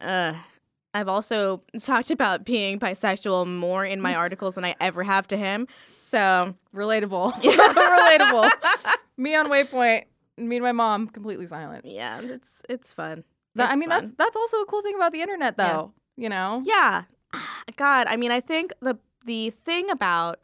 Uh, 0.00 0.34
I've 0.94 1.08
also 1.08 1.62
talked 1.80 2.10
about 2.10 2.44
being 2.44 2.78
bisexual 2.78 3.46
more 3.46 3.84
in 3.84 4.00
my 4.00 4.14
articles 4.14 4.56
than 4.56 4.64
I 4.64 4.74
ever 4.80 5.02
have 5.02 5.26
to 5.28 5.36
him. 5.36 5.66
So 5.96 6.54
Relatable. 6.74 7.32
Relatable. 7.42 8.50
Me 9.16 9.34
on 9.34 9.48
Waypoint, 9.48 10.04
me 10.38 10.56
and 10.56 10.62
my 10.64 10.72
mom 10.72 11.08
completely 11.08 11.46
silent. 11.46 11.84
yeah, 11.86 12.20
it's 12.20 12.48
it's 12.68 12.92
fun. 12.92 13.24
That, 13.54 13.70
I 13.70 13.76
mean, 13.76 13.90
fun. 13.90 14.02
that's 14.02 14.14
that's 14.18 14.36
also 14.36 14.58
a 14.58 14.66
cool 14.66 14.82
thing 14.82 14.94
about 14.94 15.12
the 15.12 15.20
internet, 15.22 15.54
Yeah. 15.58 15.72
though. 15.72 15.92
You 16.16 16.28
know, 16.28 16.62
yeah. 16.64 17.04
God, 17.76 18.06
I 18.08 18.16
mean, 18.16 18.30
I 18.30 18.40
think 18.40 18.72
the 18.80 18.98
the 19.24 19.50
thing 19.64 19.88
about 19.90 20.40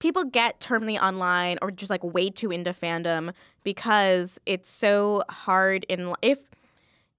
people 0.00 0.24
get 0.24 0.60
terminally 0.60 1.00
online 1.00 1.58
or 1.62 1.70
just 1.70 1.90
like 1.90 2.02
way 2.04 2.30
too 2.30 2.50
into 2.50 2.72
fandom 2.72 3.32
because 3.64 4.38
it's 4.46 4.70
so 4.70 5.22
hard 5.28 5.84
in 5.88 6.12
if 6.22 6.38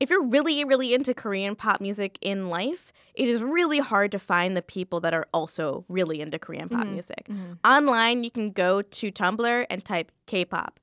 if 0.01 0.09
you're 0.09 0.23
really 0.25 0.65
really 0.65 0.93
into 0.93 1.13
Korean 1.13 1.55
pop 1.55 1.79
music 1.79 2.17
in 2.21 2.49
life, 2.49 2.91
it 3.13 3.27
is 3.29 3.41
really 3.41 3.79
hard 3.79 4.11
to 4.11 4.19
find 4.19 4.57
the 4.57 4.61
people 4.61 4.99
that 5.01 5.13
are 5.13 5.27
also 5.33 5.85
really 5.87 6.19
into 6.21 6.39
Korean 6.39 6.67
pop 6.69 6.85
Mhm. 6.85 6.93
music. 6.93 7.25
Mhm. 7.29 7.57
Online, 7.63 8.23
you 8.23 8.31
can 8.31 8.51
go 8.51 8.81
to 8.81 9.11
Tumblr 9.11 9.65
and 9.69 9.85
type 9.85 10.11
K-pop, 10.27 10.79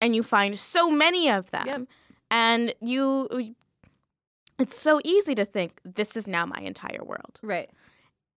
and 0.00 0.14
you 0.14 0.22
find 0.22 0.58
so 0.58 0.90
many 0.90 1.28
of 1.30 1.50
them. 1.50 1.66
Yep. 1.66 1.82
And 2.30 2.74
you, 2.80 3.54
it's 4.58 4.78
so 4.78 5.00
easy 5.04 5.34
to 5.34 5.44
think 5.44 5.80
this 5.84 6.16
is 6.16 6.26
now 6.26 6.46
my 6.46 6.60
entire 6.62 7.02
world, 7.04 7.38
right? 7.42 7.70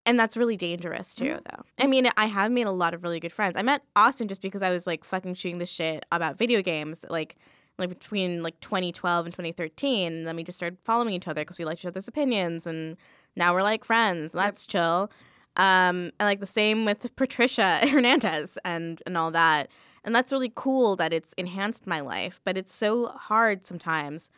and 0.07 0.21
that's 0.21 0.37
really 0.37 0.57
dangerous 0.59 1.15
too. 1.15 1.25
Mhm. 1.25 1.43
Though 1.45 1.65
I 1.79 1.87
mean, 1.87 2.11
I 2.19 2.27
have 2.27 2.53
made 2.53 2.67
a 2.67 2.71
lot 2.71 2.93
of 2.93 3.03
really 3.03 3.19
good 3.21 3.33
friends. 3.33 3.57
I 3.57 3.63
met 3.63 3.81
Austin 3.97 4.29
just 4.29 4.43
because 4.43 4.61
I 4.63 4.69
was 4.69 4.87
like 4.87 5.03
fucking 5.03 5.33
shooting 5.35 5.57
the 5.59 5.65
shit 5.67 6.05
about 6.13 6.37
video 6.37 6.61
games, 6.63 7.07
like. 7.09 7.37
Like 7.79 7.89
between 7.89 8.43
like 8.43 8.59
2012 8.61 9.27
and 9.27 9.33
2013, 9.33 10.13
and 10.13 10.27
then 10.27 10.37
we 10.37 10.45
just 10.45 10.57
started 10.59 10.79
following 10.85 11.13
each 11.15 11.27
other 11.27 11.43
because 11.43 11.59
we 11.59 11.65
liked 11.65 11.81
each 11.81 11.87
other's 11.87 12.07
opinions, 12.07 12.67
and 12.67 12.97
now 13.37 13.53
we're 13.53 13.63
like 13.63 13.85
friends. 13.85 14.33
and 14.33 14.41
Yep. 14.41 14.45
That's 14.45 14.67
chill. 14.67 15.11
Um, 15.57 16.11
and 16.19 16.27
like 16.27 16.41
the 16.41 16.47
same 16.47 16.85
with 16.85 17.15
Patricia 17.17 17.79
Hernandez 17.89 18.59
and 18.65 19.03
and 19.07 19.17
all 19.17 19.31
that. 19.33 19.69
And 20.05 20.15
that's 20.15 20.33
really 20.33 20.53
cool 20.55 20.97
that 20.97 21.13
it's 21.13 21.33
enhanced 21.39 21.87
my 21.87 22.01
life, 22.01 22.41
but 22.45 22.57
it's 22.59 22.75
so 22.75 23.07
hard 23.07 23.67
sometimes 23.67 24.31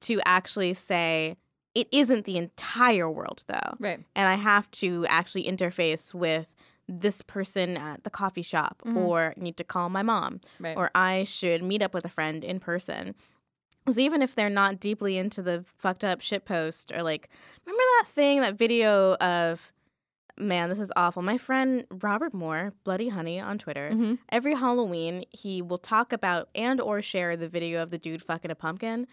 to 0.00 0.20
actually 0.26 0.74
say 0.74 1.36
it 1.74 1.88
isn't 1.92 2.24
the 2.24 2.36
entire 2.36 3.08
world 3.10 3.44
though. 3.46 3.76
Right. 3.78 4.00
And 4.16 4.28
I 4.28 4.34
have 4.34 4.70
to 4.72 5.06
actually 5.08 5.44
interface 5.44 6.12
with 6.12 6.48
this 6.88 7.22
person 7.22 7.76
at 7.76 8.04
the 8.04 8.10
coffee 8.10 8.42
shop 8.42 8.80
Mhm. 8.84 8.96
or 8.96 9.34
need 9.36 9.56
to 9.56 9.64
call 9.64 9.88
my 9.88 10.02
mom 10.02 10.40
Right. 10.60 10.76
or 10.76 10.90
I 10.94 11.24
should 11.24 11.62
meet 11.62 11.82
up 11.82 11.92
with 11.92 12.04
a 12.04 12.08
friend 12.08 12.44
in 12.44 12.60
person. 12.60 13.14
Because 13.84 13.98
even 13.98 14.22
if 14.22 14.34
they're 14.34 14.50
not 14.50 14.80
deeply 14.80 15.16
into 15.16 15.42
the 15.42 15.64
fucked 15.78 16.04
up 16.04 16.20
shit 16.20 16.44
post 16.44 16.92
or 16.92 17.02
like, 17.02 17.28
remember 17.64 17.82
that 18.00 18.08
thing, 18.08 18.40
that 18.40 18.56
video 18.58 19.14
of, 19.16 19.72
man, 20.38 20.68
this 20.68 20.78
is 20.80 20.92
awful. 20.96 21.22
My 21.22 21.38
friend 21.38 21.86
Robert 21.90 22.34
Moore, 22.34 22.72
Bloody 22.84 23.08
Honey 23.08 23.40
on 23.40 23.58
Twitter, 23.58 23.90
Mhm. 23.92 24.18
every 24.28 24.54
Halloween 24.54 25.24
he 25.30 25.62
will 25.62 25.78
talk 25.78 26.12
about 26.12 26.48
and 26.54 26.80
or 26.80 27.00
share 27.00 27.36
the 27.36 27.48
video 27.48 27.82
of 27.82 27.90
the 27.90 27.98
dude 27.98 28.22
fucking 28.22 28.50
a 28.50 28.54
pumpkin. 28.54 29.06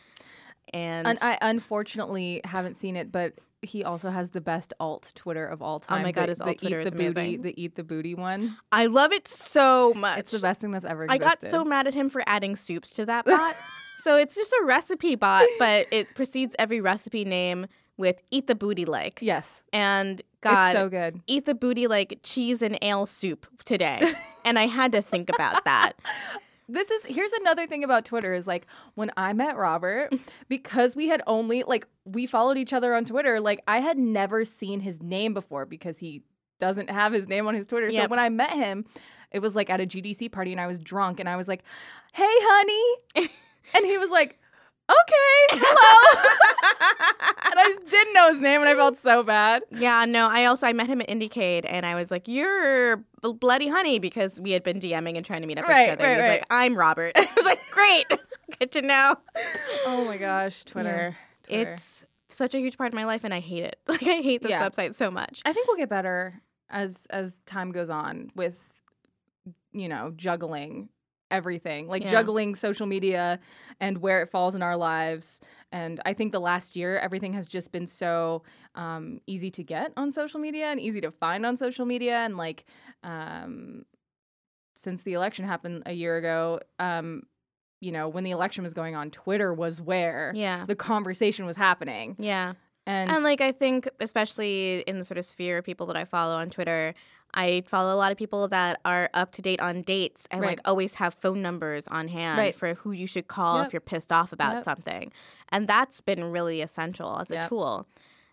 And, 0.74 1.07
And 1.07 1.20
I 1.22 1.38
unfortunately 1.41 2.41
haven't 2.43 2.78
seen 2.78 2.95
it, 2.95 3.11
but 3.11 3.34
he 3.61 3.84
also 3.84 4.09
has 4.09 4.30
the 4.32 4.41
best 4.41 4.74
alt 4.80 5.11
Twitter 5.16 5.45
of 5.45 5.61
all 5.61 5.80
time. 5.80 5.99
Oh 6.01 6.03
my 6.03 6.11
God, 6.11 6.26
the, 6.26 6.30
his 6.30 6.41
alt 6.41 6.57
Twitter 6.59 6.82
eat 6.82 6.88
is 6.88 6.91
the 6.91 6.97
booty, 6.97 7.07
amazing. 7.07 7.41
the 7.43 7.61
eat 7.64 7.76
the 7.76 7.84
booty 7.84 8.16
one. 8.16 8.57
I 8.72 8.88
love 8.88 9.14
it 9.14 9.28
so 9.28 9.93
much. 9.95 10.20
It's 10.20 10.32
the 10.32 10.39
best 10.39 10.59
thing 10.61 10.72
that's 10.72 10.86
ever 10.86 11.05
Existed. 11.05 11.24
I 11.26 11.30
got 11.30 11.43
so 11.51 11.64
mad 11.64 11.88
at 11.88 11.93
him 11.93 12.09
for 12.09 12.22
adding 12.28 12.55
soups 12.55 12.91
to 12.95 13.05
that 13.05 13.26
bot. 13.26 13.55
so 13.99 14.16
it's 14.18 14.36
just 14.36 14.51
a 14.53 14.66
recipe 14.66 15.16
bot, 15.16 15.47
but 15.59 15.88
it 15.91 16.14
precedes 16.16 16.55
every 16.59 16.82
recipe 16.82 17.24
name 17.24 17.68
with 17.95 18.22
eat 18.32 18.47
the 18.47 18.55
booty 18.55 18.86
like. 18.86 19.20
yes, 19.22 19.61
And 19.72 20.22
God, 20.41 20.72
it's 20.72 20.80
so 20.80 20.89
good. 20.89 21.22
eat 21.28 21.45
the 21.45 21.53
booty 21.55 21.86
like 21.88 22.20
cheese 22.24 22.61
and 22.64 22.78
ale 22.82 23.05
soup 23.05 23.45
today. 23.66 24.11
and 24.45 24.57
I 24.59 24.66
had 24.68 24.91
to 24.93 25.01
think 25.01 25.30
about 25.30 25.64
that. 25.66 25.93
This 26.68 26.89
is 26.91 27.05
here's 27.05 27.34
another 27.34 27.68
thing 27.68 27.84
about 27.84 28.05
Twitter 28.05 28.34
is 28.34 28.47
like 28.47 28.68
when 28.95 29.11
I 29.18 29.34
met 29.34 29.57
Robert, 29.57 30.14
because 30.49 30.95
we 30.95 31.07
had 31.07 31.22
only 31.28 31.64
like 31.64 31.88
we 32.05 32.26
followed 32.26 32.57
each 32.57 32.74
other 32.74 32.93
on 32.93 33.05
Twitter, 33.05 33.39
like 33.39 33.61
I 33.68 33.80
had 33.80 33.97
never 33.97 34.45
seen 34.45 34.80
his 34.80 35.01
name 35.01 35.34
before 35.34 35.66
because 35.66 35.97
he 35.99 36.22
doesn't 36.59 36.89
have 36.89 37.14
his 37.14 37.28
name 37.28 37.47
on 37.47 37.55
his 37.55 37.66
Twitter. 37.66 37.91
So 37.91 38.07
when 38.07 38.20
I 38.20 38.30
met 38.30 38.51
him, 38.51 38.86
it 39.32 39.39
was 39.39 39.55
like 39.55 39.70
at 39.70 39.82
a 39.82 39.86
GDC 39.86 40.32
party 40.32 40.51
and 40.51 40.61
I 40.61 40.68
was 40.68 40.80
drunk 40.80 41.20
and 41.20 41.28
I 41.28 41.36
was 41.36 41.47
like, 41.47 41.64
"Hey, 42.14 42.24
honey," 42.28 43.30
and 43.74 43.86
he 43.86 43.97
was 43.97 44.09
like, 44.09 44.39
"Okay, 44.89 45.59
hello," 45.61 46.23
and 47.51 47.59
I 47.59 47.63
just 47.67 47.86
didn't 47.89 48.13
know 48.13 48.27
his 48.31 48.41
name 48.41 48.61
and 48.61 48.69
I 48.69 48.75
felt 48.75 48.97
so 48.97 49.23
bad. 49.23 49.63
Yeah, 49.71 50.05
no, 50.05 50.27
I 50.29 50.45
also 50.45 50.67
I 50.67 50.73
met 50.73 50.88
him 50.88 51.01
at 51.01 51.07
Indiecade 51.07 51.65
and 51.67 51.86
I 51.86 51.95
was 51.95 52.11
like, 52.11 52.27
"You're 52.27 53.03
bloody 53.21 53.67
honey," 53.67 53.99
because 53.99 54.39
we 54.41 54.51
had 54.51 54.63
been 54.63 54.79
DMing 54.79 55.15
and 55.17 55.25
trying 55.25 55.41
to 55.41 55.47
meet 55.47 55.57
up 55.57 55.65
Right, 55.67 55.89
with 55.91 55.99
each 55.99 56.03
other. 56.03 56.03
right, 56.03 56.09
he 56.11 56.15
was 56.17 56.23
right. 56.29 56.36
like, 56.41 56.45
"I'm 56.49 56.75
Robert." 56.75 57.13
I 57.15 57.27
was 57.36 57.45
like, 57.45 57.59
"Great, 57.71 58.05
good 58.59 58.71
to 58.73 58.81
know." 58.81 59.15
Oh 59.86 60.05
my 60.05 60.17
gosh, 60.17 60.63
Twitter. 60.63 61.15
Twitter. 61.43 61.69
It's 61.71 62.05
such 62.29 62.55
a 62.55 62.59
huge 62.59 62.77
part 62.77 62.88
of 62.89 62.93
my 62.95 63.05
life, 63.05 63.23
and 63.23 63.34
I 63.34 63.39
hate 63.39 63.63
it. 63.63 63.79
Like 63.88 64.03
I 64.03 64.21
hate 64.21 64.41
this 64.41 64.49
Yeah. 64.51 64.67
website 64.67 64.95
so 64.95 65.09
much. 65.11 65.41
I 65.45 65.53
think 65.53 65.67
we'll 65.67 65.77
get 65.77 65.89
better 65.89 66.41
as 66.69 67.05
as 67.09 67.36
time 67.45 67.71
goes 67.71 67.89
on 67.89 68.31
with 68.36 68.59
you 69.71 69.88
know 69.88 70.11
juggling 70.15 70.89
everything 71.34 71.88
like 71.88 72.03
Yeah. 72.03 72.11
juggling 72.11 72.55
social 72.55 72.86
media 72.88 73.39
and 73.79 73.97
where 73.99 74.21
it 74.21 74.29
falls 74.29 74.55
in 74.55 74.61
our 74.61 74.77
lives 74.77 75.41
and 75.71 75.99
i 76.05 76.13
think 76.13 76.31
the 76.31 76.39
last 76.39 76.75
year 76.75 76.97
everything 76.99 77.34
has 77.34 77.47
just 77.47 77.71
been 77.71 77.88
so 77.88 78.43
um, 78.75 79.19
easy 79.27 79.51
to 79.51 79.63
get 79.63 79.91
on 79.97 80.11
social 80.11 80.39
media 80.39 80.65
and 80.67 80.79
easy 80.79 81.01
to 81.01 81.11
find 81.11 81.45
on 81.45 81.57
social 81.57 81.86
media 81.86 82.17
and 82.25 82.38
like 82.38 82.65
um, 83.03 83.86
since 84.75 85.03
the 85.03 85.13
election 85.13 85.45
happened 85.45 85.84
a 85.86 85.93
year 85.93 86.17
ago 86.17 86.59
um, 86.79 87.23
you 87.81 87.91
know 87.91 88.07
when 88.07 88.23
the 88.23 88.31
election 88.31 88.63
was 88.63 88.73
going 88.73 88.95
on 88.95 89.11
twitter 89.11 89.53
was 89.53 89.81
where 89.81 90.31
Yeah, 90.36 90.65
the 90.65 90.75
conversation 90.75 91.45
was 91.45 91.57
happening 91.57 92.15
yeah. 92.19 92.53
and, 92.86 93.11
And 93.11 93.23
like 93.23 93.41
I 93.41 93.51
think 93.51 93.88
especially 93.99 94.81
in 94.88 94.97
the 94.99 95.03
sort 95.05 95.17
of 95.17 95.25
sphere 95.25 95.57
of 95.59 95.65
people 95.65 95.86
that 95.88 95.95
I 95.97 96.05
follow 96.05 96.36
on 96.36 96.49
Twitter, 96.49 96.93
I 97.34 97.63
follow 97.67 97.93
a 97.93 97.97
lot 97.97 98.11
of 98.11 98.17
people 98.17 98.47
that 98.49 98.79
are 98.86 99.09
up 99.13 99.31
to 99.34 99.41
date 99.41 99.59
on 99.59 99.81
dates 99.81 100.27
and 100.31 100.41
Right. 100.41 100.49
like 100.57 100.61
always 100.65 100.95
have 100.95 101.13
phone 101.13 101.41
numbers 101.41 101.88
on 101.88 102.07
hand 102.07 102.38
Right. 102.38 102.55
for 102.55 102.75
who 102.75 102.91
you 102.91 103.07
should 103.07 103.27
call 103.27 103.57
Yep. 103.57 103.67
if 103.67 103.73
you're 103.73 103.79
pissed 103.81 104.11
off 104.11 104.31
about 104.34 104.53
Yep. 104.55 104.63
something. 104.63 105.11
And 105.49 105.67
that's 105.67 106.01
been 106.01 106.23
really 106.25 106.61
essential 106.61 107.19
as 107.19 107.31
a 107.31 107.36
Yep. 107.36 107.49
tool. 107.49 107.88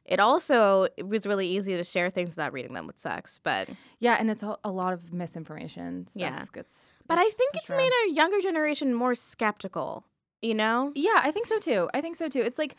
It 0.05 0.19
also 0.19 0.87
it 0.97 1.07
was 1.07 1.25
really 1.27 1.47
easy 1.47 1.77
to 1.77 1.85
share 1.85 2.11
things 2.11 2.31
without 2.31 2.53
reading 2.53 2.73
them, 2.75 2.87
with 2.87 2.99
sex, 2.99 3.39
But 3.43 3.69
Yeah, 4.01 4.17
and 4.19 4.31
it's 4.31 4.43
a, 4.43 4.57
a 4.65 4.71
lot 4.71 4.93
of 4.93 5.13
misinformation. 5.13 6.07
Stuff 6.07 6.21
Yeah. 6.21 6.45
gets. 6.53 6.93
but 7.07 7.19
I 7.19 7.29
think 7.29 7.55
it's 7.57 7.71
around. 7.71 7.79
made 7.79 7.93
our 7.93 8.07
younger 8.09 8.41
generation 8.41 8.93
more 8.95 9.15
skeptical. 9.15 10.05
You 10.43 10.55
know? 10.55 10.91
Yeah, 10.95 11.21
I 11.23 11.31
think 11.33 11.47
so 11.47 11.59
too. 11.59 11.91
I 11.93 12.01
think 12.01 12.17
so 12.17 12.29
too. 12.29 12.41
It's 12.41 12.59
like, 12.59 12.75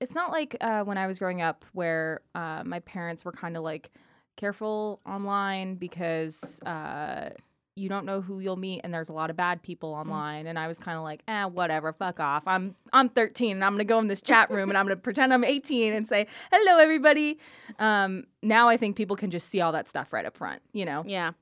it's 0.00 0.14
not 0.16 0.32
like 0.32 0.56
uh, 0.60 0.82
when 0.82 0.98
I 0.98 1.06
was 1.06 1.20
growing 1.20 1.40
up 1.42 1.64
where 1.72 2.20
uh, 2.34 2.62
my 2.64 2.80
parents 2.80 3.24
were 3.24 3.30
kind 3.32 3.56
of 3.56 3.62
like, 3.62 3.90
careful 4.36 5.00
online 5.06 5.76
because 5.76 6.60
uh, 6.64 7.30
you 7.76 7.88
don't 7.88 8.06
know 8.06 8.20
who 8.20 8.38
you'll 8.40 8.56
meet, 8.56 8.80
and 8.84 8.94
there's 8.94 9.08
a 9.08 9.12
lot 9.12 9.30
of 9.30 9.36
bad 9.36 9.62
people 9.62 9.90
online. 9.94 10.46
And 10.46 10.58
I 10.58 10.68
was 10.68 10.78
kind 10.78 10.96
of 10.96 11.02
like, 11.02 11.22
eh, 11.26 11.44
whatever, 11.44 11.92
fuck 11.92 12.20
off. 12.20 12.42
I'm 12.46 12.74
I'm 12.92 13.08
13, 13.08 13.52
and 13.56 13.64
I'm 13.64 13.72
gonna 13.72 13.84
go 13.84 13.98
in 13.98 14.06
this 14.08 14.22
chat 14.22 14.50
room, 14.50 14.68
and 14.68 14.78
I'm 14.78 14.84
gonna 14.86 14.96
pretend 14.96 15.32
I'm 15.32 15.44
18 15.44 15.92
and 15.92 16.06
say 16.06 16.26
hello, 16.52 16.78
everybody. 16.78 17.38
Um, 17.78 18.24
now 18.42 18.68
I 18.68 18.76
think 18.76 18.96
people 18.96 19.16
can 19.16 19.30
just 19.30 19.48
see 19.48 19.60
all 19.60 19.72
that 19.72 19.88
stuff 19.88 20.12
right 20.12 20.24
up 20.24 20.36
front. 20.36 20.62
You 20.72 20.84
know? 20.84 21.02
Yeah. 21.06 21.32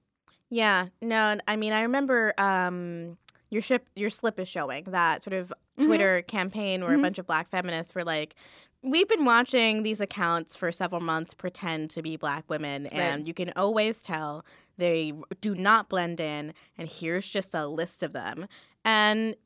Yeah. 0.48 0.88
No, 1.00 1.38
I 1.46 1.56
mean 1.56 1.72
I 1.72 1.82
remember 1.82 2.32
um 2.38 3.16
your 3.50 3.60
ship 3.62 3.86
your 3.94 4.08
slip 4.10 4.38
is 4.38 4.48
showing 4.48 4.84
that 4.84 5.22
sort 5.22 5.34
of 5.34 5.52
Mhm. 5.78 5.84
Twitter 5.86 6.22
campaign 6.22 6.82
where 6.82 6.94
Mhm. 6.94 6.98
a 6.98 7.02
bunch 7.02 7.18
of 7.18 7.26
black 7.26 7.48
feminists 7.50 7.94
were 7.94 8.04
like 8.04 8.34
We've 8.82 9.08
been 9.08 9.24
watching 9.24 9.84
these 9.84 10.00
accounts 10.00 10.56
for 10.56 10.72
several 10.72 11.00
months 11.00 11.34
pretend 11.34 11.90
to 11.90 12.02
be 12.02 12.16
black 12.16 12.44
women, 12.48 12.86
and 12.86 13.18
Right. 13.20 13.26
you 13.26 13.32
can 13.32 13.52
always 13.54 14.02
tell 14.02 14.44
they 14.76 15.12
do 15.40 15.54
not 15.54 15.88
blend 15.88 16.18
in. 16.18 16.52
And 16.76 16.88
here's 16.88 17.28
just 17.28 17.54
a 17.54 17.66
list 17.66 18.02
of 18.02 18.12
them. 18.12 18.48
And 18.84 19.36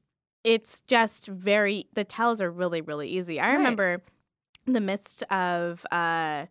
it's 0.45 0.81
just 0.83 1.27
very, 1.27 1.87
the 1.93 2.05
tells 2.05 2.41
are 2.41 2.51
really, 2.51 2.81
really 2.81 3.09
easy. 3.09 3.39
I 3.39 3.49
Right. 3.49 3.57
remember 3.57 4.03
in 4.67 4.73
the 4.73 4.81
midst 4.81 5.23
of, 5.25 5.85
uh, 5.93 6.47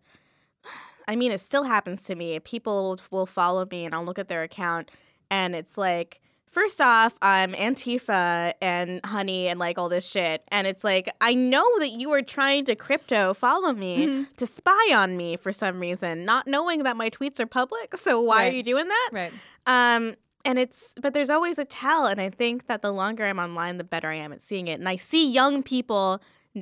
I 1.08 1.16
mean, 1.16 1.32
it 1.32 1.40
still 1.42 1.64
happens 1.64 2.04
to 2.04 2.16
me. 2.16 2.40
People 2.40 3.00
will 3.10 3.26
follow 3.26 3.66
me 3.70 3.86
and 3.86 3.96
I'll 3.96 4.06
look 4.06 4.20
at 4.20 4.28
their 4.28 4.44
account 4.44 4.92
and 5.32 5.56
it's 5.56 5.78
like, 5.78 6.20
first 6.56 6.80
off, 6.80 7.14
I'm 7.22 7.52
Antifa 7.52 8.54
and 8.62 9.06
honey 9.06 9.50
and 9.50 9.60
like 9.60 9.78
all 9.78 9.90
this 9.90 10.08
shit. 10.10 10.42
And 10.48 10.66
it's 10.66 10.86
like, 10.86 11.10
I 11.20 11.34
know 11.34 11.68
that 11.80 11.90
you 11.92 12.12
are 12.14 12.22
trying 12.22 12.64
to 12.66 12.76
crypto 12.78 13.34
follow 13.34 13.74
me 13.74 14.08
Mhm. 14.08 14.36
to 14.38 14.48
spy 14.48 14.94
on 14.94 15.18
me 15.18 15.36
for 15.36 15.52
some 15.52 15.82
reason, 15.82 16.24
not 16.24 16.48
knowing 16.48 16.84
that 16.84 16.96
my 16.96 17.10
tweets 17.10 17.42
are 17.42 17.46
public. 17.46 17.98
So 17.98 18.22
why 18.22 18.38
Right. 18.44 18.54
are 18.54 18.56
you 18.56 18.64
doing 18.64 18.88
that? 18.88 19.10
Right. 19.12 19.34
Um, 19.68 20.16
and 20.46 20.58
it's, 20.58 20.94
but 21.02 21.14
there's 21.14 21.30
always 21.30 21.60
a 21.60 21.66
tell. 21.66 22.06
And 22.06 22.22
I 22.22 22.30
think 22.30 22.68
that 22.68 22.82
the 22.82 22.94
longer 22.94 23.26
I'm 23.26 23.38
online, 23.40 23.78
the 23.78 23.84
better 23.84 24.10
I 24.10 24.16
am 24.16 24.32
at 24.32 24.42
seeing 24.42 24.70
it. 24.70 24.80
And 24.80 24.88
I 24.88 24.96
see 24.96 25.30
young 25.30 25.62
people 25.62 26.22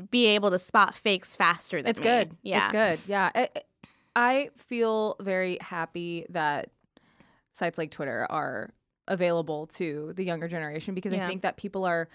be 0.10 0.26
able 0.26 0.50
to 0.50 0.58
spot 0.58 0.96
fakes 0.98 1.36
faster 1.36 1.84
than 1.84 1.91
It's 1.91 2.00
me. 2.00 2.04
good. 2.06 2.38
Yeah. 2.41 2.64
It's 2.64 2.72
good. 2.72 3.00
Yeah. 3.08 3.30
I, 3.36 3.50
I 4.16 4.50
feel 4.58 5.18
very 5.20 5.60
happy 5.62 6.26
that 6.30 6.70
sites 7.52 7.78
like 7.78 7.91
Twitter 7.91 8.26
are 8.30 8.74
available 9.08 9.68
to 9.68 10.14
the 10.16 10.24
younger 10.24 10.47
generation 10.47 10.93
because 10.95 11.12
Yeah. 11.14 11.26
I 11.26 11.28
think 11.28 11.41
that 11.41 11.58
people 11.58 11.86
are 11.86 12.08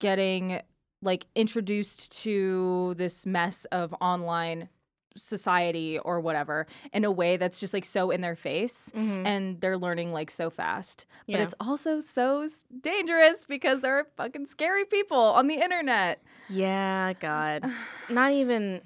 getting 0.00 0.60
like 1.02 1.26
introduced 1.34 2.10
to 2.22 2.94
this 2.96 3.26
mess 3.26 3.64
of 3.66 3.94
online 4.00 4.68
society 5.16 5.98
or 6.00 6.20
whatever 6.20 6.66
in 6.92 7.02
a 7.04 7.10
way 7.10 7.38
that's 7.38 7.58
just 7.58 7.72
like 7.72 7.86
so 7.86 8.10
in 8.10 8.20
their 8.20 8.36
face 8.36 8.90
Mhm. 8.94 9.26
and 9.26 9.60
they're 9.62 9.78
learning 9.78 10.12
like 10.12 10.30
so 10.30 10.50
fast. 10.50 11.06
But 11.26 11.40
it's 11.40 11.54
also 11.58 12.00
so 12.00 12.46
dangerous 12.82 13.46
because 13.46 13.80
there 13.80 13.96
are 13.98 14.04
fucking 14.16 14.44
scary 14.44 14.84
people 14.84 15.16
on 15.18 15.46
the 15.46 15.54
internet. 15.54 16.22
Yeah, 16.50 17.14
God. 17.14 17.64
Not 18.10 18.32
even 18.32 18.82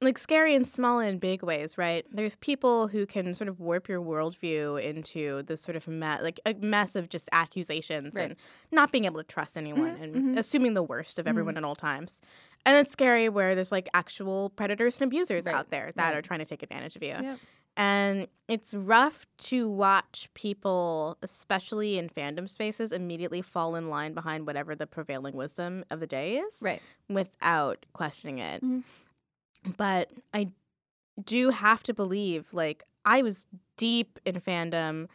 like 0.00 0.16
scary 0.16 0.54
in 0.54 0.64
small 0.64 1.00
and 1.00 1.18
big 1.20 1.42
ways, 1.42 1.76
right? 1.76 2.06
There's 2.12 2.36
people 2.36 2.86
who 2.86 3.04
can 3.04 3.34
sort 3.34 3.48
of 3.48 3.58
warp 3.58 3.88
your 3.88 4.00
worldview 4.00 4.80
into 4.82 5.42
this 5.42 5.60
sort 5.60 5.74
of 5.76 5.88
mess, 5.88 6.22
like 6.22 6.38
a 6.46 6.54
mess 6.54 6.94
of 6.94 7.08
just 7.08 7.28
accusations 7.32 8.14
Right. 8.14 8.30
and 8.30 8.36
not 8.70 8.92
being 8.92 9.06
able 9.06 9.18
to 9.18 9.24
trust 9.26 9.56
anyone 9.56 9.96
Mhm, 9.96 10.02
and 10.02 10.14
mhm. 10.14 10.38
assuming 10.38 10.74
the 10.74 10.84
worst 10.84 11.18
of 11.18 11.26
everyone 11.26 11.56
at 11.56 11.64
all 11.64 11.74
times. 11.74 12.20
And 12.64 12.76
it's 12.76 12.92
scary 12.92 13.28
where 13.28 13.56
there's 13.56 13.72
like 13.72 13.88
actual 13.92 14.50
predators 14.50 14.94
and 14.96 15.02
abusers 15.04 15.44
Right, 15.46 15.54
out 15.54 15.70
there 15.70 15.90
that 15.96 16.08
right. 16.10 16.16
are 16.16 16.22
trying 16.22 16.40
to 16.40 16.44
take 16.44 16.62
advantage 16.62 16.94
of 16.94 17.02
you. 17.02 17.16
Yep. 17.20 17.38
And 17.76 18.28
it's 18.48 18.74
rough 18.74 19.26
to 19.38 19.68
watch 19.68 20.28
people, 20.34 21.16
especially 21.22 21.96
in 21.98 22.08
fandom 22.08 22.48
spaces, 22.50 22.92
immediately 22.92 23.40
fall 23.42 23.74
in 23.76 23.88
line 23.88 24.14
behind 24.14 24.46
whatever 24.46 24.74
the 24.76 24.86
prevailing 24.86 25.34
wisdom 25.34 25.84
of 25.90 26.00
the 26.00 26.06
day 26.06 26.38
is 26.38 26.56
Right. 26.60 26.82
without 27.08 27.84
questioning 27.92 28.38
it. 28.38 28.62
But 29.76 30.10
I 30.32 30.48
do 31.24 31.50
have 31.50 31.82
to 31.84 31.94
believe, 31.94 32.46
like, 32.52 32.82
I 33.04 33.22
was 33.22 33.46
deep 33.76 34.18
in 34.24 34.40
fandom. 34.40 35.08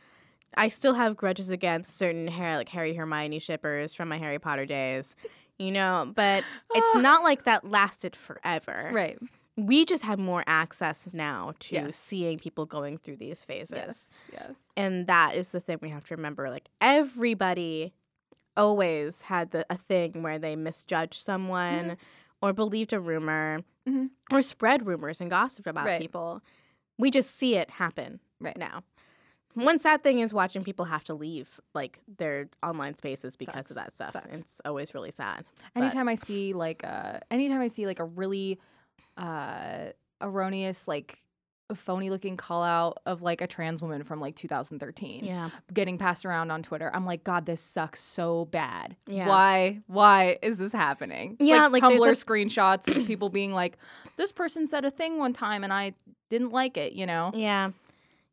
I 0.56 0.68
still 0.68 0.94
have 0.94 1.16
grudges 1.18 1.50
against 1.50 1.98
certain 1.98 2.28
Harry, 2.28 2.58
like 2.58 2.70
Harry 2.70 2.94
Hermione 2.94 3.40
shippers 3.40 3.94
from 3.94 4.10
my 4.10 4.18
Harry 4.18 4.40
Potter 4.40 4.66
days, 4.66 5.16
you 5.58 5.72
know. 5.72 6.12
But 6.16 6.44
it's 6.76 6.96
not 7.02 7.24
like 7.24 7.44
that 7.46 7.68
lasted 7.70 8.16
forever, 8.16 8.90
Right. 8.94 9.18
we 9.58 9.86
just 9.86 10.04
have 10.04 10.20
more 10.20 10.44
access 10.46 11.08
now 11.14 11.54
to 11.62 11.76
Yes. 11.76 11.96
seeing 11.98 12.38
people 12.40 12.66
going 12.66 12.98
through 12.98 13.18
these 13.18 13.44
phases. 13.44 13.76
Yes. 13.76 14.10
Yes. 14.32 14.52
And 14.78 15.08
that 15.08 15.36
is 15.36 15.50
the 15.50 15.60
thing 15.60 15.78
we 15.82 15.90
have 15.90 16.06
to 16.06 16.16
remember. 16.16 16.50
Like 16.50 16.68
everybody 16.82 17.94
always 18.56 19.24
had 19.24 19.52
the, 19.52 19.66
a 19.70 19.78
thing 19.78 20.22
where 20.24 20.38
they 20.40 20.56
misjudged 20.56 21.22
someone 21.24 21.84
Mm-hmm. 21.86 21.94
or 22.42 22.54
believed 22.54 22.94
a 22.94 23.00
rumor 23.00 23.62
Mhm. 23.88 24.10
or 24.32 24.42
spread 24.42 24.86
rumors 24.88 25.20
and 25.22 25.30
gossip 25.30 25.68
about 25.68 25.86
Right. 25.86 26.00
people. 26.02 26.42
We 26.98 27.12
just 27.12 27.32
see 27.32 27.56
it 27.56 27.70
happen 27.72 28.20
Right. 28.40 28.56
now. 28.58 28.84
One 29.56 29.78
sad 29.78 30.02
thing 30.04 30.20
is 30.20 30.34
watching 30.34 30.64
people 30.64 30.86
have 30.86 31.04
to 31.06 31.14
leave 31.14 31.60
like 31.76 32.00
their 32.08 32.50
online 32.64 32.96
spaces 32.96 33.36
because 33.36 33.54
Sucks. 33.68 33.70
of 33.72 33.76
that 33.76 33.94
stuff. 33.94 34.12
Sucks. 34.14 34.38
It's 34.38 34.62
always 34.66 34.94
really 34.96 35.12
sad. 35.12 35.46
But- 35.74 35.84
Anytime 35.84 36.08
I 36.08 36.16
see 36.16 36.54
like 36.54 36.84
uh 36.84 37.20
anytime 37.30 37.62
I 37.62 37.68
see 37.68 37.86
like 37.86 38.00
a 38.00 38.06
really 38.06 38.60
uh 39.18 39.90
erroneous 40.22 40.88
like 40.88 41.20
phony 41.76 42.10
looking 42.10 42.38
call 42.38 42.62
out 42.64 43.00
of 43.06 43.22
like 43.22 43.42
a 43.42 43.48
trans 43.48 43.82
woman 43.82 44.04
from 44.04 44.20
like 44.20 44.36
2013 44.36 45.26
Yeah. 45.26 45.50
getting 45.74 45.98
passed 45.98 46.26
around 46.26 46.52
on 46.52 46.62
Twitter. 46.62 46.92
I'm 46.94 47.06
like, 47.06 47.24
God, 47.24 47.46
this 47.46 47.62
sucks 47.62 48.00
so 48.02 48.46
bad. 48.46 48.96
Yeah. 49.08 49.28
Why? 49.28 49.80
Why 49.88 50.38
is 50.42 50.58
this 50.58 50.72
happening? 50.74 51.38
Yeah, 51.40 51.68
like, 51.68 51.82
like, 51.82 51.94
Tumblr 51.94 52.24
screenshots 52.26 52.96
of 52.96 53.08
people 53.08 53.30
being 53.30 53.54
like, 53.54 53.78
"This 54.18 54.32
person 54.32 54.68
said 54.68 54.86
a 54.86 54.92
thing 54.92 55.18
one 55.18 55.34
time 55.34 55.64
and 55.64 55.72
I 55.74 55.94
didn't 56.30 56.52
like 56.52 56.78
it." 56.78 56.94
You 56.94 57.06
know? 57.06 57.32
Yeah. 57.34 57.72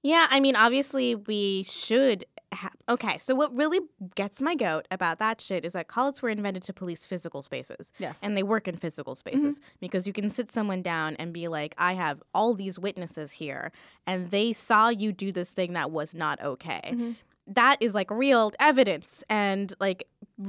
Yeah, 0.02 0.26
I 0.30 0.40
mean, 0.40 0.56
obviously, 0.56 1.14
we 1.14 1.62
should. 1.64 2.24
Ha- 2.52 2.70
okay, 2.88 3.16
so 3.18 3.34
what 3.34 3.54
really 3.54 3.78
gets 4.16 4.40
my 4.42 4.56
goat 4.56 4.88
about 4.90 5.20
that 5.20 5.40
shit 5.40 5.64
is 5.64 5.74
that 5.74 5.86
cults 5.86 6.20
were 6.20 6.28
invented 6.28 6.64
to 6.64 6.72
police 6.72 7.06
physical 7.06 7.42
spaces. 7.44 7.92
Yes. 7.98 8.18
And 8.22 8.36
they 8.36 8.42
work 8.42 8.66
in 8.66 8.76
physical 8.76 9.14
spaces 9.14 9.60
because 9.80 10.06
you 10.06 10.12
can 10.12 10.30
sit 10.30 10.50
someone 10.50 10.82
down 10.82 11.14
and 11.16 11.32
be 11.32 11.46
like, 11.46 11.74
I 11.78 11.92
have 11.94 12.20
all 12.34 12.54
these 12.54 12.76
witnesses 12.78 13.30
here, 13.30 13.70
and 14.06 14.30
they 14.32 14.52
saw 14.52 14.88
you 14.88 15.12
do 15.12 15.30
this 15.30 15.50
thing 15.50 15.74
that 15.74 15.92
was 15.92 16.12
not 16.14 16.40
okay. 16.42 16.90
Mhm. 16.92 17.16
That 17.46 17.78
is 17.80 17.94
like 17.94 18.10
real 18.10 18.52
evidence, 18.60 19.24
and 19.28 19.72
like 19.80 20.06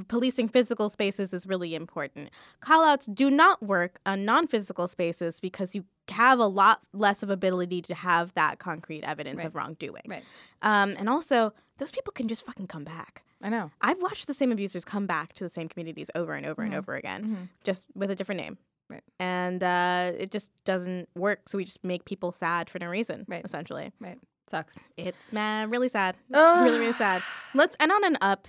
policing 0.07 0.47
physical 0.47 0.89
spaces 0.89 1.33
is 1.33 1.47
really 1.47 1.73
important. 1.75 2.29
Callouts 2.63 3.13
do 3.13 3.29
not 3.31 3.61
work 3.63 3.99
on 4.05 4.25
non 4.25 4.47
physical 4.47 4.87
spaces 4.87 5.39
because 5.39 5.73
you 5.75 5.83
have 6.09 6.39
a 6.39 6.45
lot 6.45 6.81
less 6.93 7.23
of 7.23 7.29
ability 7.29 7.81
to 7.83 7.95
have 7.95 8.33
that 8.33 8.59
concrete 8.59 9.03
evidence 9.03 9.37
Right. 9.37 9.45
of 9.47 9.55
wrongdoing. 9.55 10.03
Right. 10.07 10.23
Um, 10.61 10.95
and 10.99 11.07
also, 11.09 11.53
those 11.81 11.91
people 11.91 12.13
can 12.13 12.27
just 12.29 12.45
fucking 12.45 12.67
come 12.67 12.83
back. 12.85 13.23
I 13.43 13.49
know. 13.49 13.71
I've 13.81 13.99
watched 14.01 14.27
the 14.27 14.33
same 14.35 14.51
abusers 14.51 14.85
come 14.85 15.07
back 15.07 15.33
to 15.33 15.43
the 15.43 15.49
same 15.49 15.67
communities 15.67 16.11
over 16.15 16.33
and 16.33 16.45
over 16.45 16.61
and 16.61 16.73
Mhm. 16.73 16.77
over 16.77 16.95
again, 16.95 17.23
Mhm. 17.25 17.49
just 17.63 17.83
with 17.95 18.11
a 18.11 18.15
different 18.15 18.39
name. 18.39 18.57
Right. 18.87 19.03
And 19.19 19.63
uh, 19.63 20.11
it 20.17 20.29
just 20.31 20.51
doesn't 20.63 21.09
work. 21.15 21.49
So 21.49 21.57
we 21.57 21.65
just 21.65 21.83
make 21.83 22.05
people 22.05 22.31
sad 22.31 22.69
for 22.69 22.77
no 22.77 22.87
reason, 22.87 23.25
Right. 23.27 23.43
essentially. 23.43 23.91
Right. 23.99 24.19
Sucks. 24.47 24.77
It's 24.97 25.33
man, 25.33 25.69
really 25.71 25.87
sad. 25.87 26.17
Really, 26.29 26.77
really 26.79 26.93
sad. 26.93 27.23
Let's 27.55 27.75
end 27.79 27.91
on 27.91 28.03
an 28.03 28.17
up 28.21 28.47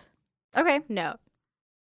Okay. 0.57 0.80
note. 0.89 1.18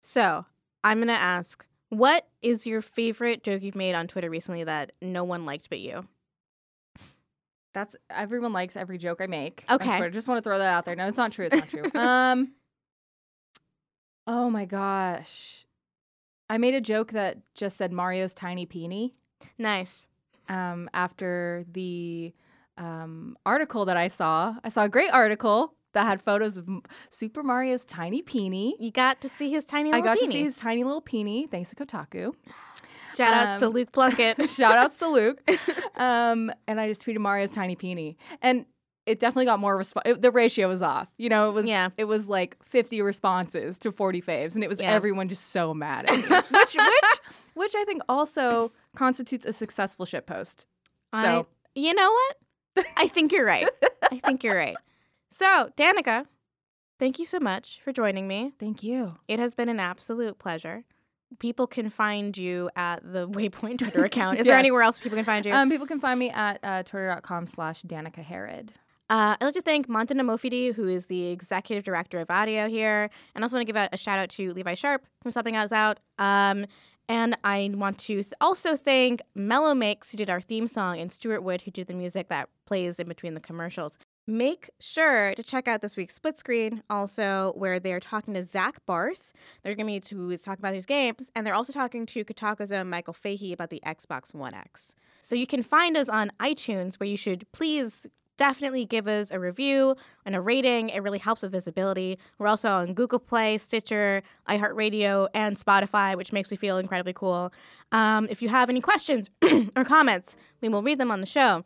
So 0.03 0.45
I'm 0.83 0.99
going 0.99 1.07
to 1.07 1.13
ask 1.13 1.65
what 1.89 2.27
is 2.41 2.65
your 2.65 2.81
favorite 2.81 3.43
joke 3.43 3.61
you've 3.63 3.75
made 3.75 3.95
on 3.95 4.07
Twitter 4.07 4.29
recently 4.29 4.63
that 4.63 4.93
no 5.01 5.23
one 5.25 5.45
liked 5.45 5.69
but 5.69 5.79
you? 5.79 6.07
That's 7.73 7.95
everyone 8.09 8.53
likes 8.53 8.75
every 8.75 8.97
joke 8.97 9.21
I 9.21 9.27
make. 9.27 9.63
Okay. 9.69 9.97
Twitter. 9.97 10.09
Just 10.09 10.27
want 10.27 10.37
to 10.39 10.41
throw 10.41 10.57
that 10.57 10.73
out 10.73 10.85
there. 10.85 10.95
No, 10.95 11.07
it's 11.07 11.17
not 11.17 11.31
true. 11.31 11.45
It's 11.45 11.55
not 11.55 11.69
true. 11.69 11.91
um. 11.99 12.53
Oh 14.27 14.49
my 14.49 14.65
gosh, 14.65 15.65
I 16.49 16.57
made 16.57 16.75
a 16.75 16.81
joke 16.81 17.11
that 17.13 17.37
just 17.55 17.77
said 17.77 17.91
Mario's 17.91 18.33
tiny 18.33 18.65
peenie. 18.65 19.15
Nice. 19.57 20.07
Um, 20.47 20.89
after 20.93 21.65
the 21.71 22.33
um 22.77 23.37
article 23.45 23.85
that 23.85 23.97
I 23.97 24.07
saw, 24.07 24.55
I 24.63 24.69
saw 24.69 24.83
a 24.83 24.89
great 24.89 25.11
article 25.11 25.73
that 25.93 26.05
had 26.05 26.21
photos 26.21 26.57
of 26.57 26.67
Super 27.09 27.43
Mario's 27.43 27.83
tiny 27.85 28.21
peenie. 28.21 28.75
You 28.79 28.91
got 28.91 29.21
to 29.21 29.29
see 29.29 29.49
his 29.49 29.65
tiny 29.65 29.91
I 29.91 30.01
got 30.01 30.17
to 30.19 30.27
see 30.27 30.43
his 30.43 30.57
tiny 30.57 30.83
little 30.83 31.01
peenie 31.01 31.47
thanks 31.47 31.69
to 31.69 31.75
Kotaku. 31.75 32.33
Shout 33.15 33.33
outs 33.33 33.59
to 33.61 33.67
um, 33.67 33.73
Luke 33.73 33.91
Plunkett. 33.91 34.49
Shout 34.49 34.77
outs 34.77 34.97
to 34.97 35.07
Luke. 35.07 35.41
Um, 35.97 36.51
and 36.67 36.79
I 36.81 36.87
just 36.87 37.05
tweeted 37.05 37.19
Mario's 37.19 37.51
tiny 37.51 37.75
peenie, 37.75 38.17
and 38.41 38.65
it 39.05 39.19
definitely 39.19 39.45
got 39.45 39.59
more 39.59 39.77
response. 39.77 40.17
The 40.19 40.31
ratio 40.31 40.67
was 40.67 40.81
off. 40.81 41.07
You 41.17 41.29
know, 41.29 41.47
it 41.49 41.53
was 41.53 41.67
Yeah. 41.67 41.89
it 41.97 42.05
was 42.05 42.27
like 42.27 42.57
50 42.65 43.01
responses 43.03 43.77
to 43.79 43.91
40 43.91 44.19
faves, 44.21 44.55
and 44.55 44.63
it 44.63 44.67
was 44.67 44.79
Yeah. 44.79 44.89
everyone 44.91 45.27
just 45.27 45.51
so 45.51 45.75
mad 45.75 46.09
at 46.09 46.17
me. 46.17 46.23
which 46.49 46.73
which 46.75 47.19
which 47.53 47.75
I 47.75 47.83
think 47.83 48.01
also 48.09 48.71
constitutes 48.95 49.45
a 49.45 49.53
successful 49.53 50.05
shit 50.07 50.25
post. 50.25 50.65
I- 51.13 51.23
So 51.23 51.47
You 51.75 51.93
know 51.93 52.11
what? 52.75 52.85
I 52.97 53.07
think 53.07 53.31
you're 53.31 53.45
right. 53.45 53.67
I 54.11 54.17
think 54.19 54.43
you're 54.43 54.55
right. 54.55 54.77
So, 55.29 55.69
Danica, 55.77 56.25
thank 56.99 57.19
you 57.19 57.25
so 57.25 57.39
much 57.39 57.79
for 57.83 57.91
joining 57.91 58.27
me. 58.27 58.53
thank 58.59 58.81
you. 58.81 59.17
It 59.27 59.37
has 59.39 59.53
been 59.53 59.69
an 59.69 59.79
absolute 59.79 60.39
pleasure. 60.39 60.83
People 61.39 61.67
can 61.67 61.89
find 61.89 62.37
you 62.37 62.69
at 62.75 62.99
the 63.03 63.27
Waypoint 63.29 63.79
Twitter 63.79 64.05
account. 64.05 64.39
Is 64.39 64.45
there 64.45 64.57
anywhere 64.57 64.81
else 64.81 64.99
people 64.99 65.17
can 65.17 65.25
find 65.25 65.45
you? 65.45 65.53
Um, 65.53 65.69
people 65.69 65.87
can 65.87 65.99
find 65.99 66.19
me 66.19 66.29
at 66.29 66.59
uh, 66.63 66.83
twitter.com 66.83 67.47
slash 67.47 67.83
Danica 67.83 68.23
Herod. 68.23 68.73
Uh, 69.09 69.35
I'd 69.39 69.43
like 69.45 69.53
to 69.55 69.61
thank 69.61 69.89
Montana 69.89 70.23
Mofidi, 70.23 70.73
who 70.73 70.87
is 70.87 71.07
the 71.07 71.27
executive 71.27 71.83
director 71.83 72.19
of 72.19 72.31
audio 72.31 72.69
here. 72.69 73.09
And 73.35 73.43
I 73.43 73.45
also 73.45 73.57
want 73.57 73.63
to 73.63 73.65
give 73.65 73.75
out 73.75 73.89
a 73.91 73.97
shout 73.97 74.19
out 74.19 74.29
to 74.31 74.53
Levi 74.53 74.73
Sharp 74.73 75.03
for 75.21 75.31
helping 75.31 75.57
us 75.57 75.73
out. 75.73 75.99
Um, 76.17 76.65
and 77.09 77.37
I 77.43 77.71
want 77.73 77.97
to 77.99 78.15
th- 78.23 78.31
also 78.39 78.77
thank 78.77 79.21
Mellow 79.35 79.75
Makes, 79.75 80.11
who 80.11 80.17
did 80.17 80.29
our 80.29 80.39
theme 80.39 80.65
song, 80.65 80.97
and 80.97 81.11
Stuart 81.11 81.41
Wood, 81.41 81.63
who 81.63 81.71
did 81.71 81.87
the 81.87 81.93
music 81.93 82.29
that 82.29 82.47
plays 82.65 83.01
in 83.01 83.09
between 83.09 83.33
the 83.33 83.41
commercials. 83.41 83.97
Make 84.31 84.69
sure 84.79 85.35
to 85.35 85.43
check 85.43 85.67
out 85.67 85.81
this 85.81 85.97
week's 85.97 86.15
split 86.15 86.39
screen, 86.39 86.83
also 86.89 87.51
where 87.57 87.81
they're 87.81 87.99
talking 87.99 88.33
to 88.35 88.45
Zach 88.45 88.77
Barth. 88.85 89.33
They're 89.61 89.75
going 89.75 89.87
to 89.87 89.91
be 89.91 89.99
to 89.99 90.37
talk 90.37 90.57
about 90.57 90.71
these 90.71 90.85
games, 90.85 91.29
and 91.35 91.45
they're 91.45 91.53
also 91.53 91.73
talking 91.73 92.05
to 92.05 92.23
Kotaku's 92.23 92.71
own 92.71 92.89
Michael 92.89 93.13
Fahey 93.13 93.51
about 93.51 93.71
the 93.71 93.81
Xbox 93.85 94.33
One 94.33 94.53
X. 94.53 94.95
So 95.21 95.35
you 95.35 95.45
can 95.45 95.63
find 95.63 95.97
us 95.97 96.07
on 96.07 96.31
iTunes, 96.39 96.95
where 96.95 97.09
you 97.09 97.17
should 97.17 97.45
please 97.51 98.07
definitely 98.37 98.85
give 98.85 99.05
us 99.05 99.31
a 99.31 99.39
review 99.39 99.97
and 100.25 100.33
a 100.33 100.39
rating. 100.39 100.87
It 100.87 101.03
really 101.03 101.19
helps 101.19 101.41
with 101.41 101.51
visibility. 101.51 102.17
We're 102.39 102.47
also 102.47 102.69
on 102.69 102.93
Google 102.93 103.19
Play, 103.19 103.57
Stitcher, 103.57 104.23
iHeartRadio, 104.47 105.27
and 105.33 105.59
Spotify, 105.59 106.15
which 106.15 106.31
makes 106.31 106.49
me 106.49 106.55
feel 106.55 106.77
incredibly 106.77 107.11
cool. 107.11 107.51
Um, 107.91 108.27
if 108.29 108.41
you 108.41 108.47
have 108.47 108.69
any 108.69 108.79
questions 108.79 109.29
or 109.75 109.83
comments, 109.83 110.37
we 110.61 110.69
will 110.69 110.83
read 110.83 110.99
them 110.99 111.11
on 111.11 111.19
the 111.19 111.27
show. 111.27 111.65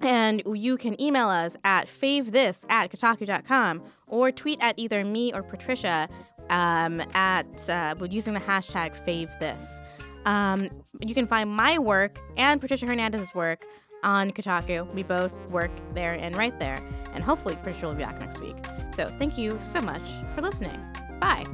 And 0.00 0.42
you 0.54 0.76
can 0.76 1.00
email 1.00 1.28
us 1.28 1.56
at 1.64 1.88
favethis 1.88 2.64
at 2.70 2.90
kotaku.com 2.90 3.82
or 4.06 4.32
tweet 4.32 4.58
at 4.60 4.78
either 4.78 5.04
me 5.04 5.32
or 5.32 5.42
Patricia 5.42 6.08
um, 6.48 7.00
at 7.14 7.68
uh, 7.68 7.94
using 8.08 8.34
the 8.34 8.40
hashtag 8.40 8.92
favethis. 9.06 9.82
Um, 10.26 10.68
you 11.00 11.14
can 11.14 11.26
find 11.26 11.50
my 11.50 11.78
work 11.78 12.18
and 12.36 12.60
Patricia 12.60 12.86
Hernandez's 12.86 13.34
work 13.34 13.64
on 14.02 14.30
Kotaku. 14.30 14.92
We 14.94 15.02
both 15.02 15.38
work 15.48 15.70
there 15.94 16.14
and 16.14 16.36
right 16.36 16.58
there. 16.58 16.82
And 17.12 17.24
hopefully, 17.24 17.56
Patricia 17.56 17.86
will 17.86 17.94
be 17.94 18.04
back 18.04 18.20
next 18.20 18.40
week. 18.40 18.56
So 18.94 19.12
thank 19.18 19.36
you 19.36 19.58
so 19.60 19.80
much 19.80 20.02
for 20.34 20.42
listening. 20.42 20.80
Bye. 21.20 21.44